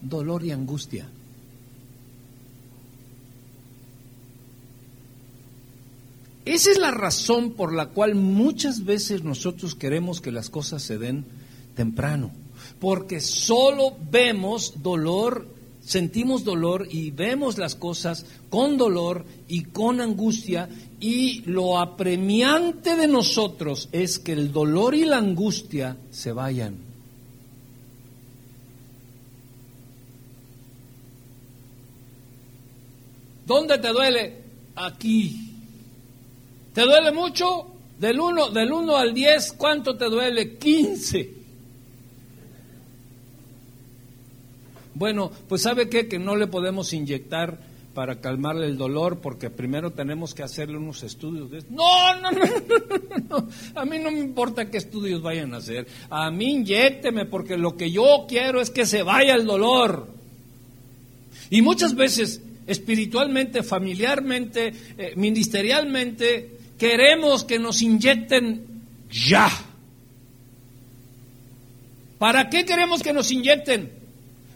dolor 0.01 0.43
y 0.43 0.51
angustia. 0.51 1.09
Esa 6.45 6.71
es 6.71 6.77
la 6.77 6.91
razón 6.91 7.51
por 7.51 7.73
la 7.73 7.87
cual 7.87 8.15
muchas 8.15 8.85
veces 8.85 9.23
nosotros 9.23 9.75
queremos 9.75 10.21
que 10.21 10.31
las 10.31 10.49
cosas 10.49 10.81
se 10.81 10.97
den 10.97 11.25
temprano, 11.75 12.31
porque 12.79 13.19
solo 13.19 13.97
vemos 14.09 14.81
dolor 14.81 15.57
sentimos 15.87 16.43
dolor 16.43 16.85
y 16.91 17.11
vemos 17.11 17.57
las 17.57 17.75
cosas 17.75 18.25
con 18.49 18.77
dolor 18.77 19.23
y 19.47 19.63
con 19.63 20.01
angustia 20.01 20.67
y 20.99 21.43
lo 21.45 21.79
apremiante 21.79 22.97
de 22.97 23.07
nosotros 23.07 23.87
es 23.93 24.19
que 24.19 24.33
el 24.33 24.51
dolor 24.51 24.95
y 24.95 25.05
la 25.05 25.17
angustia 25.17 25.95
se 26.11 26.33
vayan. 26.33 26.86
¿Dónde 33.47 33.77
te 33.77 33.87
duele? 33.87 34.43
Aquí. 34.75 35.53
¿Te 36.73 36.81
duele 36.81 37.13
mucho? 37.13 37.65
Del 37.97 38.19
1 38.19 38.49
del 38.49 38.71
uno 38.73 38.97
al 38.97 39.13
10, 39.13 39.53
¿cuánto 39.53 39.95
te 39.97 40.05
duele? 40.05 40.57
15. 40.57 41.33
Bueno, 44.93 45.31
pues 45.47 45.61
sabe 45.61 45.87
qué? 45.87 46.09
que 46.09 46.19
no 46.19 46.35
le 46.35 46.47
podemos 46.47 46.91
inyectar 46.91 47.57
para 47.93 48.19
calmarle 48.19 48.65
el 48.65 48.77
dolor 48.77 49.19
porque 49.21 49.49
primero 49.49 49.91
tenemos 49.91 50.33
que 50.35 50.43
hacerle 50.43 50.77
unos 50.77 51.01
estudios. 51.03 51.49
No, 51.69 52.19
no, 52.21 52.31
no, 52.31 52.39
no, 52.39 53.17
no, 53.29 53.47
a 53.75 53.85
mí 53.85 53.97
no 53.97 54.11
me 54.11 54.19
importa 54.19 54.69
qué 54.69 54.77
estudios 54.77 55.21
vayan 55.21 55.53
a 55.53 55.57
hacer. 55.57 55.87
A 56.09 56.29
mí 56.31 56.51
inyecteme 56.51 57.25
porque 57.25 57.57
lo 57.57 57.77
que 57.77 57.91
yo 57.91 58.25
quiero 58.27 58.59
es 58.59 58.71
que 58.71 58.85
se 58.85 59.03
vaya 59.03 59.35
el 59.35 59.45
dolor. 59.45 60.07
Y 61.49 61.61
muchas 61.61 61.95
veces, 61.95 62.41
espiritualmente, 62.67 63.63
familiarmente, 63.63 64.73
eh, 64.97 65.13
ministerialmente, 65.15 66.57
queremos 66.77 67.43
que 67.43 67.57
nos 67.57 67.81
inyecten 67.81 68.65
ya. 69.09 69.49
¿Para 72.19 72.49
qué 72.49 72.65
queremos 72.65 73.01
que 73.01 73.13
nos 73.13 73.31
inyecten? 73.31 73.97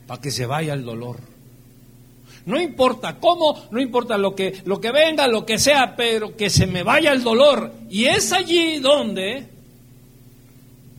para 0.06 0.20
que 0.20 0.30
se 0.30 0.46
vaya 0.46 0.74
el 0.74 0.84
dolor. 0.84 1.20
No 2.44 2.60
importa 2.60 3.18
cómo, 3.18 3.68
no 3.70 3.80
importa 3.80 4.18
lo 4.18 4.34
que, 4.34 4.60
lo 4.64 4.80
que 4.80 4.90
venga, 4.90 5.28
lo 5.28 5.46
que 5.46 5.58
sea, 5.58 5.94
pero 5.96 6.36
que 6.36 6.50
se 6.50 6.66
me 6.66 6.82
vaya 6.82 7.12
el 7.12 7.22
dolor. 7.22 7.72
Y 7.88 8.06
es 8.06 8.32
allí 8.32 8.78
donde 8.78 9.46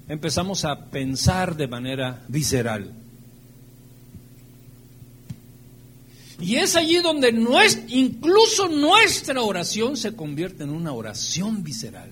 empezamos 0.08 0.64
a 0.64 0.86
pensar 0.86 1.56
de 1.56 1.68
manera 1.68 2.22
visceral. 2.30 2.94
Y 6.40 6.56
es 6.56 6.76
allí 6.76 6.98
donde 6.98 7.30
incluso 7.90 8.68
nuestra 8.68 9.42
oración 9.42 9.96
se 9.96 10.16
convierte 10.16 10.64
en 10.64 10.72
una 10.72 10.92
oración 10.92 11.64
visceral. 11.64 12.10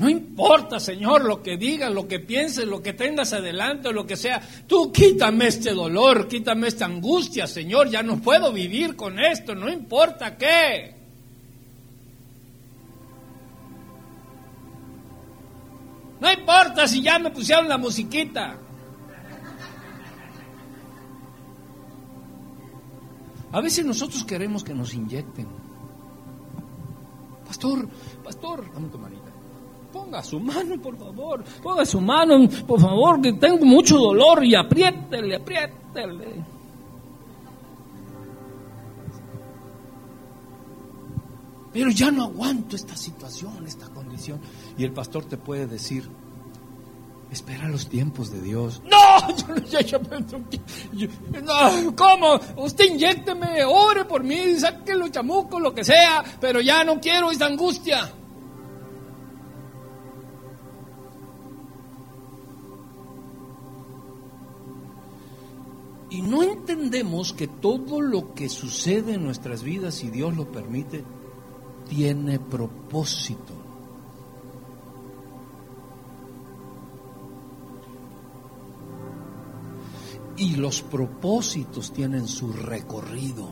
No 0.00 0.08
importa, 0.08 0.80
Señor, 0.80 1.26
lo 1.26 1.42
que 1.42 1.58
digas, 1.58 1.92
lo 1.92 2.08
que 2.08 2.20
pienses, 2.20 2.66
lo 2.66 2.82
que 2.82 2.94
tengas 2.94 3.34
adelante, 3.34 3.92
lo 3.92 4.06
que 4.06 4.16
sea. 4.16 4.40
Tú 4.66 4.90
quítame 4.90 5.48
este 5.48 5.72
dolor, 5.72 6.26
quítame 6.26 6.68
esta 6.68 6.86
angustia, 6.86 7.46
Señor. 7.46 7.90
Ya 7.90 8.02
no 8.02 8.18
puedo 8.18 8.50
vivir 8.50 8.96
con 8.96 9.20
esto, 9.20 9.54
no 9.54 9.70
importa 9.70 10.38
qué. 10.38 10.94
No 16.18 16.32
importa 16.32 16.88
si 16.88 17.02
ya 17.02 17.18
me 17.18 17.30
pusieron 17.30 17.68
la 17.68 17.76
musiquita. 17.76 18.58
A 23.52 23.60
veces 23.60 23.84
nosotros 23.84 24.24
queremos 24.24 24.62
que 24.62 24.74
nos 24.74 24.94
inyecten. 24.94 25.46
Pastor, 27.46 27.88
pastor, 28.22 28.72
dame 28.72 28.88
tu 28.88 28.98
manita. 28.98 29.30
Ponga 29.92 30.22
su 30.22 30.38
mano, 30.38 30.80
por 30.80 30.96
favor. 30.96 31.44
Ponga 31.62 31.84
su 31.84 32.00
mano, 32.00 32.48
por 32.66 32.80
favor, 32.80 33.20
que 33.20 33.32
tengo 33.32 33.64
mucho 33.64 33.98
dolor 33.98 34.44
y 34.44 34.54
apriétele, 34.54 35.36
apriétele. 35.36 36.44
Pero 41.72 41.90
ya 41.90 42.10
no 42.10 42.24
aguanto 42.24 42.76
esta 42.76 42.96
situación, 42.96 43.66
esta 43.66 43.88
condición. 43.88 44.40
Y 44.76 44.84
el 44.84 44.92
pastor 44.92 45.24
te 45.24 45.36
puede 45.36 45.66
decir, 45.66 46.08
espera 47.30 47.68
los 47.68 47.88
tiempos 47.88 48.30
de 48.30 48.40
Dios. 48.40 48.82
No, 48.84 49.36
yo, 49.70 49.80
yo, 49.80 49.98
yo, 50.92 51.08
no, 51.42 51.96
¿cómo? 51.96 52.40
Usted 52.56 52.86
inyecteme, 52.86 53.64
ore 53.64 54.04
por 54.04 54.24
mí, 54.24 54.56
saque 54.58 54.94
los 54.94 55.10
chamucos, 55.10 55.60
lo 55.60 55.74
que 55.74 55.84
sea, 55.84 56.24
pero 56.40 56.60
ya 56.60 56.84
no 56.84 57.00
quiero 57.00 57.30
esta 57.30 57.46
angustia. 57.46 58.12
Y 66.10 66.22
no 66.22 66.42
entendemos 66.42 67.32
que 67.32 67.46
todo 67.46 68.00
lo 68.00 68.34
que 68.34 68.48
sucede 68.48 69.14
en 69.14 69.24
nuestras 69.24 69.62
vidas, 69.62 69.94
si 69.94 70.10
Dios 70.10 70.36
lo 70.36 70.50
permite, 70.50 71.04
tiene 71.88 72.40
propósito. 72.40 73.59
Y 80.40 80.56
los 80.56 80.80
propósitos 80.80 81.92
tienen 81.92 82.26
su 82.26 82.50
recorrido. 82.50 83.50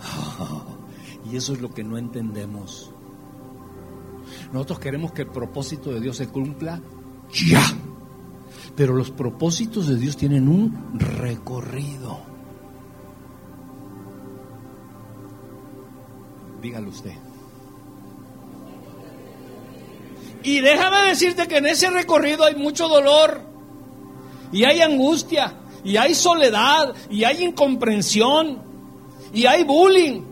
y 1.30 1.36
eso 1.36 1.52
es 1.52 1.60
lo 1.60 1.68
que 1.68 1.84
no 1.84 1.98
entendemos. 1.98 2.90
Nosotros 4.54 4.78
queremos 4.78 5.12
que 5.12 5.22
el 5.22 5.28
propósito 5.28 5.90
de 5.92 6.00
Dios 6.00 6.16
se 6.16 6.28
cumpla 6.28 6.80
ya. 7.30 7.62
Pero 8.74 8.94
los 8.94 9.10
propósitos 9.10 9.86
de 9.86 9.96
Dios 9.96 10.16
tienen 10.16 10.48
un 10.48 10.98
recorrido. 10.98 12.18
Dígalo 16.62 16.88
usted. 16.88 17.12
Y 20.42 20.60
déjame 20.60 21.08
decirte 21.08 21.46
que 21.48 21.58
en 21.58 21.66
ese 21.66 21.90
recorrido 21.90 22.44
hay 22.44 22.54
mucho 22.54 22.88
dolor, 22.88 23.55
y 24.52 24.64
hay 24.64 24.80
angustia, 24.80 25.54
y 25.84 25.96
hay 25.96 26.14
soledad, 26.14 26.94
y 27.10 27.24
hay 27.24 27.44
incomprensión, 27.44 28.62
y 29.32 29.46
hay 29.46 29.64
bullying, 29.64 30.22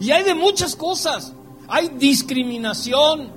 y 0.00 0.10
hay 0.10 0.24
de 0.24 0.34
muchas 0.34 0.76
cosas. 0.76 1.32
Hay 1.66 1.88
discriminación, 1.96 3.30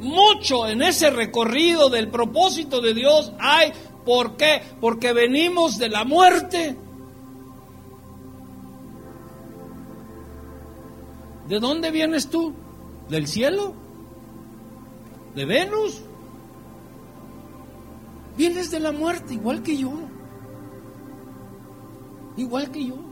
mucho 0.00 0.66
en 0.66 0.82
ese 0.82 1.10
recorrido 1.10 1.88
del 1.88 2.08
propósito 2.08 2.80
de 2.80 2.94
Dios 2.94 3.32
hay. 3.38 3.72
¿Por 4.04 4.36
qué? 4.36 4.62
Porque 4.80 5.12
venimos 5.12 5.78
de 5.78 5.88
la 5.88 6.04
muerte. 6.04 6.76
¿De 11.48 11.60
dónde 11.60 11.90
vienes 11.90 12.30
tú? 12.30 12.54
¿Del 13.08 13.26
cielo? 13.26 13.74
¿De 15.34 15.44
Venus? 15.44 16.00
Vienes 18.36 18.70
de 18.70 18.80
la 18.80 18.92
muerte, 18.92 19.34
igual 19.34 19.62
que 19.62 19.76
yo. 19.76 19.92
Igual 22.36 22.70
que 22.70 22.86
yo. 22.86 23.10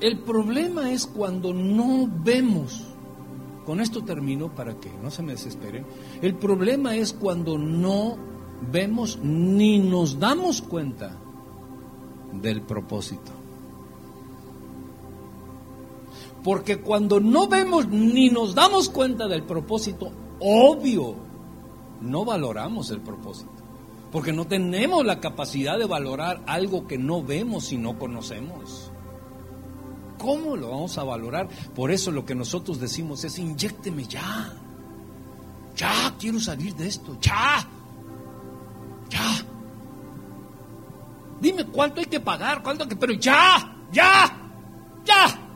El 0.00 0.18
problema 0.20 0.92
es 0.92 1.06
cuando 1.06 1.52
no 1.52 2.08
vemos, 2.22 2.84
con 3.66 3.80
esto 3.80 4.04
termino 4.04 4.54
para 4.54 4.78
que 4.78 4.90
no 5.02 5.10
se 5.10 5.24
me 5.24 5.32
desesperen, 5.32 5.84
el 6.22 6.34
problema 6.36 6.94
es 6.94 7.12
cuando 7.12 7.58
no 7.58 8.16
vemos 8.70 9.18
ni 9.22 9.80
nos 9.80 10.20
damos 10.20 10.62
cuenta 10.62 11.16
del 12.32 12.62
propósito. 12.62 13.37
Porque 16.42 16.78
cuando 16.80 17.20
no 17.20 17.48
vemos 17.48 17.88
ni 17.88 18.30
nos 18.30 18.54
damos 18.54 18.88
cuenta 18.88 19.26
del 19.26 19.42
propósito, 19.42 20.10
obvio, 20.40 21.14
no 22.00 22.24
valoramos 22.24 22.90
el 22.90 23.00
propósito. 23.00 23.50
Porque 24.12 24.32
no 24.32 24.46
tenemos 24.46 25.04
la 25.04 25.20
capacidad 25.20 25.78
de 25.78 25.84
valorar 25.84 26.42
algo 26.46 26.86
que 26.86 26.96
no 26.96 27.22
vemos 27.22 27.72
y 27.72 27.76
no 27.76 27.98
conocemos. 27.98 28.90
¿Cómo 30.16 30.56
lo 30.56 30.70
vamos 30.70 30.96
a 30.98 31.04
valorar? 31.04 31.48
Por 31.74 31.90
eso 31.90 32.10
lo 32.10 32.24
que 32.24 32.34
nosotros 32.34 32.80
decimos 32.80 33.24
es, 33.24 33.38
inyecteme 33.38 34.04
ya. 34.04 34.52
Ya, 35.76 36.14
quiero 36.18 36.40
salir 36.40 36.74
de 36.74 36.88
esto. 36.88 37.16
Ya. 37.20 37.68
Ya. 39.10 39.44
Dime 41.40 41.64
cuánto 41.66 42.00
hay 42.00 42.06
que 42.06 42.20
pagar, 42.20 42.62
cuánto 42.62 42.84
hay 42.84 42.88
que... 42.88 42.96
Pero 42.96 43.12
ya, 43.12 43.76
ya, 43.92 44.36
ya. 45.04 45.47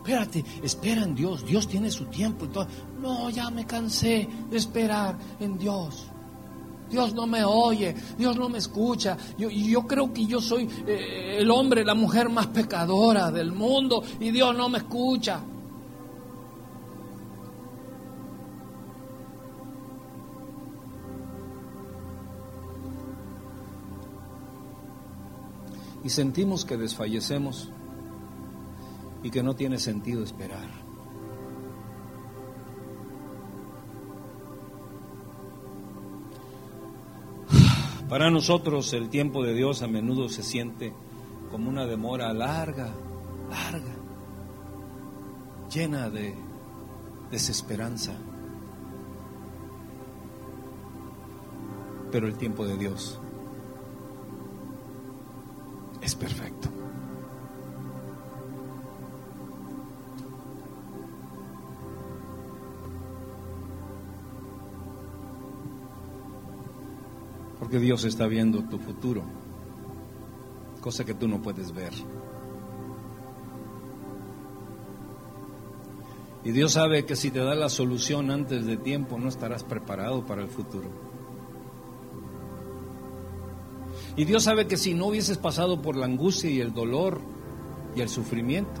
Espérate, 0.00 0.42
espera 0.62 1.02
en 1.02 1.14
Dios. 1.14 1.44
Dios 1.44 1.68
tiene 1.68 1.90
su 1.90 2.06
tiempo. 2.06 2.48
No, 3.00 3.28
ya 3.28 3.50
me 3.50 3.66
cansé 3.66 4.26
de 4.50 4.56
esperar 4.56 5.16
en 5.38 5.58
Dios. 5.58 6.06
Dios 6.90 7.14
no 7.14 7.26
me 7.26 7.44
oye, 7.44 7.94
Dios 8.16 8.36
no 8.36 8.48
me 8.48 8.58
escucha. 8.58 9.16
Yo, 9.36 9.50
yo 9.50 9.86
creo 9.86 10.12
que 10.12 10.24
yo 10.24 10.40
soy 10.40 10.68
eh, 10.86 11.36
el 11.38 11.50
hombre, 11.50 11.84
la 11.84 11.94
mujer 11.94 12.30
más 12.30 12.46
pecadora 12.48 13.30
del 13.30 13.52
mundo 13.52 14.02
y 14.18 14.30
Dios 14.30 14.56
no 14.56 14.70
me 14.70 14.78
escucha. 14.78 15.40
Y 26.02 26.08
sentimos 26.08 26.64
que 26.64 26.78
desfallecemos 26.78 27.68
y 29.22 29.30
que 29.30 29.42
no 29.42 29.54
tiene 29.54 29.78
sentido 29.78 30.22
esperar. 30.22 30.68
Para 38.10 38.28
nosotros 38.28 38.92
el 38.92 39.08
tiempo 39.08 39.44
de 39.44 39.54
Dios 39.54 39.82
a 39.82 39.86
menudo 39.86 40.28
se 40.28 40.42
siente 40.42 40.92
como 41.48 41.68
una 41.68 41.86
demora 41.86 42.32
larga, 42.32 42.92
larga, 43.48 43.94
llena 45.72 46.10
de 46.10 46.34
desesperanza. 47.30 48.14
Pero 52.10 52.26
el 52.26 52.36
tiempo 52.36 52.66
de 52.66 52.76
Dios 52.76 53.20
es 56.00 56.16
perfecto. 56.16 56.79
Porque 67.70 67.84
Dios 67.84 68.02
está 68.02 68.26
viendo 68.26 68.64
tu 68.64 68.80
futuro, 68.80 69.22
cosa 70.80 71.04
que 71.04 71.14
tú 71.14 71.28
no 71.28 71.40
puedes 71.40 71.72
ver. 71.72 71.92
Y 76.42 76.50
Dios 76.50 76.72
sabe 76.72 77.06
que 77.06 77.14
si 77.14 77.30
te 77.30 77.38
da 77.38 77.54
la 77.54 77.68
solución 77.68 78.32
antes 78.32 78.66
de 78.66 78.76
tiempo, 78.76 79.20
no 79.20 79.28
estarás 79.28 79.62
preparado 79.62 80.26
para 80.26 80.42
el 80.42 80.48
futuro. 80.48 80.88
Y 84.16 84.24
Dios 84.24 84.42
sabe 84.42 84.66
que 84.66 84.76
si 84.76 84.92
no 84.94 85.06
hubieses 85.06 85.38
pasado 85.38 85.80
por 85.80 85.94
la 85.94 86.06
angustia 86.06 86.50
y 86.50 86.60
el 86.60 86.74
dolor 86.74 87.20
y 87.94 88.00
el 88.00 88.08
sufrimiento, 88.08 88.80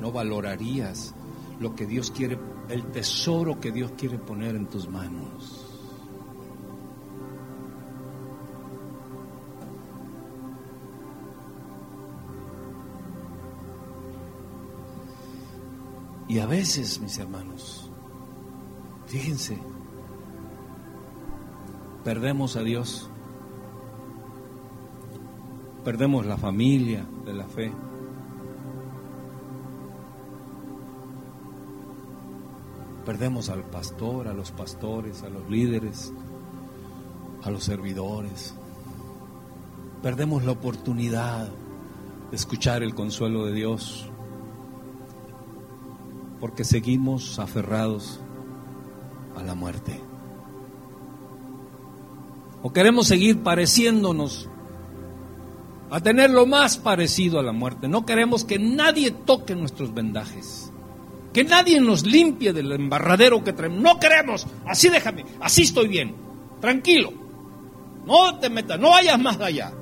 no 0.00 0.12
valorarías 0.12 1.14
lo 1.60 1.74
que 1.74 1.84
Dios 1.84 2.10
quiere, 2.10 2.38
el 2.70 2.86
tesoro 2.86 3.60
que 3.60 3.70
Dios 3.70 3.92
quiere 3.98 4.16
poner 4.16 4.56
en 4.56 4.64
tus 4.64 4.88
manos. 4.88 5.67
Y 16.28 16.38
a 16.38 16.46
veces, 16.46 17.00
mis 17.00 17.18
hermanos, 17.18 17.90
fíjense, 19.06 19.58
perdemos 22.04 22.56
a 22.56 22.62
Dios 22.62 23.10
Perdemos 25.88 26.26
la 26.26 26.36
familia 26.36 27.06
de 27.24 27.32
la 27.32 27.46
fe. 27.46 27.72
Perdemos 33.06 33.48
al 33.48 33.62
pastor, 33.64 34.28
a 34.28 34.34
los 34.34 34.50
pastores, 34.50 35.22
a 35.22 35.30
los 35.30 35.48
líderes, 35.48 36.12
a 37.42 37.50
los 37.50 37.64
servidores. 37.64 38.54
Perdemos 40.02 40.44
la 40.44 40.52
oportunidad 40.52 41.48
de 42.30 42.36
escuchar 42.36 42.82
el 42.82 42.94
consuelo 42.94 43.46
de 43.46 43.54
Dios 43.54 44.10
porque 46.40 46.64
seguimos 46.64 47.38
aferrados 47.38 48.20
a 49.36 49.42
la 49.42 49.54
muerte. 49.54 50.00
O 52.62 52.72
queremos 52.72 53.06
seguir 53.06 53.42
pareciéndonos 53.42 54.48
a 55.90 56.00
tener 56.00 56.30
lo 56.30 56.46
más 56.46 56.76
parecido 56.76 57.38
a 57.38 57.42
la 57.42 57.52
muerte. 57.52 57.88
No 57.88 58.04
queremos 58.04 58.44
que 58.44 58.58
nadie 58.58 59.10
toque 59.10 59.54
nuestros 59.54 59.94
vendajes. 59.94 60.72
Que 61.32 61.44
nadie 61.44 61.80
nos 61.80 62.04
limpie 62.04 62.52
del 62.52 62.72
embarradero 62.72 63.44
que 63.44 63.52
traemos. 63.52 63.80
No 63.80 63.98
queremos. 63.98 64.46
Así 64.66 64.88
déjame. 64.88 65.24
Así 65.40 65.62
estoy 65.62 65.88
bien. 65.88 66.14
Tranquilo. 66.60 67.12
No 68.04 68.38
te 68.38 68.50
metas. 68.50 68.78
No 68.78 68.90
vayas 68.90 69.18
más 69.20 69.38
allá. 69.40 69.72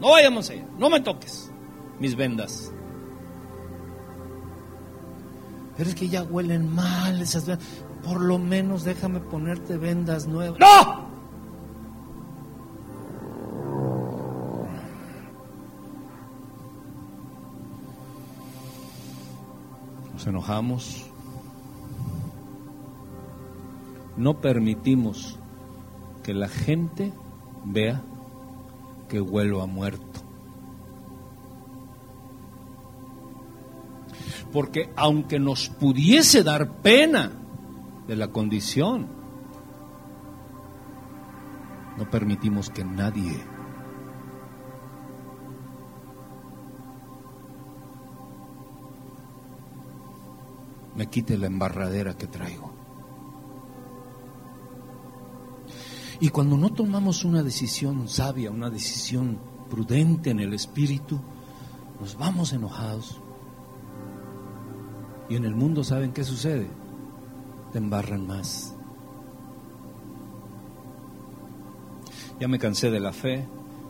No 0.00 0.10
vayamos 0.10 0.48
allá. 0.50 0.66
No 0.78 0.88
me 0.88 1.00
toques 1.00 1.50
mis 1.98 2.16
vendas. 2.16 2.72
Pero 5.78 5.90
es 5.90 5.94
que 5.94 6.08
ya 6.08 6.24
huelen 6.24 6.74
mal 6.74 7.22
esas 7.22 7.46
vendas. 7.46 7.68
Por 8.04 8.20
lo 8.20 8.36
menos 8.36 8.82
déjame 8.82 9.20
ponerte 9.20 9.76
vendas 9.76 10.26
nuevas. 10.26 10.58
¡No! 10.58 11.08
Nos 20.14 20.26
enojamos. 20.26 21.06
No 24.16 24.40
permitimos 24.40 25.38
que 26.24 26.34
la 26.34 26.48
gente 26.48 27.12
vea 27.64 28.02
que 29.08 29.20
huelo 29.20 29.62
a 29.62 29.66
muerto. 29.66 30.27
Porque 34.52 34.90
aunque 34.96 35.38
nos 35.38 35.68
pudiese 35.68 36.42
dar 36.42 36.80
pena 36.82 37.32
de 38.06 38.16
la 38.16 38.28
condición, 38.28 39.06
no 41.96 42.08
permitimos 42.08 42.70
que 42.70 42.84
nadie 42.84 43.36
me 50.98 51.08
quite 51.08 51.38
la 51.38 51.46
embarradera 51.46 52.16
que 52.16 52.26
traigo. 52.26 52.72
Y 56.20 56.30
cuando 56.30 56.56
no 56.56 56.70
tomamos 56.70 57.24
una 57.24 57.44
decisión 57.44 58.08
sabia, 58.08 58.50
una 58.50 58.68
decisión 58.68 59.38
prudente 59.70 60.30
en 60.30 60.40
el 60.40 60.54
espíritu, 60.54 61.20
nos 62.00 62.18
vamos 62.18 62.52
enojados. 62.52 63.20
Y 65.28 65.36
en 65.36 65.44
el 65.44 65.54
mundo, 65.54 65.84
¿saben 65.84 66.12
qué 66.12 66.24
sucede? 66.24 66.68
Te 67.72 67.78
embarran 67.78 68.26
más. 68.26 68.74
Ya 72.40 72.48
me 72.48 72.58
cansé 72.58 72.90
de 72.90 73.00
la 73.00 73.12
fe, 73.12 73.46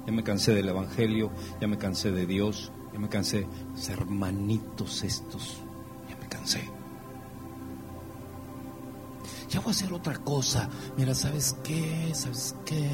ya 0.06 0.12
me 0.12 0.24
cansé 0.24 0.54
del 0.54 0.68
Evangelio, 0.68 1.30
ya 1.60 1.68
me 1.68 1.78
cansé 1.78 2.10
de 2.12 2.26
Dios, 2.26 2.72
ya 2.92 2.98
me 2.98 3.08
cansé 3.08 3.46
hermanitos 3.88 5.04
estos, 5.04 5.58
ya 6.08 6.16
me 6.16 6.28
cansé 6.28 6.78
ya 9.48 9.60
voy 9.60 9.68
a 9.68 9.70
hacer 9.70 9.92
otra 9.92 10.18
cosa. 10.18 10.68
Mira, 10.96 11.14
¿sabes 11.14 11.56
qué? 11.64 12.10
¿Sabes 12.12 12.54
qué? 12.64 12.88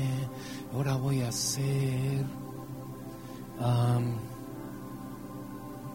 Ahora 0.72 0.95
voy 0.97 1.22
a 1.22 1.28
hacer... 1.28 2.24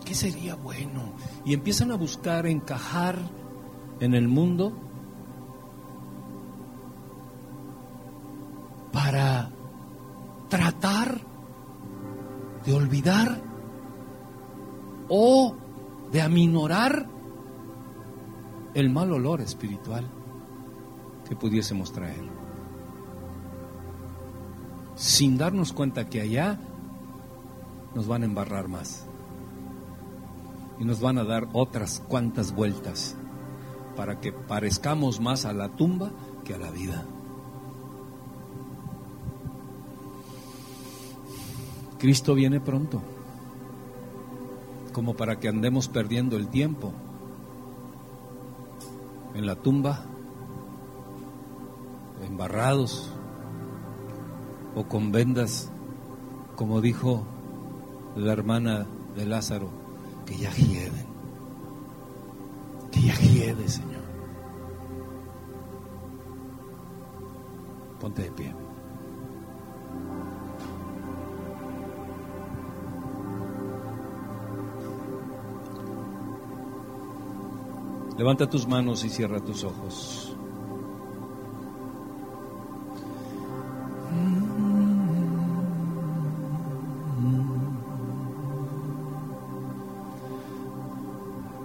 ¿Qué 0.09 0.15
sería 0.15 0.55
bueno? 0.55 1.13
Y 1.45 1.53
empiezan 1.53 1.91
a 1.91 1.95
buscar 1.95 2.47
encajar 2.47 3.15
en 3.99 4.15
el 4.15 4.27
mundo 4.27 4.73
para 8.91 9.51
tratar 10.49 11.21
de 12.65 12.73
olvidar 12.73 13.39
o 15.09 15.55
de 16.11 16.23
aminorar 16.23 17.05
el 18.73 18.89
mal 18.89 19.13
olor 19.13 19.41
espiritual 19.41 20.09
que 21.27 21.35
pudiésemos 21.35 21.93
traer. 21.93 22.27
Sin 24.95 25.37
darnos 25.37 25.71
cuenta 25.71 26.09
que 26.09 26.21
allá 26.21 26.59
nos 27.93 28.07
van 28.07 28.23
a 28.23 28.25
embarrar 28.25 28.67
más. 28.67 29.05
Y 30.79 30.85
nos 30.85 31.01
van 31.01 31.17
a 31.17 31.23
dar 31.23 31.47
otras 31.53 32.01
cuantas 32.07 32.55
vueltas 32.55 33.15
para 33.95 34.19
que 34.19 34.31
parezcamos 34.31 35.19
más 35.19 35.45
a 35.45 35.53
la 35.53 35.69
tumba 35.69 36.11
que 36.45 36.53
a 36.53 36.57
la 36.57 36.71
vida. 36.71 37.05
Cristo 41.97 42.33
viene 42.33 42.61
pronto, 42.61 43.01
como 44.93 45.15
para 45.15 45.37
que 45.37 45.49
andemos 45.49 45.89
perdiendo 45.89 46.37
el 46.37 46.47
tiempo 46.47 46.93
en 49.35 49.45
la 49.45 49.55
tumba 49.55 50.05
embarrados 52.25 53.09
o 54.75 54.83
con 54.85 55.11
vendas, 55.11 55.71
como 56.55 56.79
dijo 56.79 57.25
la 58.15 58.31
hermana 58.31 58.87
de 59.15 59.25
Lázaro, 59.25 59.78
que 60.29 60.37
ya 60.37 60.51
hieden, 60.51 61.07
que 62.91 63.01
ya 63.01 63.15
hiede, 63.15 63.67
Señor. 63.67 64.03
Ponte 67.99 68.21
de 68.21 68.31
pie. 68.31 68.55
Levanta 78.15 78.47
tus 78.47 78.67
manos 78.67 79.03
y 79.03 79.09
cierra 79.09 79.39
tus 79.39 79.63
ojos. 79.63 80.38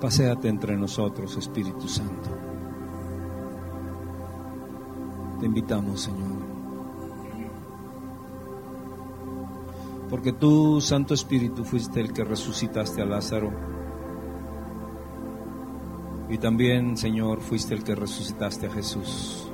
Paseate 0.04 0.48
entre 0.48 0.76
nosotros, 0.76 1.34
Espíritu 1.38 1.88
Santo. 1.88 2.28
Te 5.40 5.46
invitamos, 5.46 6.02
Señor. 6.02 6.44
Porque 10.10 10.34
tú, 10.34 10.82
Santo 10.82 11.14
Espíritu, 11.14 11.64
fuiste 11.64 12.02
el 12.02 12.12
que 12.12 12.22
resucitaste 12.22 13.00
a 13.00 13.06
Lázaro. 13.06 13.50
Y 16.28 16.36
también, 16.36 16.98
Señor, 16.98 17.40
fuiste 17.40 17.72
el 17.72 17.82
que 17.82 17.94
resucitaste 17.94 18.66
a 18.66 18.72
Jesús. 18.72 19.50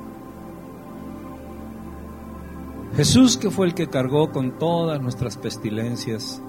Jesús 2.96 3.36
que 3.36 3.50
fue 3.50 3.68
el 3.68 3.74
que 3.74 3.86
cargó 3.86 4.32
con 4.32 4.58
todas 4.58 5.00
nuestras 5.00 5.36
pestilencias, 5.36 6.42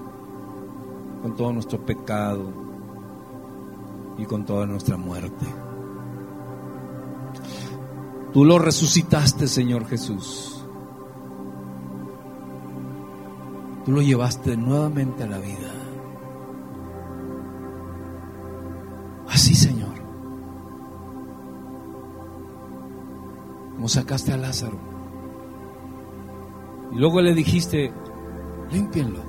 con 1.22 1.36
todo 1.36 1.52
nuestro 1.52 1.86
pecado, 1.86 2.71
y 4.18 4.24
con 4.24 4.44
toda 4.44 4.66
nuestra 4.66 4.96
muerte. 4.96 5.46
Tú 8.32 8.44
lo 8.44 8.58
resucitaste, 8.58 9.46
Señor 9.46 9.86
Jesús. 9.86 10.64
Tú 13.84 13.92
lo 13.92 14.00
llevaste 14.00 14.56
nuevamente 14.56 15.24
a 15.24 15.26
la 15.26 15.38
vida. 15.38 15.72
Así, 19.28 19.54
Señor. 19.54 19.94
Como 23.74 23.88
sacaste 23.88 24.32
a 24.32 24.36
Lázaro. 24.36 24.78
Y 26.92 26.96
luego 26.96 27.20
le 27.20 27.34
dijiste, 27.34 27.92
límpienlo. 28.70 29.20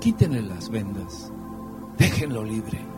Quítenle 0.00 0.42
las 0.42 0.70
vendas. 0.70 1.32
Déjenlo 1.98 2.42
libre. 2.42 2.91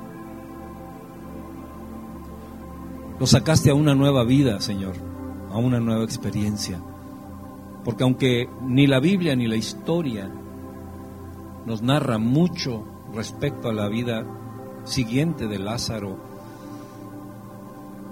Lo 3.19 3.27
sacaste 3.27 3.71
a 3.71 3.75
una 3.75 3.95
nueva 3.95 4.25
vida, 4.25 4.61
Señor, 4.61 4.95
a 5.53 5.59
una 5.59 5.79
nueva 5.79 6.05
experiencia. 6.05 6.81
Porque 7.85 8.03
aunque 8.03 8.49
ni 8.62 8.87
la 8.87 8.99
Biblia 8.99 9.37
ni 9.37 9.47
la 9.47 9.57
historia 9.57 10.31
nos 11.65 11.83
narra 11.83 12.19
mucho 12.19 12.85
respecto 13.15 13.69
a 13.69 13.73
la 13.73 13.89
vida 13.89 14.27
siguiente 14.85 15.47
de 15.47 15.59
Lázaro, 15.59 16.19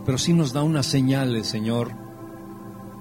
pero 0.04 0.18
sí 0.18 0.32
nos 0.32 0.52
da 0.52 0.62
una 0.62 0.82
señal 0.82 1.44
Señor 1.44 1.90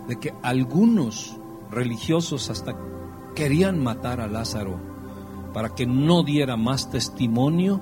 de 0.08 0.20
que 0.20 0.34
algunos 0.42 1.38
religiosos 1.70 2.50
hasta 2.50 2.76
querían 3.36 3.82
matar 3.82 4.22
a 4.22 4.28
Lázaro 4.28 4.80
para 5.54 5.70
que 5.70 5.86
no 5.86 6.24
diera 6.24 6.58
más 6.58 6.90
testimonio 6.90 7.82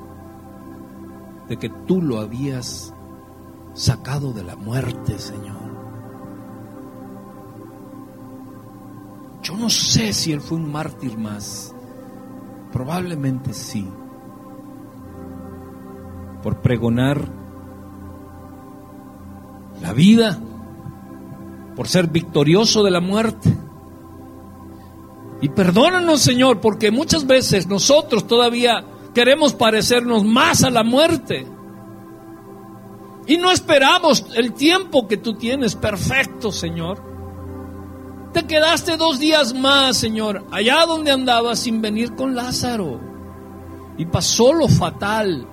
de 1.48 1.58
que 1.58 1.70
tú 1.70 2.02
lo 2.02 2.20
habías 2.20 2.94
sacado 3.80 4.34
de 4.34 4.44
la 4.44 4.58
muerte, 4.58 5.18
Señor. 5.18 5.56
Yo 9.42 9.56
no 9.56 9.70
sé 9.70 10.12
si 10.12 10.34
él 10.34 10.42
fue 10.42 10.58
un 10.58 10.70
mártir 10.70 11.18
más. 11.18 11.74
Probablemente 12.74 13.54
sí. 13.54 13.88
Por 16.44 16.62
pregonar 16.62 17.26
la 19.82 19.94
vida, 19.94 20.38
por 21.78 21.88
ser 21.88 22.08
victorioso 22.08 22.84
de 22.84 22.92
la 22.92 23.00
muerte. 23.00 23.56
Y 25.40 25.48
perdónanos, 25.48 26.20
Señor, 26.20 26.60
porque 26.60 26.92
muchas 26.92 27.26
veces 27.26 27.66
nosotros 27.66 28.28
todavía 28.28 28.84
queremos 29.14 29.54
parecernos 29.54 30.26
más 30.26 30.66
a 30.66 30.70
la 30.70 30.84
muerte. 30.84 31.48
Y 33.30 33.38
no 33.38 33.52
esperamos 33.52 34.26
el 34.34 34.54
tiempo 34.54 35.08
que 35.08 35.18
tú 35.18 35.36
tienes 35.36 35.76
perfecto, 35.76 36.52
Señor. 36.52 37.00
Te 38.34 38.48
quedaste 38.48 38.98
dos 38.98 39.20
días 39.20 39.54
más, 39.54 39.98
Señor, 39.98 40.48
allá 40.50 40.88
donde 40.88 41.12
andabas 41.12 41.60
sin 41.60 41.80
venir 41.80 42.16
con 42.16 42.36
Lázaro. 42.36 43.00
Y 44.00 44.08
pasó 44.08 44.52
lo 44.52 44.68
fatal, 44.68 45.48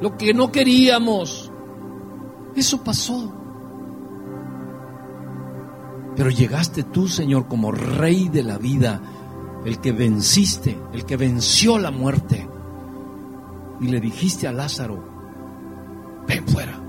lo 0.00 0.16
que 0.16 0.32
no 0.32 0.52
queríamos. 0.52 1.50
Eso 2.54 2.84
pasó. 2.84 3.34
Pero 6.14 6.30
llegaste 6.30 6.84
tú, 6.84 7.08
Señor, 7.08 7.48
como 7.48 7.72
rey 7.72 8.28
de 8.28 8.44
la 8.44 8.58
vida, 8.58 9.02
el 9.64 9.80
que 9.80 9.90
venciste, 9.90 10.80
el 10.92 11.04
que 11.04 11.16
venció 11.16 11.80
la 11.80 11.90
muerte. 11.90 12.48
Y 13.80 13.88
le 13.88 13.98
dijiste 13.98 14.46
a 14.46 14.52
Lázaro, 14.52 15.09
ven 16.30 16.46
fuera. 16.46 16.80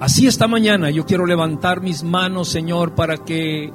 Así 0.00 0.26
esta 0.26 0.46
mañana 0.46 0.90
yo 0.90 1.04
quiero 1.04 1.26
levantar 1.26 1.80
mis 1.80 2.02
manos, 2.02 2.48
Señor, 2.48 2.94
para 2.94 3.18
que 3.18 3.72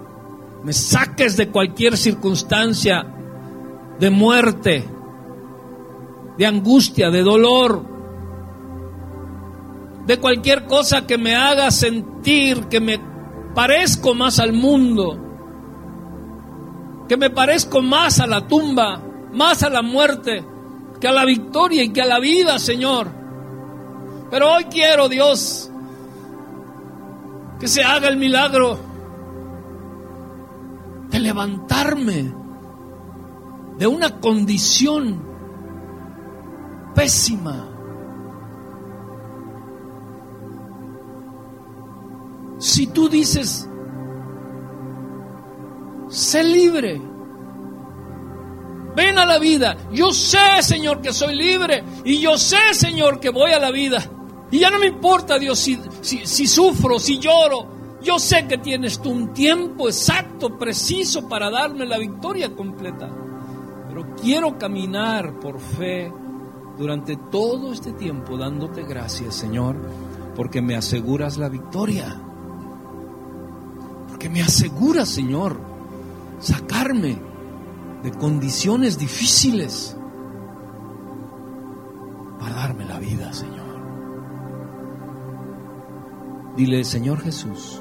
me 0.63 0.73
saques 0.73 1.37
de 1.37 1.49
cualquier 1.49 1.97
circunstancia 1.97 3.05
de 3.99 4.09
muerte, 4.09 4.85
de 6.37 6.45
angustia, 6.45 7.09
de 7.09 7.23
dolor, 7.23 7.85
de 10.05 10.17
cualquier 10.19 10.65
cosa 10.65 11.05
que 11.05 11.17
me 11.17 11.35
haga 11.35 11.69
sentir 11.71 12.67
que 12.67 12.79
me 12.79 12.99
parezco 13.53 14.13
más 14.13 14.39
al 14.39 14.53
mundo, 14.53 15.23
que 17.07 17.17
me 17.17 17.29
parezco 17.29 17.81
más 17.81 18.19
a 18.19 18.27
la 18.27 18.47
tumba, 18.47 19.01
más 19.33 19.63
a 19.63 19.69
la 19.69 19.81
muerte, 19.81 20.45
que 20.99 21.07
a 21.07 21.11
la 21.11 21.25
victoria 21.25 21.83
y 21.83 21.89
que 21.89 22.01
a 22.01 22.05
la 22.05 22.19
vida, 22.19 22.59
Señor. 22.59 23.16
Pero 24.29 24.53
hoy 24.53 24.65
quiero, 24.65 25.07
Dios, 25.07 25.71
que 27.59 27.67
se 27.67 27.83
haga 27.83 28.07
el 28.07 28.17
milagro 28.17 28.77
de 31.09 31.19
levantarme 31.19 32.33
de 33.77 33.87
una 33.87 34.19
condición 34.19 35.21
pésima. 36.93 37.69
Si 42.59 42.87
tú 42.87 43.07
dices, 43.07 43.69
sé 46.09 46.43
libre, 46.43 46.99
ven 48.95 49.19
a 49.19 49.25
la 49.25 49.37
vida, 49.37 49.77
yo 49.91 50.11
sé, 50.11 50.61
Señor, 50.61 51.01
que 51.01 51.13
soy 51.13 51.35
libre 51.35 51.83
y 52.03 52.19
yo 52.19 52.37
sé, 52.37 52.73
Señor, 52.73 53.19
que 53.19 53.29
voy 53.29 53.51
a 53.51 53.59
la 53.59 53.69
vida. 53.69 54.09
Y 54.49 54.59
ya 54.59 54.69
no 54.69 54.79
me 54.79 54.87
importa, 54.87 55.37
Dios, 55.37 55.59
si, 55.59 55.77
si, 56.01 56.47
sufro, 56.47 56.99
si 56.99 57.19
lloro. 57.19 57.67
Yo 58.01 58.17
sé 58.19 58.47
que 58.47 58.57
tienes 58.57 58.99
tú 58.99 59.11
un 59.11 59.33
tiempo 59.33 59.87
exacto, 59.87 60.57
preciso 60.57 61.27
para 61.27 61.49
darme 61.49 61.85
la 61.85 61.97
victoria 61.97 62.55
completa. 62.55 63.09
Pero 63.89 64.15
quiero 64.15 64.57
caminar 64.57 65.39
por 65.39 65.59
fe 65.59 66.11
durante 66.77 67.17
todo 67.17 67.73
este 67.73 67.91
tiempo 67.93 68.37
dándote 68.37 68.83
gracias, 68.83 69.35
Señor, 69.35 69.75
porque 70.35 70.61
me 70.61 70.75
aseguras 70.75 71.37
la 71.37 71.49
victoria. 71.49 72.21
Porque 74.07 74.29
me 74.29 74.41
aseguras, 74.41 75.09
Señor, 75.09 75.59
sacarme 76.39 77.17
de 78.03 78.11
condiciones 78.11 78.97
difíciles 78.97 79.97
para 82.39 82.55
darme 82.55 82.85
la 82.85 82.99
vida, 82.99 83.33
Señor. 83.33 83.66
Dile, 86.57 86.83
Señor 86.83 87.19
Jesús, 87.19 87.79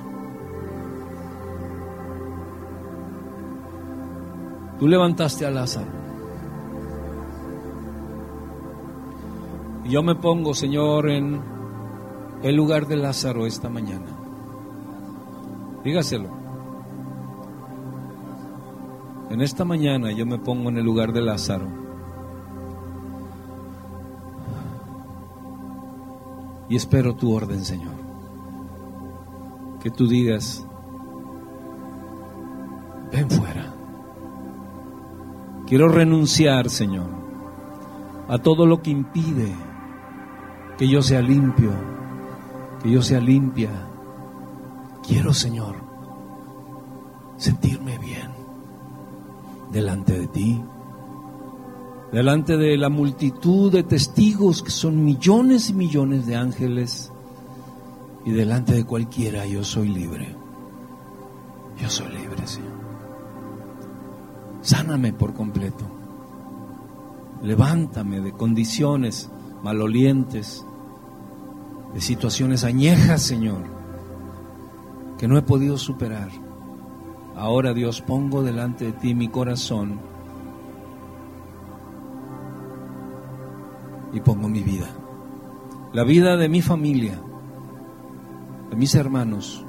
tú 4.79 4.87
levantaste 4.87 5.47
a 5.47 5.51
Lázaro. 5.51 5.91
Y 9.83 9.89
yo 9.89 10.03
me 10.03 10.14
pongo, 10.14 10.53
Señor, 10.53 11.09
en 11.09 11.41
el 12.43 12.55
lugar 12.55 12.87
de 12.87 12.97
Lázaro 12.97 13.47
esta 13.47 13.70
mañana. 13.70 14.14
Dígaselo. 15.83 16.29
En 19.31 19.41
esta 19.41 19.64
mañana 19.64 20.12
yo 20.12 20.27
me 20.27 20.39
pongo 20.39 20.68
en 20.68 20.77
el 20.77 20.85
lugar 20.85 21.14
de 21.14 21.22
Lázaro. 21.22 21.66
Y 26.68 26.76
espero 26.76 27.14
tu 27.14 27.33
orden, 27.33 27.64
Señor 27.64 27.96
que 29.87 29.92
tú 29.92 30.08
digas, 30.08 30.67
ven 33.13 33.30
fuera. 33.30 33.72
Quiero 35.64 35.88
renunciar, 35.88 36.68
Señor, 36.71 37.07
a 38.26 38.37
todo 38.38 38.67
lo 38.67 38.83
que 38.83 38.91
impide 38.91 39.54
que 40.76 40.88
yo 40.88 41.03
sea 41.03 41.22
limpio, 41.22 41.71
que 42.83 42.91
yo 42.91 43.00
sea 43.00 43.21
limpia. 43.21 43.71
Quiero, 45.07 45.33
Señor, 45.33 45.76
sentirme 47.37 47.96
bien 47.99 48.33
delante 49.71 50.18
de 50.18 50.26
ti, 50.26 50.61
delante 52.11 52.57
de 52.57 52.76
la 52.76 52.88
multitud 52.88 53.71
de 53.71 53.84
testigos 53.84 54.64
que 54.64 54.72
son 54.72 55.04
millones 55.04 55.71
y 55.71 55.75
millones 55.75 56.26
de 56.26 56.34
ángeles 56.34 57.13
y 58.27 58.33
delante 58.33 58.75
de 58.75 58.85
cualquiera 58.85 59.47
yo 59.47 59.63
soy 59.63 59.89
libre. 59.89 60.35
Yo 61.81 61.89
soy 61.89 62.09
libre, 62.09 62.45
Señor. 62.45 62.73
Sáname 64.63 65.13
por 65.13 65.33
completo. 65.33 65.85
Levántame 67.41 68.21
de 68.21 68.33
condiciones 68.33 69.31
malolientes, 69.63 70.67
de 71.95 72.01
situaciones 72.01 72.65
añejas, 72.65 73.23
Señor, 73.23 73.63
que 75.19 75.29
no 75.29 75.39
he 75.39 75.43
podido 75.43 75.79
superar. 75.79 76.31
Ahora, 77.37 77.75
Dios, 77.75 78.01
pongo 78.01 78.43
delante 78.43 78.87
de 78.87 78.93
ti 78.93 79.15
mi 79.15 79.29
corazón 79.29 80.01
y 84.13 84.19
pongo 84.19 84.49
mi 84.49 84.63
vida. 84.63 84.89
La 85.93 86.03
vida 86.03 86.37
de 86.37 86.49
mi 86.49 86.61
familia 86.61 87.21
de 88.77 88.81
mis 88.81 88.95
hermanos, 88.95 89.65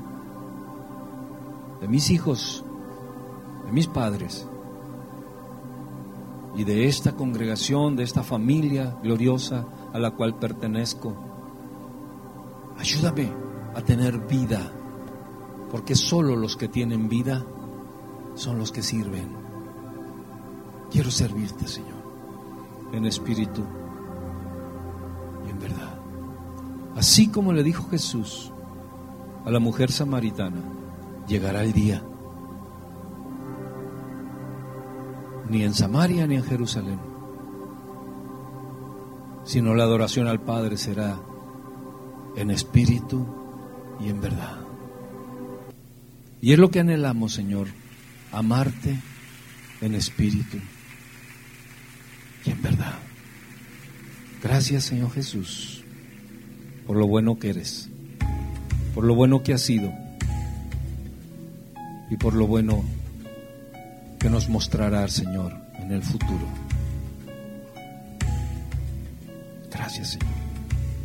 de 1.79 1.87
mis 1.87 2.09
hijos, 2.09 2.65
de 3.65 3.71
mis 3.71 3.87
padres 3.87 4.45
y 6.57 6.65
de 6.65 6.89
esta 6.89 7.13
congregación, 7.13 7.95
de 7.95 8.03
esta 8.03 8.21
familia 8.21 8.97
gloriosa 9.01 9.65
a 9.93 9.99
la 9.99 10.11
cual 10.11 10.37
pertenezco. 10.37 11.15
Ayúdame 12.77 13.31
a 13.75 13.81
tener 13.81 14.27
vida, 14.27 14.59
porque 15.71 15.95
solo 15.95 16.35
los 16.35 16.57
que 16.57 16.67
tienen 16.67 17.07
vida 17.07 17.45
son 18.35 18.59
los 18.59 18.73
que 18.73 18.83
sirven. 18.83 19.29
Quiero 20.91 21.11
servirte, 21.11 21.65
Señor, 21.65 22.03
en 22.91 23.05
espíritu 23.05 23.63
y 25.47 25.49
en 25.49 25.59
verdad. 25.59 25.97
Así 26.97 27.29
como 27.29 27.53
le 27.53 27.63
dijo 27.63 27.87
Jesús, 27.89 28.51
a 29.45 29.51
la 29.51 29.59
mujer 29.59 29.91
samaritana, 29.91 30.61
llegará 31.27 31.63
el 31.63 31.73
día. 31.73 32.03
Ni 35.49 35.63
en 35.63 35.73
Samaria 35.73 36.27
ni 36.27 36.35
en 36.35 36.43
Jerusalén. 36.43 36.99
Sino 39.43 39.75
la 39.75 39.83
adoración 39.83 40.27
al 40.27 40.41
Padre 40.41 40.77
será 40.77 41.19
en 42.35 42.51
espíritu 42.51 43.25
y 43.99 44.09
en 44.09 44.19
verdad. 44.21 44.57
Y 46.41 46.53
es 46.53 46.59
lo 46.59 46.69
que 46.69 46.81
anhelamos, 46.81 47.33
Señor, 47.33 47.67
amarte 48.31 48.99
en 49.81 49.95
espíritu 49.95 50.57
y 52.45 52.51
en 52.51 52.61
verdad. 52.61 52.99
Gracias, 54.43 54.85
Señor 54.85 55.11
Jesús, 55.11 55.83
por 56.85 56.95
lo 56.97 57.07
bueno 57.07 57.39
que 57.39 57.49
eres, 57.49 57.89
por 58.97 59.05
lo 59.05 59.13
bueno 59.13 59.43
que 59.43 59.53
has 59.53 59.61
sido 59.61 59.93
y 62.09 62.17
por 62.17 62.33
lo 62.33 62.47
bueno 62.47 62.83
que 64.17 64.27
nos 64.27 64.49
mostrará, 64.49 65.07
Señor, 65.07 65.55
en 65.75 65.91
el 65.91 66.01
futuro. 66.01 66.47
Gracias, 69.71 70.13
Señor, 70.13 70.33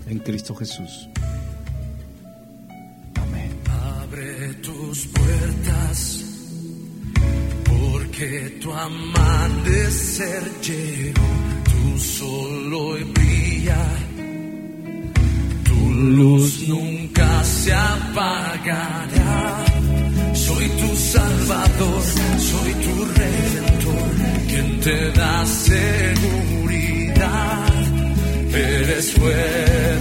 en 0.07 0.19
Cristo 0.21 0.55
Jesús. 0.55 1.07
Abre 4.01 4.55
tus 4.63 5.07
puertas, 5.09 6.25
porque 7.67 8.59
tu 8.63 8.73
amanecer 8.73 10.51
llegó, 10.63 11.21
tú 11.65 11.99
solo 11.99 12.95
brilla, 13.13 13.87
tu 15.63 15.91
luz 15.93 16.67
nunca 16.67 17.02
se 17.53 17.73
apagará. 17.73 19.65
Soy 20.35 20.67
tu 20.81 20.97
salvador, 20.97 22.03
soy 22.51 22.73
tu 22.85 22.95
redentor, 23.21 24.11
quien 24.49 24.69
te 24.81 24.99
da 25.13 25.47
seguridad, 25.47 26.55
eres 28.53 29.13
fuerte 29.13 29.92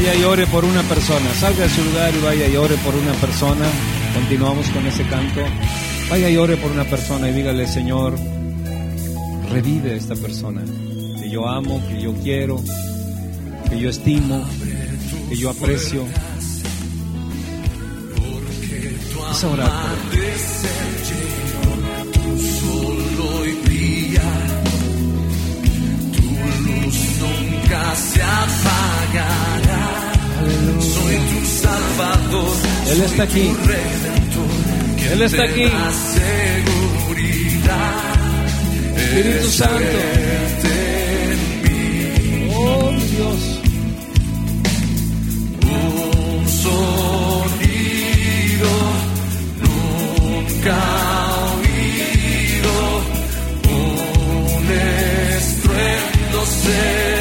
Vaya 0.00 0.14
y 0.14 0.24
ore 0.24 0.46
por 0.46 0.64
una 0.64 0.82
persona. 0.84 1.28
Salga 1.34 1.64
de 1.64 1.68
su 1.68 1.84
lugar 1.84 2.14
y 2.14 2.24
vaya 2.24 2.48
y 2.48 2.56
ore 2.56 2.74
por 2.76 2.94
una 2.94 3.12
persona. 3.20 3.66
Continuamos 4.14 4.66
con 4.70 4.86
ese 4.86 5.06
canto. 5.06 5.42
Vaya 6.08 6.30
y 6.30 6.38
ore 6.38 6.56
por 6.56 6.70
una 6.70 6.84
persona 6.84 7.28
y 7.28 7.34
dígale, 7.34 7.66
Señor, 7.66 8.14
revive 9.52 9.90
a 9.92 9.96
esta 9.96 10.14
persona 10.16 10.62
que 11.20 11.28
yo 11.28 11.46
amo, 11.46 11.82
que 11.86 12.00
yo 12.00 12.14
quiero, 12.14 12.62
que 13.68 13.78
yo 13.78 13.90
estimo, 13.90 14.42
que 15.28 15.36
yo 15.36 15.50
aprecio. 15.50 16.06
Es 19.30 19.44
orar 19.44 19.70
se. 28.00 29.69
Él 32.90 33.02
está 33.02 33.22
aquí. 33.24 33.52
redentor, 33.64 34.48
Él 35.12 35.22
está 35.22 35.42
aquí. 35.44 35.68
Espíritu 38.96 39.50
Santo. 39.50 39.98
Oh, 42.56 42.90
Dios. 43.10 43.42
Un 45.62 46.48
sonido 46.48 47.52
nunca 49.62 50.80
oído, 51.52 52.76
un 53.68 54.66
estruendo 55.36 56.38
celestial. 56.46 57.19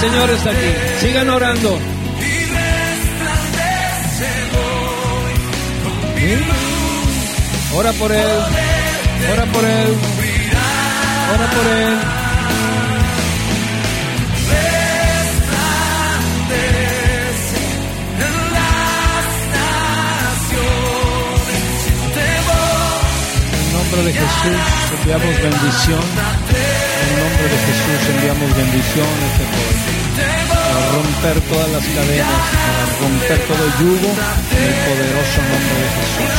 El 0.00 0.10
Señor 0.10 0.30
está 0.30 0.50
aquí. 0.50 0.74
Sigan 1.00 1.28
orando. 1.28 1.76
¿Sí? 6.16 6.38
Ora 7.74 7.92
por 7.94 8.12
Él. 8.12 8.38
Ora 9.32 9.44
por 9.46 9.64
Él. 9.64 9.96
Ora 11.34 11.50
por 11.50 11.66
Él. 11.66 11.98
En 23.52 23.72
nombre 23.72 24.02
de 24.04 24.12
Jesús 24.12 24.60
enviamos 25.00 25.42
bendición. 25.42 26.04
En 26.98 27.08
el 27.08 27.20
nombre 27.24 27.48
de 27.48 27.58
Jesús 27.66 28.00
enviamos 28.14 28.56
bendición 28.56 29.06
a. 29.06 29.68
Este 29.68 29.77
Romper 30.98 31.40
todas 31.42 31.70
las 31.70 31.84
cadenas, 31.94 32.42
para 32.58 32.84
romper 32.98 33.38
todo 33.46 33.64
yugo 33.78 34.10
en 34.50 34.62
el 34.66 34.74
poderoso 34.82 35.38
nombre 35.46 35.78
de 35.78 35.90
Jesús. 35.94 36.34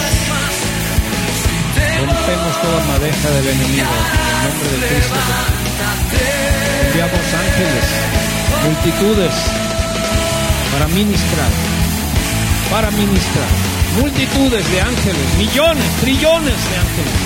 Rompemos 1.96 2.54
toda 2.62 2.80
madeja 2.92 3.30
del 3.40 3.48
enemigo 3.56 3.88
en 3.88 4.36
el 4.36 4.44
nombre 4.44 4.68
de 4.76 4.80
Cristo. 4.84 5.20
Enviamos 6.88 7.26
ángeles, 7.40 7.88
multitudes, 8.68 9.36
para 10.74 10.88
ministrar, 10.88 11.52
para 12.70 12.92
ministrar, 12.92 13.50
multitudes 14.02 14.72
de 14.72 14.82
ángeles, 14.82 15.28
millones, 15.38 15.88
trillones 16.02 16.60
de 16.68 16.76
ángeles, 16.84 17.18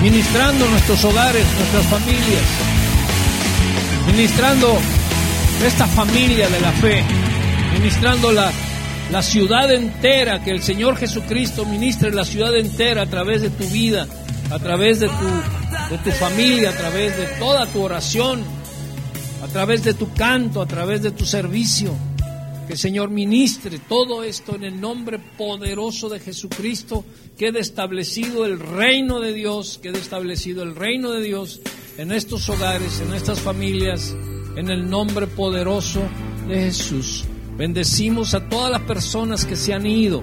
ministrando 0.00 0.66
nuestros 0.70 1.04
hogares, 1.04 1.44
nuestras 1.58 1.84
familias, 1.84 2.48
ministrando 4.06 4.80
esta 5.64 5.86
familia 5.86 6.48
de 6.48 6.60
la 6.60 6.72
fe, 6.72 7.02
ministrando 7.72 8.30
la, 8.30 8.52
ciudad 9.22 9.72
entera, 9.72 10.42
que 10.44 10.50
el 10.50 10.62
Señor 10.62 10.96
Jesucristo 10.96 11.64
ministre 11.64 12.12
la 12.12 12.24
ciudad 12.24 12.56
entera 12.56 13.02
a 13.02 13.06
través 13.06 13.42
de 13.42 13.50
tu 13.50 13.64
vida, 13.68 14.06
a 14.50 14.58
través 14.58 15.00
de 15.00 15.08
tu, 15.08 15.94
de 15.94 15.98
tu 16.04 16.10
familia, 16.12 16.70
a 16.70 16.76
través 16.76 17.16
de 17.16 17.26
toda 17.38 17.66
tu 17.66 17.82
oración, 17.82 18.42
a 19.42 19.46
través 19.48 19.82
de 19.84 19.94
tu 19.94 20.12
canto, 20.12 20.60
a 20.60 20.66
través 20.66 21.02
de 21.02 21.10
tu 21.10 21.24
servicio. 21.24 21.94
Que 22.66 22.74
el 22.74 22.78
Señor 22.78 23.10
ministre 23.10 23.78
todo 23.88 24.24
esto 24.24 24.56
en 24.56 24.64
el 24.64 24.80
nombre 24.80 25.18
poderoso 25.38 26.08
de 26.08 26.20
Jesucristo. 26.20 27.04
Quede 27.38 27.60
establecido 27.60 28.44
el 28.44 28.58
reino 28.58 29.20
de 29.20 29.32
Dios, 29.32 29.78
quede 29.82 29.98
establecido 29.98 30.62
el 30.64 30.74
reino 30.74 31.12
de 31.12 31.22
Dios 31.22 31.60
en 31.96 32.12
estos 32.12 32.48
hogares, 32.48 33.00
en 33.00 33.14
estas 33.14 33.40
familias, 33.40 34.14
en 34.56 34.70
el 34.70 34.88
nombre 34.88 35.26
poderoso 35.26 36.02
de 36.48 36.56
Jesús. 36.62 37.24
Bendecimos 37.56 38.34
a 38.34 38.48
todas 38.48 38.70
las 38.70 38.82
personas 38.82 39.44
que 39.44 39.56
se 39.56 39.72
han 39.72 39.86
ido. 39.86 40.20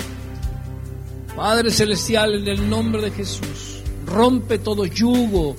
Padre 1.36 1.72
Celestial, 1.72 2.36
en 2.36 2.48
el 2.48 2.70
nombre 2.70 3.02
de 3.02 3.12
Jesús, 3.12 3.82
rompe 4.06 4.60
todo 4.60 4.86
yugo, 4.86 5.56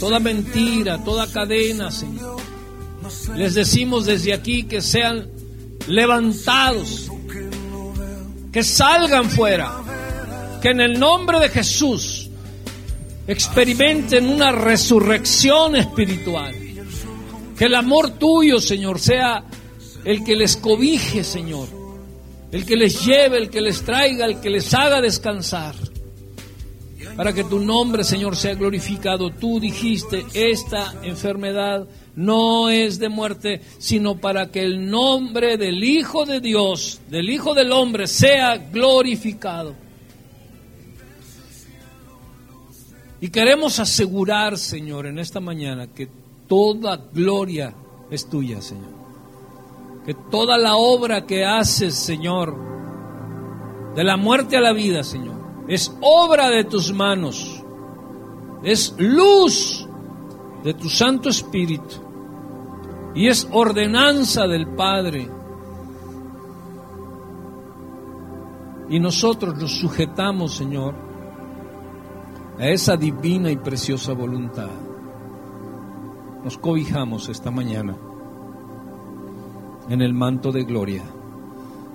toda 0.00 0.18
mentira, 0.18 1.02
toda 1.04 1.30
cadena, 1.30 1.90
Señor. 1.90 2.36
Les 3.36 3.54
decimos 3.54 4.06
desde 4.06 4.32
aquí 4.32 4.64
que 4.64 4.80
sean 4.80 5.28
levantados, 5.86 7.10
que 8.50 8.62
salgan 8.62 9.28
fuera, 9.30 9.82
que 10.62 10.70
en 10.70 10.80
el 10.80 10.98
nombre 10.98 11.38
de 11.38 11.48
Jesús 11.48 12.30
experimenten 13.26 14.28
una 14.28 14.52
resurrección 14.52 15.76
espiritual, 15.76 16.54
que 17.56 17.66
el 17.66 17.74
amor 17.74 18.10
tuyo, 18.18 18.60
Señor, 18.60 18.98
sea 18.98 19.44
el 20.04 20.24
que 20.24 20.36
les 20.36 20.56
cobije, 20.56 21.24
Señor, 21.24 21.68
el 22.52 22.64
que 22.64 22.76
les 22.76 23.04
lleve, 23.04 23.38
el 23.38 23.50
que 23.50 23.60
les 23.60 23.82
traiga, 23.82 24.26
el 24.26 24.40
que 24.40 24.50
les 24.50 24.72
haga 24.74 25.00
descansar. 25.00 25.74
Para 27.16 27.32
que 27.32 27.44
tu 27.44 27.60
nombre, 27.60 28.02
Señor, 28.02 28.34
sea 28.34 28.54
glorificado. 28.54 29.30
Tú 29.30 29.60
dijiste, 29.60 30.24
esta 30.34 30.94
enfermedad 31.02 31.86
no 32.16 32.70
es 32.70 32.98
de 32.98 33.08
muerte, 33.08 33.60
sino 33.78 34.16
para 34.16 34.50
que 34.50 34.62
el 34.62 34.90
nombre 34.90 35.56
del 35.56 35.84
Hijo 35.84 36.24
de 36.24 36.40
Dios, 36.40 37.00
del 37.08 37.30
Hijo 37.30 37.54
del 37.54 37.70
Hombre, 37.70 38.08
sea 38.08 38.56
glorificado. 38.56 39.74
Y 43.20 43.30
queremos 43.30 43.78
asegurar, 43.78 44.58
Señor, 44.58 45.06
en 45.06 45.18
esta 45.18 45.40
mañana 45.40 45.86
que 45.86 46.08
toda 46.54 46.96
gloria 47.12 47.74
es 48.10 48.28
tuya, 48.28 48.62
Señor. 48.62 48.94
Que 50.06 50.14
toda 50.14 50.56
la 50.56 50.76
obra 50.76 51.26
que 51.26 51.44
haces, 51.44 51.96
Señor, 51.96 52.54
de 53.96 54.04
la 54.04 54.16
muerte 54.16 54.56
a 54.56 54.60
la 54.60 54.72
vida, 54.72 55.02
Señor, 55.02 55.34
es 55.66 55.92
obra 56.00 56.50
de 56.50 56.62
tus 56.62 56.92
manos. 56.92 57.60
Es 58.62 58.94
luz 58.98 59.88
de 60.62 60.74
tu 60.74 60.88
Santo 60.88 61.28
Espíritu 61.28 61.96
y 63.16 63.26
es 63.26 63.48
ordenanza 63.50 64.46
del 64.46 64.68
Padre. 64.76 65.28
Y 68.90 69.00
nosotros 69.00 69.56
nos 69.56 69.72
sujetamos, 69.72 70.54
Señor, 70.54 70.94
a 72.60 72.68
esa 72.68 72.96
divina 72.96 73.50
y 73.50 73.56
preciosa 73.56 74.12
voluntad. 74.12 74.83
Nos 76.44 76.58
cobijamos 76.58 77.28
esta 77.28 77.50
mañana 77.50 77.96
en 79.88 80.00
el 80.02 80.14
manto 80.14 80.52
de 80.52 80.64
gloria, 80.64 81.02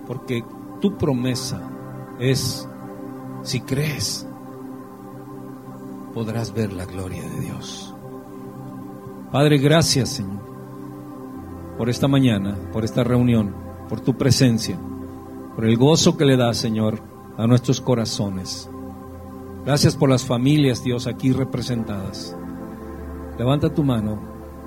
porque 0.07 0.43
tu 0.81 0.97
promesa 0.97 1.61
es, 2.19 2.67
si 3.43 3.61
crees, 3.61 4.27
podrás 6.13 6.53
ver 6.53 6.73
la 6.73 6.85
gloria 6.85 7.23
de 7.23 7.39
Dios. 7.39 7.95
Padre, 9.31 9.59
gracias, 9.59 10.09
Señor 10.09 10.39
por 11.79 11.89
esta 11.89 12.09
mañana, 12.09 12.57
por 12.73 12.83
esta 12.83 13.05
reunión, 13.05 13.55
por 13.87 14.01
tu 14.01 14.17
presencia, 14.17 14.77
por 15.55 15.63
el 15.63 15.77
gozo 15.77 16.17
que 16.17 16.25
le 16.25 16.35
das, 16.35 16.57
Señor, 16.57 16.99
a 17.37 17.47
nuestros 17.47 17.79
corazones. 17.79 18.69
Gracias 19.65 19.95
por 19.95 20.09
las 20.09 20.25
familias, 20.25 20.83
Dios, 20.83 21.07
aquí 21.07 21.31
representadas. 21.31 22.35
Levanta 23.37 23.73
tu 23.73 23.85
mano 23.85 24.19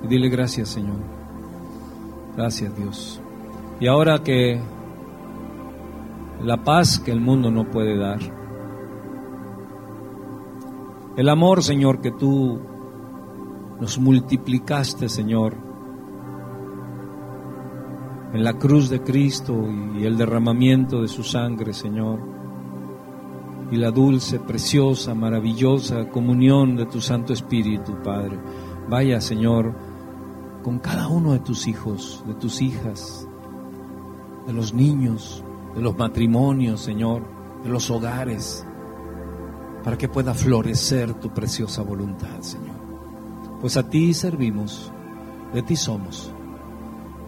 y 0.03 0.07
dile 0.07 0.29
gracias, 0.29 0.69
Señor. 0.69 0.97
Gracias, 2.35 2.75
Dios. 2.77 3.21
Y 3.79 3.87
ahora 3.87 4.23
que 4.23 4.59
la 6.43 6.63
paz 6.63 6.99
que 6.99 7.11
el 7.11 7.21
mundo 7.21 7.51
no 7.51 7.69
puede 7.69 7.97
dar, 7.97 8.19
el 11.15 11.29
amor, 11.29 11.63
Señor, 11.63 12.01
que 12.01 12.11
tú 12.11 12.59
nos 13.79 13.99
multiplicaste, 13.99 15.09
Señor, 15.09 15.55
en 18.33 18.43
la 18.43 18.53
cruz 18.53 18.89
de 18.89 19.01
Cristo 19.01 19.55
y 19.95 20.05
el 20.05 20.17
derramamiento 20.17 21.01
de 21.01 21.07
su 21.07 21.23
sangre, 21.23 21.71
Señor, 21.71 22.19
y 23.71 23.77
la 23.77 23.91
dulce, 23.91 24.39
preciosa, 24.39 25.13
maravillosa 25.13 26.09
comunión 26.09 26.75
de 26.75 26.87
tu 26.87 26.99
Santo 26.99 27.31
Espíritu, 27.31 27.95
Padre. 28.03 28.39
Vaya, 28.89 29.21
Señor, 29.21 29.73
con 30.63 30.79
cada 30.79 31.07
uno 31.09 31.33
de 31.33 31.39
tus 31.39 31.67
hijos, 31.67 32.23
de 32.25 32.33
tus 32.35 32.61
hijas, 32.61 33.27
de 34.47 34.53
los 34.53 34.73
niños, 34.73 35.43
de 35.75 35.81
los 35.81 35.97
matrimonios, 35.97 36.81
Señor, 36.81 37.23
de 37.63 37.69
los 37.69 37.91
hogares, 37.91 38.65
para 39.83 39.97
que 39.97 40.07
pueda 40.07 40.33
florecer 40.33 41.13
tu 41.15 41.29
preciosa 41.29 41.81
voluntad, 41.81 42.39
Señor. 42.41 42.77
Pues 43.59 43.77
a 43.77 43.87
ti 43.87 44.13
servimos, 44.13 44.91
de 45.53 45.61
ti 45.61 45.75
somos. 45.75 46.31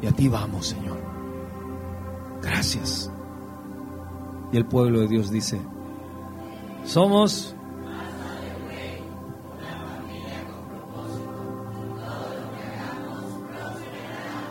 Y 0.01 0.07
a 0.07 0.11
ti 0.11 0.27
vamos, 0.27 0.67
Señor. 0.67 0.97
Gracias. 2.41 3.11
Y 4.51 4.57
el 4.57 4.65
pueblo 4.65 5.01
de 5.01 5.07
Dios 5.07 5.29
dice, 5.29 5.59
somos... 6.85 7.54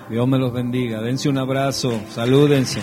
Dios 0.09 0.28
me 0.28 0.39
los 0.39 0.52
bendiga. 0.52 1.01
Dense 1.01 1.28
un 1.28 1.39
abrazo. 1.39 2.01
Salúdense. 2.10 2.82